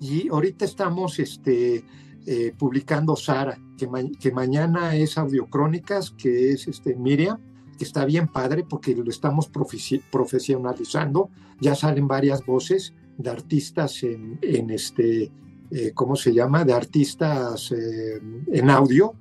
y 0.00 0.28
ahorita 0.28 0.64
estamos 0.64 1.18
este, 1.20 1.84
eh, 2.26 2.52
publicando 2.58 3.16
Sara, 3.16 3.58
que, 3.78 3.88
que, 4.18 4.32
mañana 4.32 4.96
es 4.96 5.16
Audiocrónicas, 5.16 6.10
que 6.10 6.50
es 6.50 6.66
este, 6.68 6.96
Miriam, 6.96 7.38
que 7.78 7.84
está 7.84 8.04
bien 8.04 8.28
padre 8.28 8.64
porque 8.68 8.94
lo 8.94 9.08
estamos 9.08 9.48
profesionalizando, 9.48 11.30
ya 11.60 11.74
salen 11.74 12.08
varias 12.08 12.44
voces 12.44 12.94
de 13.16 13.30
artistas 13.30 14.02
en, 14.02 14.38
en 14.42 14.70
este, 14.70 15.30
eh, 15.74 15.92
¿cómo 15.94 16.16
se 16.16 16.34
llama?, 16.34 16.64
de 16.64 16.74
artistas 16.74 17.72
eh, 17.72 18.20
en 18.48 18.70
audio. 18.70 19.14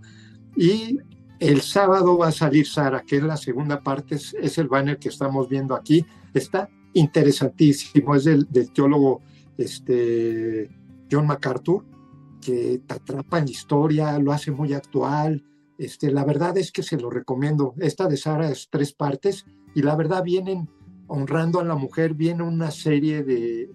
Y 0.55 0.99
el 1.39 1.61
sábado 1.61 2.17
va 2.17 2.27
a 2.27 2.31
salir 2.31 2.67
Sara, 2.67 3.03
que 3.03 3.17
es 3.17 3.23
la 3.23 3.37
segunda 3.37 3.81
parte, 3.81 4.15
es, 4.15 4.57
el 4.57 4.67
banner 4.67 4.99
que 4.99 5.09
estamos 5.09 5.47
viendo 5.47 5.73
aquí. 5.73 6.05
Está 6.33 6.69
interesantísimo, 6.93 8.15
es 8.15 8.25
del, 8.25 8.47
teólogo 8.73 9.21
este, 9.57 10.69
John 11.09 11.25
MacArthur, 11.25 11.85
que 12.41 12.81
atrapa 12.87 13.39
en 13.39 13.45
la 13.45 13.51
historia, 13.51 14.19
lo 14.19 14.33
hace 14.33 14.51
muy 14.51 14.73
actual. 14.73 15.45
Este, 15.77 16.11
la 16.11 16.25
verdad 16.25 16.57
es 16.57 16.71
que 16.71 16.83
se 16.83 16.97
lo 16.97 17.09
recomiendo. 17.09 17.75
Esta 17.79 18.07
de 18.07 18.17
Sara 18.17 18.49
es 18.51 18.67
tres 18.69 18.91
partes 18.91 19.45
y 19.73 19.83
la 19.83 19.95
verdad 19.95 20.23
vienen 20.23 20.69
honrando 21.13 21.59
a 21.59 21.65
la 21.65 21.75
mujer, 21.75 22.13
viene 22.13 22.41
una 22.41 22.71
serie 22.71 23.21
de, 23.23 23.69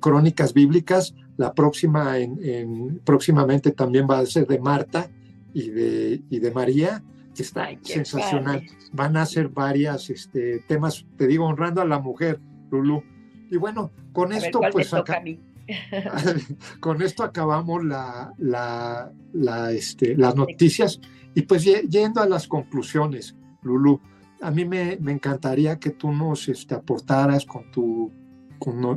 crónicas 0.00 0.54
bíblicas. 0.54 1.14
La 1.36 1.52
próxima, 1.52 2.18
en, 2.18 3.00
próximamente 3.04 3.72
también 3.72 4.06
va 4.10 4.20
a 4.20 4.26
ser 4.26 4.46
de 4.46 4.58
Marta 4.58 5.10
y 5.52 5.68
de, 5.68 6.22
y 6.30 6.38
de 6.38 6.50
María, 6.50 7.02
que 7.34 7.42
está 7.42 7.68
sensacional. 7.82 8.64
Van 8.92 9.18
a 9.18 9.26
ser 9.26 9.48
varias 9.50 10.08
este, 10.08 10.60
temas, 10.66 11.04
te 11.18 11.26
digo, 11.26 11.44
honrando 11.44 11.82
a 11.82 11.84
la 11.84 11.98
mujer, 11.98 12.40
Lulu. 12.70 13.02
Y 13.50 13.58
bueno, 13.58 13.90
con 14.12 14.32
esto, 14.32 14.60
pues 14.72 14.90
con 16.80 17.02
esto 17.02 17.24
acabamos 17.24 17.84
la, 17.84 18.32
la, 18.38 19.12
la, 19.34 19.70
este, 19.72 20.16
las 20.16 20.34
noticias 20.34 20.98
y 21.34 21.42
pues 21.42 21.64
yendo 21.64 22.22
a 22.22 22.26
las 22.26 22.48
conclusiones, 22.48 23.36
Lulu 23.60 24.00
a 24.40 24.50
mí 24.50 24.64
me, 24.64 24.92
encantaría 24.92 25.78
que 25.78 25.90
tú 25.90 26.12
nos 26.12 26.48
este, 26.48 26.74
aportaras 26.74 27.44
con 27.44 27.70
tu 27.70 28.12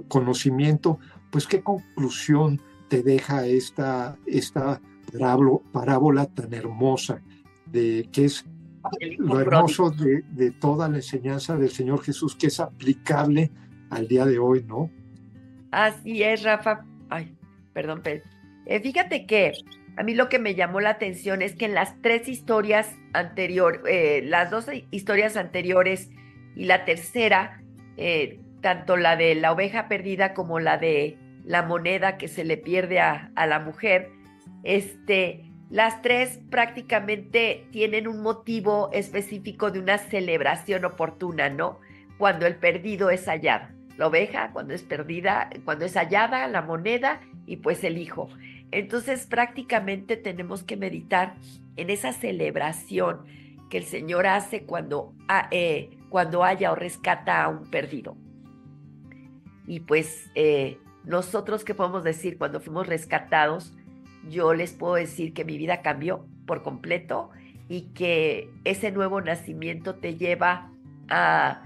conocimiento, 0.08 1.00
pues 1.32 1.48
qué 1.48 1.62
conclusión 1.62 2.62
te 2.90 3.04
deja 3.04 3.46
esta, 3.46 4.18
esta 4.26 4.82
parábola 5.72 6.26
tan 6.26 6.54
hermosa, 6.54 7.22
de 7.66 8.10
que 8.12 8.26
es 8.26 8.46
lo 9.18 9.40
hermoso 9.40 9.92
de, 9.92 10.52
toda 10.52 10.90
la 10.90 10.98
enseñanza 10.98 11.56
del 11.56 11.70
Señor 11.70 12.02
Jesús, 12.02 12.36
que 12.36 12.48
es 12.48 12.60
aplicable 12.60 13.52
al 13.90 14.08
día 14.08 14.26
de 14.26 14.40
hoy, 14.40 14.64
¿no? 14.64 14.90
Así 15.72 16.24
es, 16.24 16.44
Rafa. 16.44 16.86
Ay, 17.10 17.36
perdón, 17.74 18.02
Pedro. 18.02 18.24
Eh, 18.66 18.80
fíjate 18.80 19.26
que 19.26 19.54
a 19.98 20.04
mí 20.04 20.16
lo 20.16 20.30
que 20.30 20.40
me 20.40 20.56
llamó 20.56 20.80
la 20.80 20.92
atención 20.92 21.42
es 21.42 21.56
que 21.56 21.66
en 21.66 21.74
las 21.74 22.02
tres 22.02 22.28
historias 22.28 22.96
anteriores, 23.14 23.82
eh, 23.88 24.22
las 24.24 24.50
dos 24.50 24.68
historias 24.90 25.36
anteriores 25.38 26.10
y 26.56 26.66
la 26.66 26.86
tercera, 26.86 27.62
eh, 27.98 28.40
tanto 28.62 28.96
la 28.96 29.16
de 29.16 29.36
la 29.36 29.52
oveja 29.52 29.88
perdida 29.88 30.34
como 30.34 30.60
la 30.60 30.78
de 30.78 31.18
la 31.44 31.64
moneda 31.64 32.18
que 32.18 32.28
se 32.28 32.44
le 32.44 32.58
pierde 32.58 33.00
a, 33.00 33.32
a 33.36 33.48
la 33.48 33.60
mujer, 33.60 34.12
este, 34.64 35.52
las 35.70 36.02
tres 36.02 36.40
prácticamente 36.50 37.68
tienen 37.72 38.08
un 38.08 38.22
motivo 38.22 38.90
específico 38.94 39.72
de 39.72 39.80
una 39.80 39.98
celebración 39.98 40.86
oportuna, 40.86 41.50
¿no? 41.50 41.80
Cuando 42.18 42.46
el 42.46 42.56
perdido 42.56 43.10
es 43.10 43.26
hallado. 43.26 43.68
La 43.98 44.08
oveja, 44.08 44.52
cuando 44.52 44.74
es 44.74 44.84
perdida, 44.84 45.50
cuando 45.66 45.86
es 45.86 45.96
hallada, 45.96 46.48
la 46.48 46.62
moneda 46.62 47.22
y 47.46 47.58
pues 47.58 47.84
el 47.84 47.98
hijo. 47.98 48.30
Entonces 48.72 49.28
prácticamente 49.28 50.18
tenemos 50.18 50.64
que 50.64 50.78
meditar 50.78 51.36
en 51.76 51.90
esa 51.90 52.14
celebración 52.14 53.26
que 53.70 53.78
el 53.78 53.86
Señor 53.86 54.28
hace 54.28 54.64
cuando, 54.64 55.14
eh, 55.52 55.98
cuando 56.10 56.44
haya 56.44 56.72
o 56.72 56.76
rescata 56.76 57.44
a 57.44 57.50
un 57.50 57.70
perdido. 57.70 58.18
Y 59.68 59.82
pues 59.82 60.30
eh, 60.36 60.80
nosotros, 61.04 61.64
¿qué 61.64 61.74
podemos 61.74 62.04
decir 62.04 62.38
cuando 62.38 62.60
fuimos 62.60 62.88
rescatados? 62.88 63.74
yo 64.30 64.54
les 64.54 64.74
puedo 64.74 64.96
decir 64.96 65.34
que 65.34 65.46
mi 65.46 65.58
vida 65.58 65.82
cambió 65.82 66.26
por 66.46 66.64
completo 66.64 67.32
y 67.68 67.94
que 67.94 68.52
ese 68.64 68.92
nuevo 68.92 69.22
nacimiento 69.22 69.96
te 69.96 70.16
lleva 70.16 70.72
a, 71.10 71.64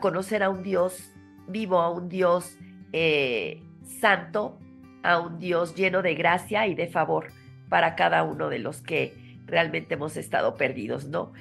conocer 0.00 0.42
a 0.42 0.50
un 0.50 0.62
Dios 0.62 1.12
vivo, 1.48 1.80
a 1.80 1.90
un 1.90 2.08
Dios 2.08 2.56
eh, 2.92 3.62
santo, 4.00 4.58
a 5.02 5.18
un 5.18 5.38
Dios 5.38 5.74
lleno 5.74 6.02
de 6.02 6.14
gracia 6.14 6.66
y 6.66 6.74
de 6.74 6.88
favor 6.88 7.28
para 7.68 7.94
cada 7.94 8.22
uno 8.22 8.48
de 8.48 8.58
los 8.58 8.80
que 8.80 9.14
realmente 9.46 9.94
hemos 9.94 10.16
estado 10.16 10.56
perdidos, 10.56 11.06
¿no? 11.06 11.32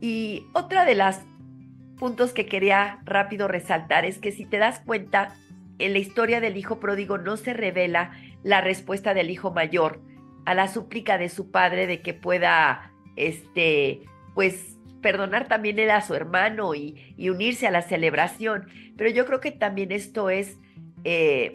Y 0.00 0.44
otra 0.52 0.84
de 0.84 0.94
las 0.94 1.24
puntos 1.98 2.32
que 2.32 2.46
quería 2.46 3.00
rápido 3.04 3.48
resaltar 3.48 4.04
es 4.04 4.18
que 4.18 4.32
si 4.32 4.44
te 4.44 4.58
das 4.58 4.80
cuenta, 4.80 5.34
en 5.78 5.92
la 5.92 5.98
historia 5.98 6.40
del 6.40 6.56
hijo 6.56 6.80
pródigo 6.80 7.18
no 7.18 7.36
se 7.36 7.52
revela 7.52 8.12
la 8.42 8.60
respuesta 8.60 9.14
del 9.14 9.30
hijo 9.30 9.50
mayor 9.50 10.00
a 10.44 10.54
la 10.54 10.68
súplica 10.68 11.18
de 11.18 11.28
su 11.28 11.50
padre 11.50 11.86
de 11.86 12.00
que 12.00 12.14
pueda, 12.14 12.92
este, 13.16 14.02
pues, 14.34 14.78
perdonar 15.02 15.48
también 15.48 15.78
él 15.78 15.90
a 15.90 16.00
su 16.00 16.14
hermano 16.14 16.74
y, 16.74 16.96
unirse 17.18 17.66
a 17.66 17.70
la 17.70 17.82
celebración. 17.82 18.68
Pero 18.96 19.10
yo 19.10 19.26
creo 19.26 19.40
que 19.40 19.52
también 19.52 19.92
esto 19.92 20.30
es 20.30 20.58
eh, 21.04 21.52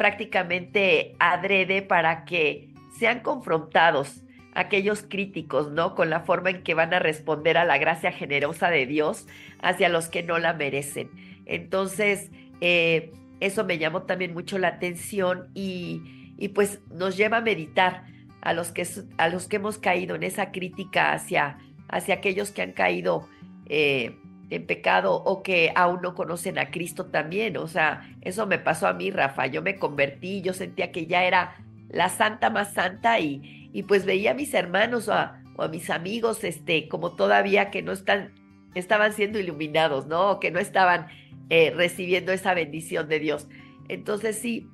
prácticamente 0.00 1.14
adrede 1.18 1.82
para 1.82 2.24
que 2.24 2.70
sean 2.98 3.20
confrontados 3.20 4.22
aquellos 4.54 5.02
críticos, 5.02 5.72
¿no? 5.72 5.94
Con 5.94 6.08
la 6.08 6.20
forma 6.20 6.48
en 6.48 6.62
que 6.62 6.72
van 6.72 6.94
a 6.94 7.00
responder 7.00 7.58
a 7.58 7.66
la 7.66 7.76
gracia 7.76 8.10
generosa 8.10 8.70
de 8.70 8.86
Dios 8.86 9.26
hacia 9.60 9.90
los 9.90 10.08
que 10.08 10.22
no 10.22 10.38
la 10.38 10.54
merecen. 10.54 11.10
Entonces, 11.44 12.30
eh, 12.62 13.12
eso 13.40 13.66
me 13.66 13.76
llamó 13.76 14.04
también 14.04 14.32
mucho 14.32 14.58
la 14.58 14.68
atención 14.68 15.48
y, 15.52 16.32
y, 16.38 16.48
pues 16.48 16.80
nos 16.90 17.18
lleva 17.18 17.36
a 17.36 17.42
meditar 17.42 18.04
a 18.40 18.54
los 18.54 18.72
que, 18.72 18.86
a 19.18 19.28
los 19.28 19.48
que 19.48 19.56
hemos 19.56 19.76
caído 19.76 20.16
en 20.16 20.22
esa 20.22 20.50
crítica 20.50 21.12
hacia, 21.12 21.58
hacia 21.88 22.14
aquellos 22.14 22.52
que 22.52 22.62
han 22.62 22.72
caído 22.72 23.28
eh, 23.66 24.16
en 24.50 24.66
pecado 24.66 25.14
o 25.14 25.42
que 25.42 25.72
aún 25.74 26.00
no 26.02 26.14
conocen 26.14 26.58
a 26.58 26.70
Cristo 26.70 27.06
también. 27.06 27.56
O 27.56 27.68
sea, 27.68 28.14
eso 28.20 28.46
me 28.46 28.58
pasó 28.58 28.88
a 28.88 28.92
mí, 28.92 29.10
Rafa. 29.10 29.46
Yo 29.46 29.62
me 29.62 29.76
convertí, 29.76 30.42
yo 30.42 30.52
sentía 30.52 30.92
que 30.92 31.06
ya 31.06 31.24
era 31.24 31.56
la 31.88 32.08
santa 32.08 32.50
más 32.50 32.74
santa 32.74 33.18
y, 33.20 33.70
y 33.72 33.84
pues 33.84 34.04
veía 34.04 34.32
a 34.32 34.34
mis 34.34 34.52
hermanos 34.54 35.08
o 35.08 35.12
a, 35.12 35.36
mis 35.70 35.90
amigos, 35.90 36.42
este, 36.42 36.88
como 36.88 37.16
todavía 37.16 37.70
que 37.70 37.82
no 37.82 37.92
están, 37.92 38.32
estaban 38.74 39.12
siendo 39.12 39.38
iluminados, 39.38 40.06
¿no? 40.06 40.40
Que 40.40 40.50
no 40.50 40.58
estaban 40.58 41.08
eh, 41.50 41.70
recibiendo 41.76 42.32
esa 42.32 42.54
bendición 42.54 43.08
de 43.08 43.18
Dios. 43.18 43.46
Entonces 43.88 44.38
sí, 44.38 44.66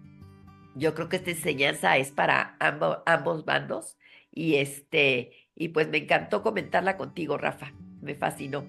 yo 0.77 0.95
creo 0.95 1.09
que 1.09 1.17
esta 1.17 1.33
enseñanza 1.33 1.97
es 1.97 2.13
para 2.13 2.57
ambos 2.61 3.45
bandos 3.45 3.99
y 4.31 4.57
este, 4.57 5.33
y 5.57 5.69
pues 5.69 5.89
me 5.89 5.99
encantó 5.99 6.43
comentarla 6.43 6.97
contigo, 6.97 7.37
Rafa. 7.37 7.73
Me 8.01 8.15
fascinó. 8.15 8.67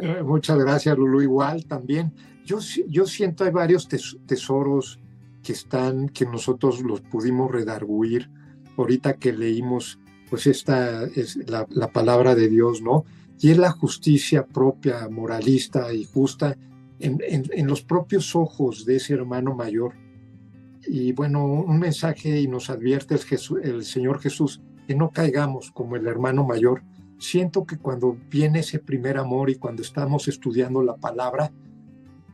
Eh, 0.00 0.22
muchas 0.22 0.58
gracias, 0.58 0.96
Lulu. 0.96 1.22
Igual 1.22 1.66
también. 1.66 2.12
Yo, 2.44 2.58
yo 2.88 3.06
siento 3.06 3.44
hay 3.44 3.50
varios 3.50 3.88
tesoros 3.88 5.00
que 5.42 5.52
están, 5.52 6.08
que 6.08 6.26
nosotros 6.26 6.82
los 6.82 7.00
pudimos 7.00 7.50
redarguir 7.50 8.30
ahorita 8.76 9.14
que 9.14 9.32
leímos, 9.32 9.98
pues 10.28 10.46
esta 10.46 11.04
es 11.04 11.36
la, 11.48 11.66
palabra 11.88 12.34
de 12.34 12.48
Dios, 12.48 12.82
¿no? 12.82 13.04
Y 13.38 13.50
es 13.50 13.58
la 13.58 13.70
justicia 13.70 14.46
propia, 14.46 15.08
moralista 15.08 15.92
y 15.92 16.04
justa 16.04 16.56
en, 16.98 17.66
los 17.66 17.82
propios 17.82 18.34
ojos 18.34 18.84
de 18.84 18.96
ese 18.96 19.14
hermano 19.14 19.54
mayor. 19.54 19.94
Y 20.86 21.12
bueno, 21.12 21.44
un 21.44 21.78
mensaje 21.78 22.40
y 22.40 22.48
nos 22.48 22.70
advierte 22.70 23.14
el, 23.14 23.20
el 23.62 23.84
Señor 23.84 24.20
Jesús 24.20 24.62
que 24.86 24.94
no 24.94 25.10
caigamos 25.10 25.70
como 25.70 25.96
el 25.96 26.06
hermano 26.06 26.44
mayor. 26.44 26.82
Siento 27.18 27.64
que 27.64 27.78
cuando 27.78 28.16
viene 28.30 28.60
ese 28.60 28.78
primer 28.78 29.16
amor 29.16 29.50
y 29.50 29.56
cuando 29.56 29.82
estamos 29.82 30.28
estudiando 30.28 30.82
la 30.82 30.96
palabra, 30.96 31.52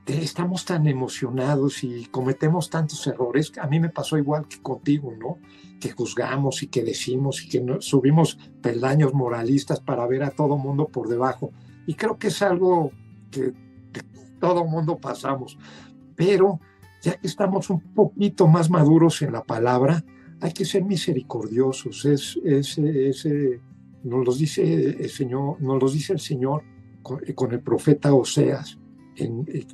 estamos 0.07 0.65
tan 0.65 0.87
emocionados 0.87 1.85
y 1.85 2.07
cometemos 2.07 2.71
tantos 2.71 3.07
errores. 3.07 3.53
A 3.61 3.67
mí 3.67 3.79
me 3.79 3.89
pasó 3.89 4.19
igual 4.19 4.49
que 4.49 4.61
contigo, 4.61 5.13
¿no? 5.19 5.39
Que 5.81 5.93
juzgamos 5.93 6.63
y 6.63 6.69
que 6.69 6.83
decimos 6.83 7.45
y 7.45 7.49
que 7.49 7.77
subimos 7.81 8.39
peldaños 8.61 9.15
moralistas 9.15 9.81
para 9.81 10.07
ver 10.07 10.25
a 10.25 10.31
todo 10.31 10.57
mundo 10.57 10.89
por 10.89 11.09
debajo. 11.09 11.53
Y 11.87 11.95
creo 11.95 12.19
que 12.19 12.29
es 12.29 12.43
algo 12.43 12.93
que, 13.31 13.53
todo 14.41 14.65
mundo 14.65 14.99
pasamos. 14.99 15.57
Pero 16.17 16.59
ya 17.01 17.15
que 17.15 17.29
estamos 17.29 17.71
un 17.71 17.81
poquito 17.95 18.49
más 18.49 18.71
maduros 18.71 19.23
en 19.23 19.33
la 19.33 19.45
palabra, 19.45 20.05
hay 20.41 20.53
que 20.53 20.65
ser 20.65 20.85
misericordiosos. 20.85 22.05
Es, 22.05 22.41
es, 22.45 22.77
nos, 24.05 24.25
los 24.25 24.39
dice 24.39 24.63
el 25.01 25.11
Señor, 25.11 25.61
nos 25.61 25.83
los 25.83 25.93
dice 25.93 26.13
el 26.13 26.21
Señor 26.21 26.63
con 27.03 27.53
el 27.53 27.61
profeta 27.61 28.15
Oseas 28.15 28.79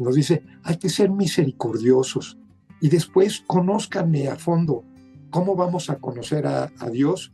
nos 0.01 0.14
dice, 0.14 0.43
hay 0.62 0.76
que 0.76 0.89
ser 0.89 1.11
misericordiosos 1.11 2.39
y 2.81 2.89
después 2.89 3.43
conózcanme 3.47 4.29
a 4.29 4.37
fondo. 4.37 4.85
¿Cómo 5.31 5.55
vamos 5.55 5.91
a 5.91 5.97
conocer 5.97 6.47
a, 6.47 6.70
Dios? 6.91 7.33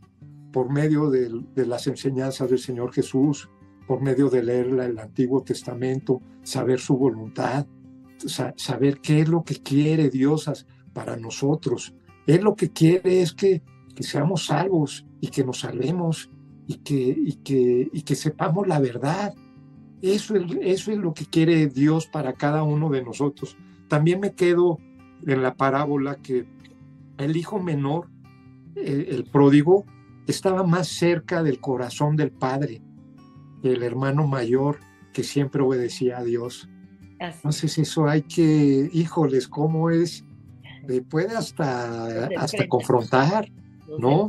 Por 0.51 0.71
medio 0.71 1.09
de, 1.09 1.31
las 1.65 1.87
enseñanzas 1.87 2.49
del 2.49 2.59
Señor 2.59 2.93
Jesús, 2.93 3.49
por 3.87 4.01
medio 4.01 4.29
de 4.29 4.43
leer 4.43 4.67
el 4.67 4.99
Antiguo 4.99 5.43
Testamento, 5.43 6.21
saber 6.43 6.79
su 6.79 6.97
voluntad, 6.97 7.65
saber 8.55 8.99
qué 9.01 9.21
es 9.21 9.29
lo 9.29 9.43
que 9.43 9.55
quiere 9.55 10.09
Dios 10.09 10.49
para 10.93 11.15
nosotros. 11.15 11.93
Él 12.25 12.41
lo 12.41 12.55
que 12.55 12.71
quiere 12.71 13.21
es 13.21 13.33
que, 13.33 13.61
seamos 13.99 14.47
salvos 14.47 15.05
y 15.21 15.27
que 15.27 15.45
nos 15.45 15.61
salvemos 15.61 16.29
y 16.67 16.75
que, 16.75 16.95
y 16.95 17.33
que, 17.43 17.89
y 17.91 18.01
que 18.01 18.15
sepamos 18.15 18.67
la 18.67 18.79
verdad 18.79 19.33
eso 20.13 20.35
es, 20.35 20.87
lo 20.87 21.13
que 21.13 21.25
quiere 21.25 21.67
Dios 21.67 22.07
para 22.07 22.33
cada 22.33 22.63
uno 22.63 22.89
de 22.89 23.03
nosotros. 23.03 23.57
También 23.87 24.19
me 24.19 24.33
quedo 24.33 24.77
en 25.25 25.41
la 25.41 25.55
parábola 25.55 26.17
que 26.17 26.45
el 27.17 27.35
hijo 27.35 27.59
menor, 27.59 28.09
el, 28.75 29.25
pródigo, 29.31 29.85
estaba 30.27 30.63
más 30.63 30.87
cerca 30.87 31.43
del 31.43 31.59
corazón 31.59 32.15
del 32.15 32.31
padre 32.31 32.81
que 33.61 33.71
el 33.71 33.83
hermano 33.83 34.27
mayor 34.27 34.79
que 35.13 35.23
siempre 35.23 35.61
obedecía 35.61 36.19
a 36.19 36.23
Dios. 36.23 36.69
Entonces 37.19 37.77
eso 37.77 38.07
hay 38.07 38.23
que, 38.23 38.89
híjoles, 38.91 39.47
¿cómo 39.47 39.89
es? 39.89 40.23
puede 41.09 41.35
hasta, 41.35 42.27
hasta 42.37 42.67
confrontar, 42.67 43.51
¿no? 43.99 44.27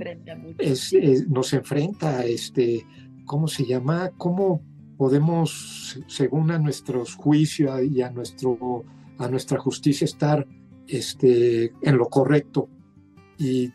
nos 1.28 1.52
enfrenta, 1.52 2.24
este, 2.24 2.86
¿cómo 3.24 3.48
se 3.48 3.64
llama? 3.64 4.10
¿Cómo 4.16 4.62
podemos, 4.96 6.00
según 6.06 6.50
a 6.50 6.58
nuestros 6.58 7.14
juicios 7.14 7.82
y 7.82 8.02
a, 8.02 8.10
nuestro, 8.10 8.84
a 9.18 9.28
nuestra 9.28 9.58
justicia, 9.58 10.04
estar 10.04 10.46
este, 10.86 11.72
en 11.82 11.96
lo 11.96 12.06
correcto 12.06 12.68
y, 13.38 13.70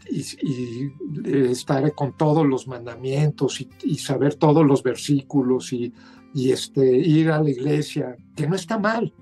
estar 1.25 1.93
con 1.93 2.17
todos 2.17 2.45
los 2.47 2.67
mandamientos 2.67 3.61
y, 3.84 3.95
saber 3.95 4.36
todos 4.36 4.65
los 4.65 4.82
versículos 4.82 5.71
y, 5.73 5.93
este, 6.34 6.97
ir 6.97 7.29
a 7.29 7.41
la 7.41 7.49
iglesia, 7.49 8.15
que 8.36 8.47
no 8.47 8.55
está 8.55 8.79
mal, 8.79 9.13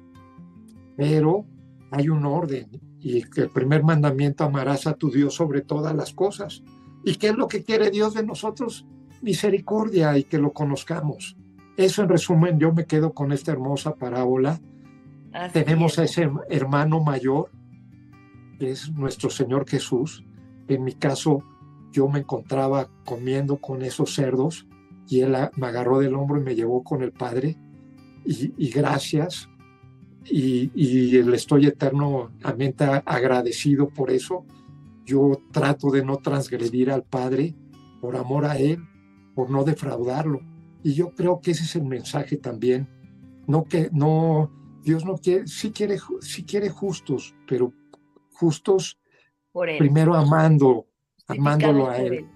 pero 0.95 1.45
hay 1.91 2.09
un 2.09 2.25
orden 2.25 2.69
y 2.99 3.23
que 3.23 3.41
el 3.41 3.49
primer 3.49 3.83
mandamiento 3.83 4.43
amarás 4.43 4.87
a 4.87 4.93
tu 4.93 5.09
Dios 5.09 5.35
sobre 5.35 5.61
todas 5.61 5.95
las 5.95 6.13
cosas. 6.13 6.63
¿Y 7.03 7.15
qué 7.15 7.29
es 7.29 7.35
lo 7.35 7.47
que 7.47 7.63
quiere 7.63 7.91
Dios 7.91 8.13
de 8.13 8.25
nosotros? 8.25 8.85
Misericordia 9.21 10.17
y 10.17 10.23
que 10.23 10.37
lo 10.37 10.51
conozcamos. 10.51 11.37
Eso 11.77 12.03
en 12.03 12.09
resumen, 12.09 12.59
yo 12.59 12.73
me 12.73 12.85
quedo 12.85 13.13
con 13.13 13.31
esta 13.31 13.51
hermosa 13.51 13.95
parábola. 13.95 14.59
Tenemos 15.53 15.97
a 15.97 16.03
ese 16.03 16.29
hermano 16.49 17.01
mayor, 17.01 17.51
que 18.59 18.71
es 18.71 18.91
nuestro 18.91 19.29
Señor 19.29 19.69
Jesús. 19.69 20.25
En 20.67 20.83
mi 20.83 20.93
caso, 20.93 21.43
yo 21.91 22.07
me 22.07 22.19
encontraba 22.19 22.89
comiendo 23.05 23.57
con 23.57 23.81
esos 23.81 24.13
cerdos 24.13 24.67
y 25.07 25.21
él 25.21 25.35
me 25.55 25.67
agarró 25.67 25.99
del 25.99 26.15
hombro 26.15 26.39
y 26.39 26.43
me 26.43 26.55
llevó 26.55 26.83
con 26.83 27.01
el 27.01 27.11
Padre. 27.11 27.57
Y, 28.25 28.69
gracias. 28.69 29.49
Y, 30.25 30.71
y 30.75 31.23
le 31.23 31.35
estoy 31.35 31.67
eternamente 31.67 32.83
agradecido 33.05 33.89
por 33.89 34.11
eso. 34.11 34.45
Yo 35.05 35.41
trato 35.51 35.89
de 35.89 36.03
no 36.03 36.17
transgredir 36.17 36.91
al 36.91 37.03
Padre 37.03 37.55
por 38.01 38.15
amor 38.15 38.45
a 38.45 38.57
Él, 38.57 38.79
por 39.33 39.49
no 39.49 39.63
defraudarlo 39.63 40.41
y 40.83 40.93
yo 40.93 41.13
creo 41.13 41.41
que 41.41 41.51
ese 41.51 41.63
es 41.63 41.75
el 41.75 41.83
mensaje 41.83 42.37
también. 42.37 42.87
No 43.47 43.63
que 43.65 43.89
no, 43.91 44.51
Dios 44.83 45.05
no 45.05 45.17
quiere, 45.17 45.47
sí 45.47 45.71
quiere, 45.71 45.97
sí 46.21 46.43
quiere 46.43 46.69
justos, 46.69 47.35
pero 47.47 47.73
justos 48.31 48.99
primero 49.51 50.15
amando, 50.15 50.87
amándolo 51.27 51.89
a 51.89 51.97
Él, 51.97 52.27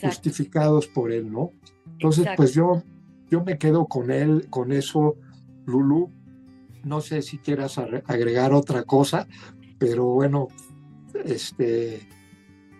justificados 0.00 0.86
por 0.86 1.10
Él, 1.10 1.32
¿no? 1.32 1.50
Entonces, 1.92 2.26
pues 2.36 2.54
yo, 2.54 2.82
yo 3.30 3.42
me 3.42 3.58
quedo 3.58 3.86
con 3.86 4.10
Él, 4.10 4.46
con 4.50 4.72
eso, 4.72 5.16
Lulu. 5.64 6.10
No 6.84 7.00
sé 7.00 7.22
si 7.22 7.38
quieras 7.38 7.78
agregar 7.78 8.52
otra 8.52 8.82
cosa, 8.84 9.26
pero 9.78 10.06
bueno, 10.06 10.48
este, 11.24 12.08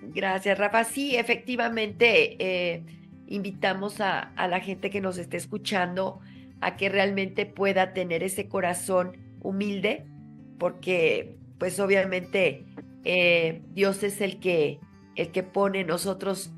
Gracias, 0.02 0.58
Rafa. 0.58 0.84
Sí, 0.84 1.16
efectivamente, 1.16 2.36
eh, 2.38 2.84
invitamos 3.28 4.00
a, 4.00 4.32
la 4.36 4.60
gente 4.60 4.90
que 4.90 5.00
nos 5.00 5.16
esté 5.16 5.36
escuchando 5.36 6.20
a 6.60 6.76
que 6.76 6.88
realmente 6.88 7.46
pueda 7.46 7.92
tener 7.92 8.22
ese 8.22 8.48
corazón 8.48 9.16
humilde, 9.40 10.04
porque 10.58 11.36
pues 11.58 11.78
obviamente 11.78 12.66
eh, 13.04 13.62
Dios 13.70 14.02
es 14.02 14.20
el 14.20 14.40
que, 14.40 14.80
el 15.14 15.30
que 15.30 15.42
pone 15.42 15.84
nosotros 15.84 16.52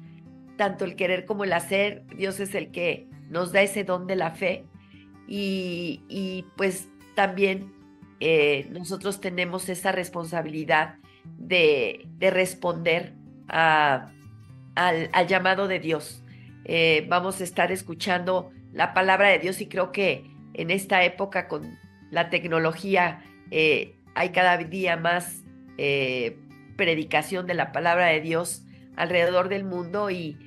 tanto 0.56 0.84
el 0.84 0.96
querer 0.96 1.24
como 1.26 1.44
el 1.44 1.52
hacer, 1.52 2.04
Dios 2.16 2.40
es 2.40 2.54
el 2.54 2.70
que 2.70 3.08
nos 3.28 3.52
da 3.52 3.62
ese 3.62 3.84
don 3.84 4.06
de 4.06 4.16
la 4.16 4.30
fe 4.30 4.64
y, 5.26 6.44
pues 6.56 6.88
también 7.14 7.72
eh, 8.20 8.66
nosotros 8.70 9.20
tenemos 9.20 9.68
esa 9.68 9.92
responsabilidad 9.92 10.96
de, 11.38 12.06
responder 12.20 13.12
al, 13.48 14.12
llamado 15.28 15.68
de 15.68 15.78
Dios. 15.78 16.22
Eh, 16.64 17.04
vamos 17.08 17.40
a 17.40 17.44
estar 17.44 17.72
escuchando 17.72 18.50
la 18.72 18.94
palabra 18.94 19.28
de 19.28 19.38
Dios 19.38 19.60
y 19.60 19.68
creo 19.68 19.92
que 19.92 20.24
en 20.54 20.70
esta 20.70 21.04
época 21.04 21.48
con 21.48 21.78
la 22.10 22.30
tecnología 22.30 23.22
eh, 23.50 23.96
hay 24.14 24.30
cada 24.30 24.56
día 24.56 24.96
más 24.96 25.42
predicación 26.76 27.46
de 27.46 27.54
la 27.54 27.72
palabra 27.72 28.06
de 28.06 28.20
Dios 28.20 28.64
alrededor 28.96 29.48
del 29.48 29.64
mundo 29.64 30.10
y, 30.10 30.38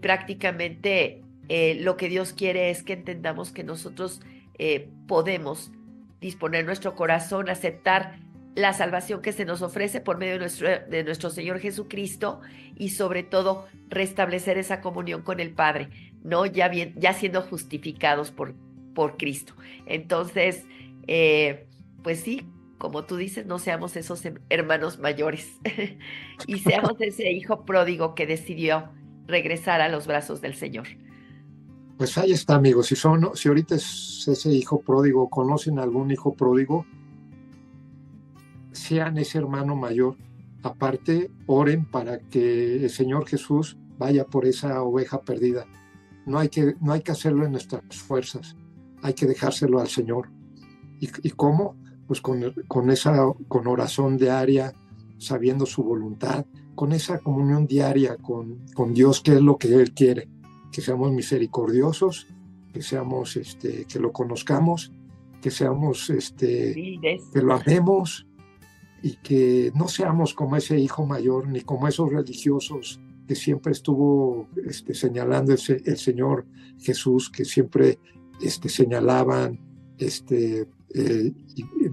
prácticamente 0.00 1.22
lo 1.48 1.96
que 1.96 2.08
Dios 2.08 2.32
quiere 2.32 2.70
es 2.70 2.82
que 2.82 2.94
entendamos 2.94 3.50
que 3.52 3.62
nosotros 3.62 4.20
podemos 5.06 5.70
disponer 6.20 6.64
nuestro 6.64 6.94
corazón, 6.94 7.48
aceptar 7.48 8.18
la 8.54 8.72
salvación 8.72 9.22
que 9.22 9.32
se 9.32 9.44
nos 9.44 9.62
ofrece 9.62 10.00
por 10.00 10.18
medio 10.18 10.34
de 10.34 10.38
nuestro, 10.40 10.68
de 10.68 11.04
nuestro 11.04 11.30
Señor 11.30 11.60
Jesucristo 11.60 12.40
y 12.76 12.90
sobre 12.90 13.22
todo 13.22 13.66
restablecer 13.88 14.58
esa 14.58 14.80
comunión 14.80 15.22
con 15.22 15.40
el 15.40 15.52
Padre, 15.52 15.88
¿no? 16.22 16.46
Ya, 16.46 16.68
bien, 16.68 16.94
ya 16.96 17.12
siendo 17.12 17.42
justificados 17.42 18.30
por, 18.30 18.54
por 18.94 19.16
Cristo. 19.16 19.54
Entonces, 19.86 20.64
eh, 21.06 21.66
pues 22.02 22.20
sí, 22.20 22.46
como 22.78 23.04
tú 23.04 23.16
dices, 23.16 23.46
no 23.46 23.58
seamos 23.58 23.96
esos 23.96 24.22
hermanos 24.48 24.98
mayores 24.98 25.52
y 26.46 26.58
seamos 26.58 26.96
ese 27.00 27.30
hijo 27.30 27.64
pródigo 27.64 28.14
que 28.14 28.26
decidió 28.26 28.90
regresar 29.26 29.80
a 29.80 29.88
los 29.88 30.06
brazos 30.06 30.40
del 30.40 30.54
Señor. 30.54 30.88
Pues 32.00 32.16
ahí 32.16 32.32
está, 32.32 32.54
amigos. 32.54 32.86
Si 32.86 32.96
son, 32.96 33.28
si 33.34 33.48
ahorita 33.48 33.74
es 33.74 34.26
ese 34.26 34.50
hijo 34.50 34.80
pródigo, 34.80 35.28
conocen 35.28 35.78
algún 35.78 36.10
hijo 36.10 36.34
pródigo, 36.34 36.86
sean 38.72 39.18
ese 39.18 39.36
hermano 39.36 39.76
mayor. 39.76 40.16
Aparte, 40.62 41.30
oren 41.44 41.84
para 41.84 42.18
que 42.18 42.84
el 42.84 42.88
Señor 42.88 43.28
Jesús 43.28 43.76
vaya 43.98 44.24
por 44.24 44.46
esa 44.46 44.82
oveja 44.82 45.20
perdida. 45.20 45.66
No 46.24 46.38
hay 46.38 46.48
que, 46.48 46.74
no 46.80 46.92
hay 46.92 47.02
que 47.02 47.12
hacerlo 47.12 47.44
en 47.44 47.52
nuestras 47.52 47.82
fuerzas, 47.94 48.56
hay 49.02 49.12
que 49.12 49.26
dejárselo 49.26 49.78
al 49.78 49.88
Señor. 49.88 50.30
¿Y, 51.00 51.30
cómo? 51.32 51.76
Pues 52.06 52.22
con, 52.22 52.54
con, 52.66 52.88
esa 52.88 53.30
con 53.46 53.66
oración 53.66 54.16
diaria, 54.16 54.72
sabiendo 55.18 55.66
su 55.66 55.84
voluntad, 55.84 56.46
con 56.74 56.92
esa 56.92 57.18
comunión 57.18 57.66
diaria 57.66 58.16
con, 58.16 58.64
con 58.72 58.94
Dios, 58.94 59.20
que 59.20 59.34
es 59.34 59.42
lo 59.42 59.58
que 59.58 59.74
Él 59.74 59.92
quiere 59.92 60.30
que 60.72 60.80
seamos 60.80 61.12
misericordiosos, 61.12 62.26
que 62.72 62.82
seamos, 62.82 63.36
este, 63.36 63.84
que 63.86 63.98
lo 63.98 64.12
conozcamos, 64.12 64.92
que 65.40 65.50
seamos, 65.50 66.10
este, 66.10 66.74
que 67.32 67.42
lo 67.42 67.54
amemos 67.54 68.26
y 69.02 69.16
que 69.16 69.72
no 69.74 69.88
seamos 69.88 70.34
como 70.34 70.56
ese 70.56 70.78
hijo 70.78 71.06
mayor 71.06 71.48
ni 71.48 71.62
como 71.62 71.88
esos 71.88 72.12
religiosos 72.12 73.00
que 73.26 73.34
siempre 73.34 73.72
estuvo 73.72 74.48
este, 74.66 74.92
señalando 74.92 75.52
el, 75.52 75.82
el, 75.84 75.96
Señor 75.96 76.46
Jesús, 76.80 77.30
que 77.30 77.44
siempre 77.44 77.98
este, 78.42 78.68
señalaban 78.68 79.60
este, 79.98 80.68
eh, 80.94 81.32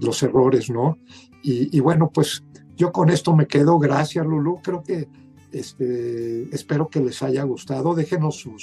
los 0.00 0.22
errores, 0.22 0.68
¿no? 0.68 0.98
Y, 1.42 1.76
y, 1.76 1.80
bueno, 1.80 2.10
pues 2.12 2.42
yo 2.76 2.90
con 2.90 3.10
esto 3.10 3.36
me 3.36 3.46
quedo. 3.46 3.78
Gracias, 3.78 4.26
Lulu. 4.26 4.60
Creo 4.62 4.82
que 4.82 5.08
este, 5.52 6.54
espero 6.54 6.88
que 6.88 7.00
les 7.00 7.22
haya 7.22 7.42
gustado. 7.44 7.94
Déjenos 7.94 8.36
su 8.36 8.56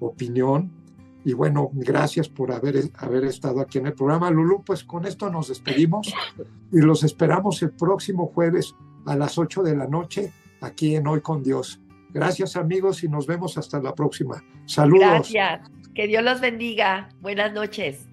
opinión. 0.00 0.70
Y 1.24 1.34
bueno, 1.34 1.70
gracias 1.74 2.28
por 2.28 2.50
haber, 2.50 2.90
haber 2.94 3.24
estado 3.24 3.60
aquí 3.60 3.78
en 3.78 3.88
el 3.88 3.92
programa. 3.92 4.30
Lulu, 4.30 4.62
pues 4.64 4.84
con 4.84 5.04
esto 5.04 5.28
nos 5.30 5.48
despedimos 5.48 6.12
y 6.72 6.80
los 6.80 7.04
esperamos 7.04 7.62
el 7.62 7.72
próximo 7.72 8.28
jueves 8.34 8.74
a 9.04 9.16
las 9.16 9.36
8 9.36 9.62
de 9.62 9.76
la 9.76 9.86
noche 9.86 10.32
aquí 10.60 10.94
en 10.94 11.06
Hoy 11.06 11.20
con 11.20 11.42
Dios. 11.42 11.80
Gracias 12.12 12.56
amigos 12.56 13.04
y 13.04 13.08
nos 13.08 13.26
vemos 13.26 13.58
hasta 13.58 13.80
la 13.80 13.94
próxima. 13.94 14.42
Saludos. 14.66 15.30
Gracias. 15.32 15.70
Que 15.94 16.06
Dios 16.06 16.22
los 16.22 16.40
bendiga. 16.40 17.08
Buenas 17.20 17.52
noches. 17.52 18.09